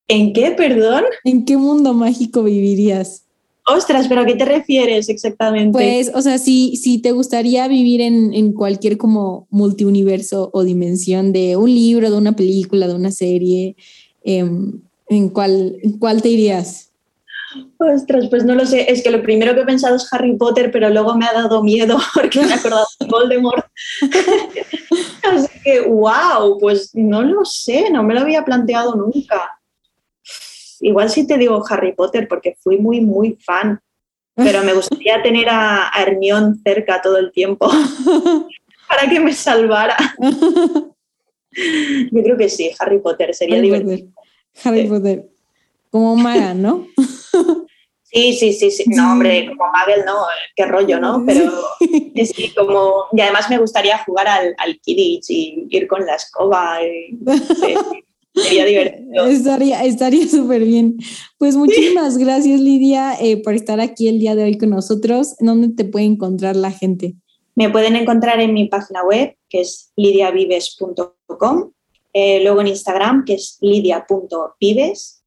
¿En 0.09 0.33
qué, 0.33 0.51
perdón? 0.51 1.05
¿En 1.25 1.45
qué 1.45 1.57
mundo 1.57 1.95
mágico 1.95 2.43
vivirías? 2.43 3.27
Ostras, 3.67 4.09
pero 4.09 4.23
¿a 4.23 4.27
qué 4.27 4.35
te 4.35 4.45
refieres 4.45 5.09
exactamente? 5.09 5.73
Pues, 5.73 6.11
o 6.15 6.23
sea, 6.23 6.39
si, 6.39 6.77
si 6.77 6.99
te 6.99 7.13
gustaría 7.13 7.69
vivir 7.69 8.01
en, 8.01 8.53
cualquier 8.53 8.97
como 8.97 9.47
multiuniverso 9.51 10.51
o 10.53 10.65
dimensión 10.65 11.33
de 11.33 11.57
un 11.57 11.73
libro, 11.73 12.11
de 12.11 12.17
una 12.17 12.33
película, 12.33 12.89
de 12.89 12.95
una 12.95 13.11
serie, 13.11 13.77
em, 14.25 14.81
¿en, 15.09 15.29
cuál, 15.29 15.77
¿en 15.83 15.99
cuál 15.99 16.23
te 16.23 16.31
irías? 16.31 16.91
Ostras, 17.79 18.29
pues 18.29 18.45
no 18.45 18.55
lo 18.55 18.65
sé. 18.65 18.91
Es 18.91 19.03
que 19.03 19.11
lo 19.11 19.23
primero 19.23 19.55
que 19.55 19.63
he 19.63 19.67
pensado 19.67 19.97
es 19.97 20.13
Harry 20.13 20.37
Potter, 20.37 20.71
pero 20.71 20.91
luego 20.91 21.17
me 21.17 21.27
ha 21.27 21.33
dado 21.33 21.63
miedo 21.63 21.99
porque 22.15 22.41
me 22.41 22.51
he 22.51 22.55
acordado 22.55 22.87
de 22.99 23.07
Voldemort. 23.07 23.67
Así 25.23 25.49
que, 25.65 25.83
wow, 25.83 26.59
pues 26.59 26.91
no 26.95 27.23
lo 27.23 27.45
sé, 27.45 27.91
no 27.91 28.03
me 28.03 28.15
lo 28.15 28.21
había 28.21 28.45
planteado 28.45 28.95
nunca. 28.95 29.60
Igual 30.81 31.11
sí 31.11 31.26
te 31.26 31.39
digo 31.39 31.62
Harry 31.68 31.93
Potter 31.93 32.26
porque 32.28 32.57
fui 32.61 32.78
muy, 32.78 33.01
muy 33.01 33.37
fan, 33.41 33.81
pero 34.35 34.62
me 34.62 34.72
gustaría 34.72 35.22
tener 35.22 35.49
a, 35.49 35.91
Hermione 35.99 36.57
cerca 36.64 37.01
todo 37.03 37.18
el 37.18 37.33
tiempo 37.33 37.70
para 38.89 39.09
que 39.09 39.20
me 39.20 39.33
salvara. 39.33 39.97
Yo 41.53 42.22
creo 42.22 42.37
que 42.37 42.49
sí, 42.49 42.70
Harry 42.78 43.01
Potter 43.01 43.35
sería 43.35 43.61
divertido. 43.61 44.09
Harry 44.64 44.87
Potter. 44.87 45.28
Como 45.91 46.14
maga, 46.14 46.55
¿no? 46.55 46.87
Sí, 48.12 48.33
sí, 48.33 48.53
sí, 48.53 48.70
sí. 48.72 48.85
No, 48.89 49.12
hombre, 49.12 49.47
como 49.47 49.70
Magel 49.70 50.05
no, 50.05 50.14
qué 50.57 50.66
rollo, 50.66 50.99
¿no? 50.99 51.22
Pero 51.24 51.53
sí, 51.78 52.53
como. 52.57 53.07
Y 53.12 53.20
además 53.20 53.49
me 53.49 53.59
gustaría 53.59 53.99
jugar 53.99 54.26
al, 54.26 54.55
al 54.59 54.81
Kidditch 54.81 55.31
y 55.31 55.66
ir 55.70 55.87
con 55.87 56.05
la 56.05 56.16
escoba. 56.16 56.81
Y, 56.83 57.18
Sería 58.35 58.64
divertido. 58.64 59.26
Estaría, 59.26 59.85
estaría 59.85 60.28
súper 60.28 60.64
bien. 60.64 60.97
Pues 61.39 61.57
muchísimas 61.57 62.16
gracias, 62.16 62.61
Lidia, 62.61 63.14
eh, 63.20 63.43
por 63.43 63.55
estar 63.55 63.81
aquí 63.81 64.09
el 64.09 64.18
día 64.18 64.35
de 64.35 64.45
hoy 64.45 64.59
con 64.59 64.70
nosotros. 64.70 65.35
¿Dónde 65.41 65.68
te 65.68 65.85
puede 65.85 66.07
encontrar 66.07 66.57
la 66.57 66.70
gente? 66.70 67.14
Me 67.55 67.68
pueden 67.70 67.97
encontrar 67.97 68.41
en 68.41 68.55
mi 68.55 68.68
página 68.68 69.03
web, 69.03 69.37
que 69.49 69.61
es 69.61 69.93
lidiavives.com, 69.97 71.72
eh, 72.12 72.43
luego 72.43 72.61
en 72.61 72.68
Instagram, 72.68 73.24
que 73.24 73.35
es 73.35 73.59
lidia.vives, 73.61 75.20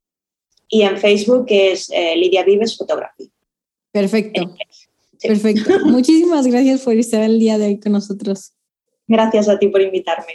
y 0.68 0.82
en 0.82 0.98
Facebook, 0.98 1.46
que 1.46 1.72
es 1.72 1.90
eh, 1.90 2.16
Lidia 2.16 2.42
Vives 2.42 2.76
Photography. 2.76 3.30
Perfecto. 3.92 4.54
Perfecto. 5.22 5.86
Muchísimas 5.86 6.46
gracias 6.46 6.82
por 6.82 6.94
estar 6.94 7.22
el 7.22 7.38
día 7.38 7.58
de 7.58 7.66
hoy 7.66 7.80
con 7.80 7.92
nosotros. 7.92 8.52
Gracias 9.06 9.48
a 9.48 9.58
ti 9.58 9.68
por 9.68 9.80
invitarme. 9.80 10.34